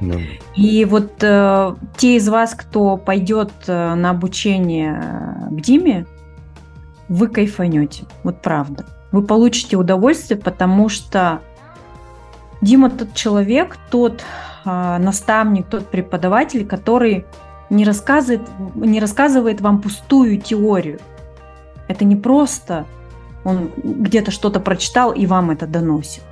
Да. 0.00 0.16
И 0.56 0.84
вот 0.84 1.12
э, 1.22 1.74
те 1.96 2.16
из 2.16 2.28
вас, 2.28 2.54
кто 2.54 2.96
пойдет 2.96 3.52
э, 3.66 3.94
на 3.94 4.10
обучение 4.10 5.48
к 5.50 5.60
Диме, 5.60 6.06
вы 7.08 7.28
кайфанете. 7.28 8.04
Вот 8.22 8.40
правда. 8.40 8.86
Вы 9.12 9.22
получите 9.22 9.76
удовольствие, 9.76 10.38
потому 10.38 10.88
что 10.88 11.40
Дима 12.62 12.88
тот 12.88 13.14
человек, 13.14 13.76
тот 13.90 14.22
наставник, 14.64 15.66
тот 15.68 15.88
преподаватель, 15.88 16.66
который 16.66 17.24
не 17.70 17.84
рассказывает, 17.84 18.42
не 18.74 19.00
рассказывает 19.00 19.60
вам 19.60 19.80
пустую 19.80 20.40
теорию. 20.40 20.98
Это 21.88 22.04
не 22.04 22.16
просто 22.16 22.86
он 23.44 23.70
где-то 23.76 24.30
что-то 24.30 24.60
прочитал 24.60 25.12
и 25.12 25.26
вам 25.26 25.50
это 25.50 25.66
доносит. 25.66 26.24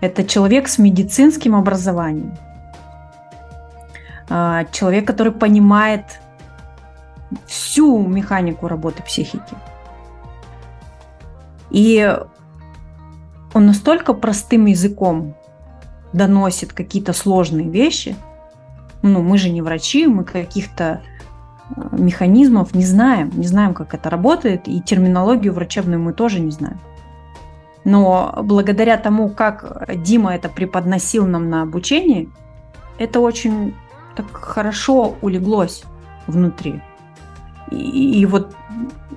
Это 0.00 0.24
человек 0.24 0.68
с 0.68 0.78
медицинским 0.78 1.54
образованием. 1.54 2.36
Э, 4.28 4.64
человек, 4.72 5.06
который 5.06 5.32
понимает 5.32 6.20
всю 7.46 8.06
механику 8.06 8.66
работы 8.66 9.02
психики. 9.02 9.54
И 11.70 12.16
он 13.54 13.66
настолько 13.66 14.14
простым 14.14 14.66
языком 14.66 15.34
доносит 16.12 16.72
какие-то 16.72 17.12
сложные 17.12 17.68
вещи, 17.68 18.16
ну, 19.02 19.22
мы 19.22 19.38
же 19.38 19.50
не 19.50 19.62
врачи, 19.62 20.06
мы 20.06 20.24
каких-то 20.24 21.02
э, 21.74 21.80
механизмов 21.92 22.74
не 22.74 22.84
знаем, 22.84 23.30
не 23.34 23.46
знаем, 23.46 23.74
как 23.74 23.94
это 23.94 24.10
работает, 24.10 24.68
и 24.68 24.80
терминологию 24.80 25.52
врачебную 25.52 26.00
мы 26.00 26.12
тоже 26.12 26.40
не 26.40 26.50
знаем. 26.50 26.78
Но 27.84 28.38
благодаря 28.42 28.98
тому, 28.98 29.30
как 29.30 29.88
Дима 30.04 30.34
это 30.34 30.48
преподносил 30.48 31.26
нам 31.26 31.48
на 31.48 31.62
обучении, 31.62 32.28
это 32.98 33.20
очень 33.20 33.74
так 34.14 34.30
хорошо 34.32 35.16
улеглось 35.22 35.84
внутри. 36.26 36.82
И, 37.70 38.20
и 38.20 38.26
вот 38.26 38.54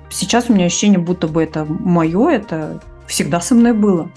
сейчас 0.08 0.48
у 0.48 0.54
меня 0.54 0.66
ощущение, 0.66 0.98
будто 0.98 1.28
бы 1.28 1.42
это 1.42 1.66
мое, 1.66 2.30
это 2.30 2.80
всегда 3.06 3.40
со 3.40 3.54
мной 3.54 3.74
было. 3.74 4.08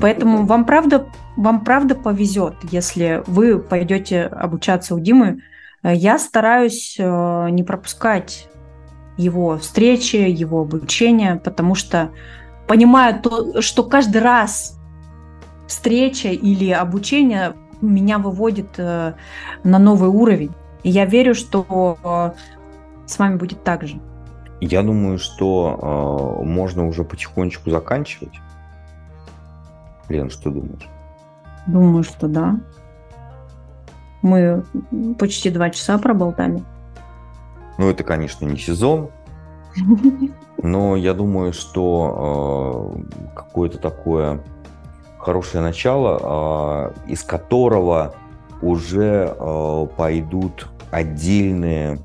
Поэтому 0.00 0.44
вам 0.44 0.64
правда, 0.64 1.06
вам 1.36 1.64
правда 1.64 1.94
повезет, 1.94 2.54
если 2.70 3.22
вы 3.26 3.58
пойдете 3.58 4.24
обучаться 4.24 4.94
у 4.94 5.00
Димы. 5.00 5.42
Я 5.82 6.18
стараюсь 6.18 6.96
э, 6.98 7.48
не 7.50 7.64
пропускать 7.64 8.48
его 9.16 9.58
встречи, 9.58 10.16
его 10.16 10.60
обучение, 10.60 11.40
потому 11.42 11.74
что 11.74 12.10
понимаю 12.68 13.20
то, 13.20 13.60
что 13.62 13.82
каждый 13.82 14.22
раз 14.22 14.78
встреча 15.66 16.28
или 16.28 16.70
обучение 16.70 17.54
меня 17.80 18.18
выводит 18.18 18.78
э, 18.78 19.14
на 19.64 19.78
новый 19.78 20.08
уровень. 20.08 20.52
И 20.84 20.90
я 20.90 21.04
верю, 21.04 21.34
что 21.34 22.34
с 23.06 23.18
вами 23.18 23.36
будет 23.36 23.64
так 23.64 23.86
же. 23.86 24.00
Я 24.60 24.82
думаю, 24.82 25.18
что 25.18 26.40
э, 26.40 26.44
можно 26.44 26.86
уже 26.86 27.02
потихонечку 27.02 27.70
заканчивать. 27.70 28.34
Лен, 30.12 30.30
что 30.30 30.50
думаешь? 30.50 30.88
Думаю, 31.66 32.04
что 32.04 32.28
да. 32.28 32.60
Мы 34.20 34.62
почти 35.18 35.50
два 35.50 35.70
часа 35.70 35.98
проболтали. 35.98 36.62
Ну, 37.78 37.88
это, 37.88 38.04
конечно, 38.04 38.44
не 38.44 38.58
сезон, 38.58 39.10
но 40.62 40.96
я 40.96 41.14
думаю, 41.14 41.52
что 41.52 42.94
э, 42.94 43.34
какое-то 43.34 43.78
такое 43.78 44.40
хорошее 45.18 45.62
начало, 45.62 46.92
э, 47.06 47.10
из 47.12 47.22
которого 47.22 48.14
уже 48.60 49.34
э, 49.36 49.86
пойдут 49.96 50.68
отдельные 50.90 51.98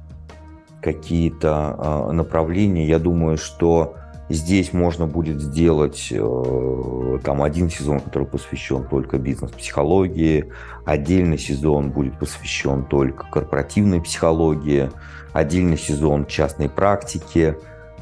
какие-то 0.82 1.76
э, 1.78 2.12
направления. 2.14 2.88
Я 2.88 3.00
думаю, 3.00 3.38
что 3.38 3.96
Здесь 4.30 4.74
можно 4.74 5.08
будет 5.08 5.42
сделать 5.42 6.10
э, 6.12 7.20
там 7.24 7.42
один 7.42 7.70
сезон, 7.70 8.02
который 8.02 8.28
посвящен 8.28 8.84
только 8.84 9.18
бизнес-психологии, 9.18 10.52
отдельный 10.86 11.38
сезон 11.38 11.92
будет 11.92 12.20
посвящен 12.20 12.84
только 12.84 13.26
корпоративной 13.32 14.02
психологии, 14.02 14.92
отдельный 15.32 15.78
сезон 15.78 16.26
частной 16.26 16.68
практики, 16.68 17.56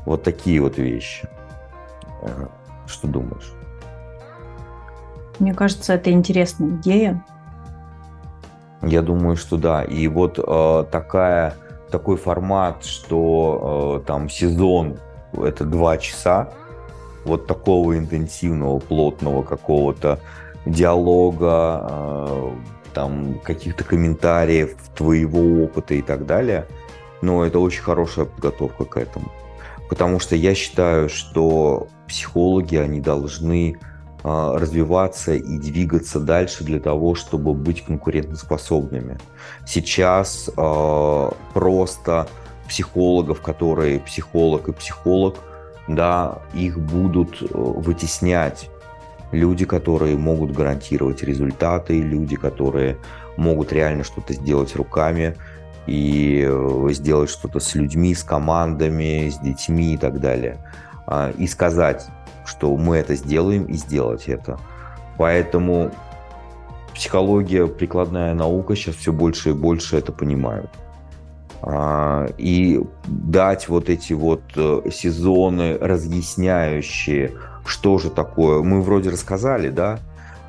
вот 0.06 0.24
такие 0.24 0.62
вот 0.62 0.80
вещи. 0.80 1.30
Э, 2.24 2.48
что 2.88 3.08
думаешь? 3.08 3.54
Мне 5.38 5.54
кажется, 5.54 5.94
это 5.94 6.12
интересная 6.12 6.70
идея. 6.70 7.24
Я 8.82 9.02
думаю, 9.02 9.36
что 9.36 9.58
да. 9.58 9.84
И 9.84 10.08
вот 10.08 10.40
э, 10.40 10.86
такая, 10.92 11.56
такой 11.92 12.18
формат, 12.18 12.84
что 12.84 14.02
э, 14.02 14.08
там 14.08 14.30
сезон 14.30 14.98
это 15.44 15.66
два 15.66 15.98
часа 15.98 16.50
вот 17.26 17.48
такого 17.48 17.98
интенсивного, 17.98 18.80
плотного 18.80 19.44
какого-то 19.44 20.20
диалога, 20.66 21.88
э, 21.90 22.52
там 22.94 23.40
каких-то 23.44 23.84
комментариев, 23.84 24.76
твоего 24.96 25.64
опыта 25.64 25.96
и 25.96 26.02
так 26.02 26.26
далее. 26.26 26.68
Но 27.22 27.44
это 27.44 27.60
очень 27.60 27.82
хорошая 27.82 28.26
подготовка 28.26 28.86
к 28.86 28.98
этому. 28.98 29.32
Потому 29.90 30.20
что 30.20 30.36
я 30.36 30.56
считаю, 30.56 31.10
что 31.10 31.88
психологи, 32.08 32.76
они 32.76 33.02
должны 33.02 33.76
э, 33.76 33.78
развиваться 34.24 35.34
и 35.34 35.58
двигаться 35.58 36.20
дальше 36.20 36.64
для 36.64 36.80
того, 36.80 37.16
чтобы 37.16 37.54
быть 37.54 37.84
конкурентоспособными. 37.84 39.18
Сейчас 39.66 40.50
э, 40.56 41.30
просто 41.54 42.28
психологов, 42.68 43.42
которые 43.42 44.00
психолог 44.00 44.68
и 44.68 44.74
психолог, 44.74 45.38
да, 45.88 46.40
их 46.54 46.80
будут 46.80 47.42
э, 47.42 47.48
вытеснять 47.52 48.70
люди, 49.32 49.66
которые 49.66 50.18
могут 50.18 50.52
гарантировать 50.52 51.24
результаты, 51.24 52.02
люди, 52.02 52.36
которые 52.36 52.98
могут 53.38 53.72
реально 53.74 54.04
что-то 54.04 54.34
сделать 54.34 54.76
руками 54.76 55.36
и 55.88 56.46
э, 56.48 56.88
сделать 56.92 57.30
что-то 57.30 57.60
с 57.60 57.76
людьми, 57.76 58.16
с 58.16 58.24
командами, 58.24 59.30
с 59.30 59.38
детьми 59.40 59.94
и 59.94 59.98
так 59.98 60.20
далее. 60.20 60.58
А, 61.08 61.32
и 61.38 61.48
сказать, 61.48 62.08
что 62.46 62.76
мы 62.76 62.98
это 62.98 63.16
сделаем 63.16 63.66
и 63.66 63.74
сделать 63.74 64.28
это. 64.28 64.60
Поэтому 65.18 65.92
психология, 66.94 67.68
прикладная 67.68 68.34
наука 68.34 68.76
сейчас 68.76 68.96
все 68.96 69.14
больше 69.14 69.50
и 69.50 69.54
больше 69.54 69.98
это 69.98 70.12
понимают. 70.12 70.70
А, 71.68 72.28
и 72.38 72.80
дать 73.08 73.68
вот 73.70 73.90
эти 73.90 74.14
вот 74.14 74.44
э, 74.56 74.82
сезоны 74.94 75.80
разъясняющие, 75.80 77.34
что 77.66 77.98
же 77.98 78.12
такое. 78.12 78.62
Мы 78.62 78.84
вроде 78.84 79.10
рассказали, 79.10 79.70
да, 79.70 79.98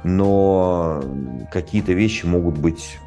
но 0.04 1.02
какие-то 1.50 1.94
вещи 1.94 2.26
могут 2.26 2.58
быть 2.58 2.98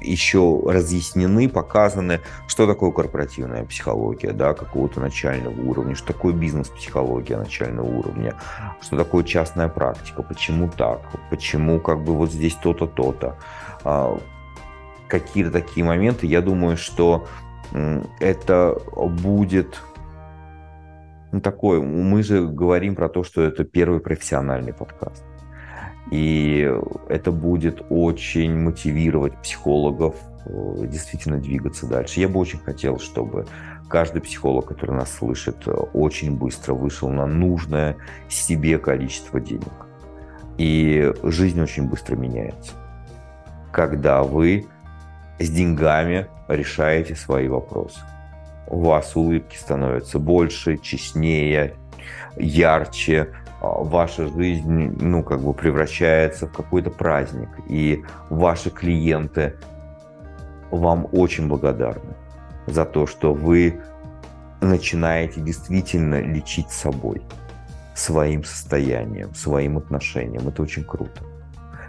еще 0.00 0.62
разъяснены, 0.64 1.48
показаны, 1.48 2.20
что 2.46 2.68
такое 2.68 2.92
корпоративная 2.92 3.64
психология, 3.64 4.30
да, 4.30 4.54
какого-то 4.54 5.00
начального 5.00 5.60
уровня, 5.60 5.96
что 5.96 6.12
такое 6.12 6.32
бизнес-психология 6.32 7.36
начального 7.36 7.86
уровня, 7.86 8.34
что 8.80 8.96
такое 8.96 9.24
частная 9.24 9.68
практика, 9.68 10.22
почему 10.22 10.68
так, 10.68 11.00
почему 11.30 11.80
как 11.80 12.04
бы 12.04 12.14
вот 12.14 12.30
здесь 12.30 12.54
то-то, 12.54 12.86
то-то. 12.86 13.36
Какие-то 15.12 15.50
такие 15.50 15.84
моменты, 15.84 16.26
я 16.26 16.40
думаю, 16.40 16.78
что 16.78 17.26
это 18.18 18.78
будет 18.96 19.78
ну, 21.32 21.42
такой, 21.42 21.82
мы 21.82 22.22
же 22.22 22.46
говорим 22.46 22.94
про 22.94 23.10
то, 23.10 23.22
что 23.22 23.42
это 23.42 23.64
первый 23.64 24.00
профессиональный 24.00 24.72
подкаст. 24.72 25.22
И 26.10 26.66
это 27.10 27.30
будет 27.30 27.82
очень 27.90 28.56
мотивировать 28.56 29.36
психологов 29.42 30.16
э, 30.46 30.86
действительно 30.86 31.38
двигаться 31.38 31.86
дальше. 31.86 32.20
Я 32.20 32.28
бы 32.28 32.40
очень 32.40 32.58
хотел, 32.58 32.98
чтобы 32.98 33.44
каждый 33.90 34.22
психолог, 34.22 34.64
который 34.64 34.94
нас 34.94 35.12
слышит, 35.12 35.68
очень 35.92 36.38
быстро 36.38 36.72
вышел 36.72 37.10
на 37.10 37.26
нужное 37.26 37.96
себе 38.30 38.78
количество 38.78 39.40
денег. 39.40 39.72
И 40.56 41.12
жизнь 41.22 41.60
очень 41.60 41.86
быстро 41.86 42.16
меняется. 42.16 42.72
Когда 43.72 44.22
вы 44.22 44.66
с 45.44 45.50
деньгами 45.50 46.26
решаете 46.48 47.14
свои 47.14 47.48
вопросы. 47.48 48.00
У 48.66 48.80
вас 48.80 49.16
улыбки 49.16 49.56
становятся 49.56 50.18
больше, 50.18 50.78
честнее, 50.78 51.74
ярче, 52.36 53.28
а, 53.60 53.82
ваша 53.82 54.28
жизнь, 54.28 54.96
ну, 55.00 55.22
как 55.22 55.40
бы 55.40 55.52
превращается 55.52 56.46
в 56.46 56.52
какой-то 56.52 56.90
праздник, 56.90 57.48
и 57.68 58.04
ваши 58.30 58.70
клиенты 58.70 59.56
вам 60.70 61.06
очень 61.12 61.48
благодарны 61.48 62.14
за 62.66 62.84
то, 62.84 63.06
что 63.06 63.34
вы 63.34 63.80
начинаете 64.60 65.40
действительно 65.40 66.20
лечить 66.20 66.70
собой, 66.70 67.22
своим 67.94 68.44
состоянием, 68.44 69.34
своим 69.34 69.76
отношением. 69.76 70.48
Это 70.48 70.62
очень 70.62 70.84
круто 70.84 71.22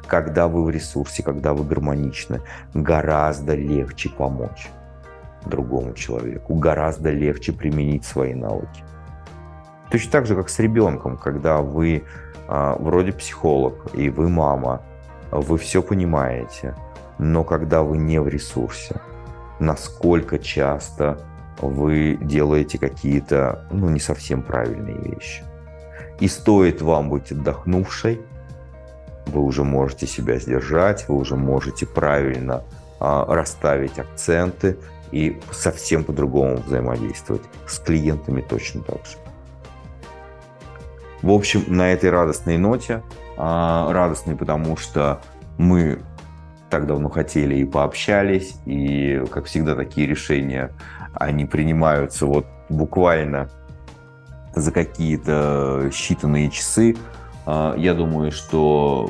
когда 0.08 0.48
вы 0.48 0.64
в 0.64 0.70
ресурсе, 0.70 1.24
когда 1.24 1.54
вы 1.54 1.64
гармоничны, 1.64 2.42
гораздо 2.74 3.56
легче 3.56 4.10
помочь 4.10 4.70
другому 5.46 5.94
человеку, 5.94 6.56
гораздо 6.56 7.12
легче 7.12 7.52
применить 7.52 8.06
свои 8.06 8.34
навыки. 8.34 8.84
Точно 9.92 10.12
так 10.12 10.26
же, 10.26 10.36
как 10.36 10.50
с 10.50 10.60
ребенком, 10.60 11.18
когда 11.18 11.62
вы 11.62 12.04
а, 12.48 12.76
вроде 12.80 13.12
психолог 13.12 13.94
и 13.94 14.10
вы 14.10 14.30
мама, 14.30 14.82
вы 15.32 15.58
все 15.58 15.82
понимаете, 15.82 16.76
но 17.18 17.44
когда 17.44 17.84
вы 17.84 17.98
не 17.98 18.20
в 18.20 18.28
ресурсе, 18.28 19.02
насколько 19.60 20.40
часто 20.40 21.20
вы 21.62 22.18
делаете 22.22 22.78
какие-то, 22.78 23.66
ну, 23.72 23.90
не 23.90 24.00
совсем 24.00 24.42
правильные 24.42 24.98
вещи. 24.98 25.44
И 26.20 26.28
стоит 26.28 26.82
вам 26.82 27.10
быть 27.10 27.32
отдохнувшей, 27.32 28.22
вы 29.26 29.42
уже 29.42 29.64
можете 29.64 30.08
себя 30.08 30.38
сдержать, 30.38 31.08
вы 31.08 31.16
уже 31.16 31.36
можете 31.36 31.86
правильно 31.86 32.64
а, 33.00 33.26
расставить 33.34 34.00
акценты 34.00 34.78
и 35.12 35.40
совсем 35.52 36.04
по-другому 36.04 36.58
взаимодействовать. 36.58 37.44
С 37.68 37.80
клиентами 37.80 38.42
точно 38.42 38.82
так 38.82 39.06
же. 39.06 39.18
В 41.22 41.32
общем, 41.32 41.64
на 41.68 41.94
этой 41.94 42.10
радостной 42.10 42.58
ноте, 42.58 43.02
а, 43.38 43.92
радостной, 43.94 44.36
потому 44.36 44.76
что 44.78 45.22
мы 45.58 46.00
так 46.70 46.88
давно 46.88 47.10
хотели 47.10 47.56
и 47.56 47.66
пообщались, 47.66 48.56
и, 48.66 49.24
как 49.32 49.46
всегда, 49.46 49.76
такие 49.76 50.08
решения, 50.08 50.72
они 51.14 51.46
принимаются 51.46 52.26
вот 52.26 52.48
буквально 52.70 53.50
за 54.56 54.72
какие-то 54.72 55.90
считанные 55.92 56.50
часы, 56.50 56.96
я 57.46 57.94
думаю, 57.94 58.32
что 58.32 59.10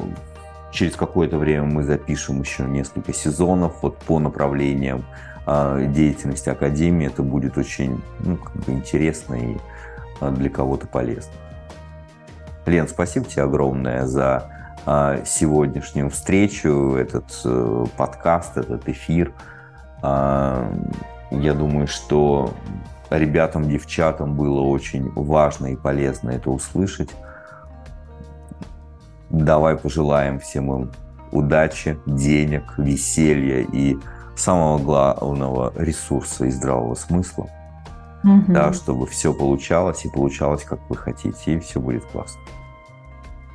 через 0.73 0.95
какое-то 0.95 1.37
время 1.37 1.65
мы 1.65 1.83
запишем 1.83 2.41
еще 2.41 2.63
несколько 2.63 3.13
сезонов 3.13 3.75
вот 3.81 3.97
по 3.99 4.19
направлениям 4.19 5.05
а, 5.45 5.79
деятельности 5.81 6.49
Академии. 6.49 7.07
Это 7.07 7.21
будет 7.21 7.57
очень 7.57 8.01
ну, 8.19 8.37
как 8.37 8.55
бы 8.55 8.73
интересно 8.73 9.35
и 9.35 9.57
а, 10.19 10.31
для 10.31 10.49
кого-то 10.49 10.87
полезно. 10.87 11.31
Лен, 12.65 12.87
спасибо 12.87 13.25
тебе 13.25 13.43
огромное 13.43 14.05
за 14.05 14.49
сегодняшнюю 15.25 16.09
встречу, 16.09 16.95
этот 16.95 17.39
э, 17.45 17.85
подкаст, 17.95 18.57
этот 18.57 18.89
эфир. 18.89 19.31
Я 20.01 20.67
думаю, 21.31 21.87
что 21.87 22.53
ребятам, 23.09 23.63
девчатам 23.69 24.35
было 24.35 24.59
очень 24.59 25.09
важно 25.13 25.67
и 25.67 25.77
полезно 25.77 26.31
это 26.31 26.49
услышать. 26.49 27.11
Давай 29.29 29.77
пожелаем 29.77 30.39
всем 30.39 30.73
им 30.73 30.91
удачи, 31.31 31.97
денег, 32.05 32.63
веселья 32.77 33.65
и 33.71 33.97
самого 34.35 34.79
главного 34.79 35.73
ресурса 35.75 36.45
и 36.45 36.51
здравого 36.51 36.95
смысла, 36.95 37.49
угу. 38.23 38.43
да, 38.47 38.73
чтобы 38.73 39.07
все 39.07 39.33
получалось 39.33 40.05
и 40.05 40.09
получалось, 40.09 40.63
как 40.63 40.79
вы 40.89 40.95
хотите, 40.95 41.53
и 41.53 41.59
все 41.59 41.79
будет 41.79 42.05
классно. 42.05 42.41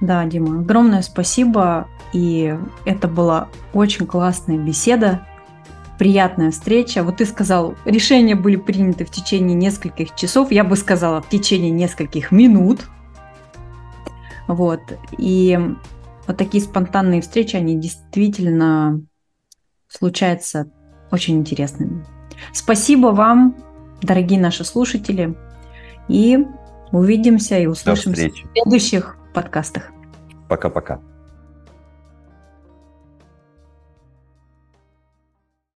Да, 0.00 0.24
Дима, 0.24 0.60
огромное 0.60 1.02
спасибо. 1.02 1.88
И 2.12 2.56
это 2.84 3.08
была 3.08 3.48
очень 3.72 4.06
классная 4.06 4.56
беседа, 4.56 5.26
приятная 5.98 6.52
встреча. 6.52 7.02
Вот 7.02 7.16
ты 7.16 7.26
сказал, 7.26 7.74
решения 7.84 8.36
были 8.36 8.56
приняты 8.56 9.04
в 9.04 9.10
течение 9.10 9.56
нескольких 9.56 10.14
часов. 10.14 10.52
Я 10.52 10.62
бы 10.62 10.76
сказала, 10.76 11.20
в 11.20 11.28
течение 11.28 11.70
нескольких 11.70 12.30
минут. 12.30 12.88
Вот. 14.48 14.80
И 15.16 15.58
вот 16.26 16.36
такие 16.36 16.62
спонтанные 16.62 17.20
встречи, 17.20 17.54
они 17.54 17.78
действительно 17.78 19.00
случаются 19.88 20.70
очень 21.10 21.36
интересными. 21.36 22.04
Спасибо 22.52 23.08
вам, 23.08 23.56
дорогие 24.02 24.40
наши 24.40 24.64
слушатели. 24.64 25.36
И 26.08 26.38
увидимся 26.90 27.58
и 27.58 27.66
услышимся 27.66 28.30
в 28.30 28.52
следующих 28.52 29.16
подкастах. 29.34 29.90
Пока-пока. 30.48 31.00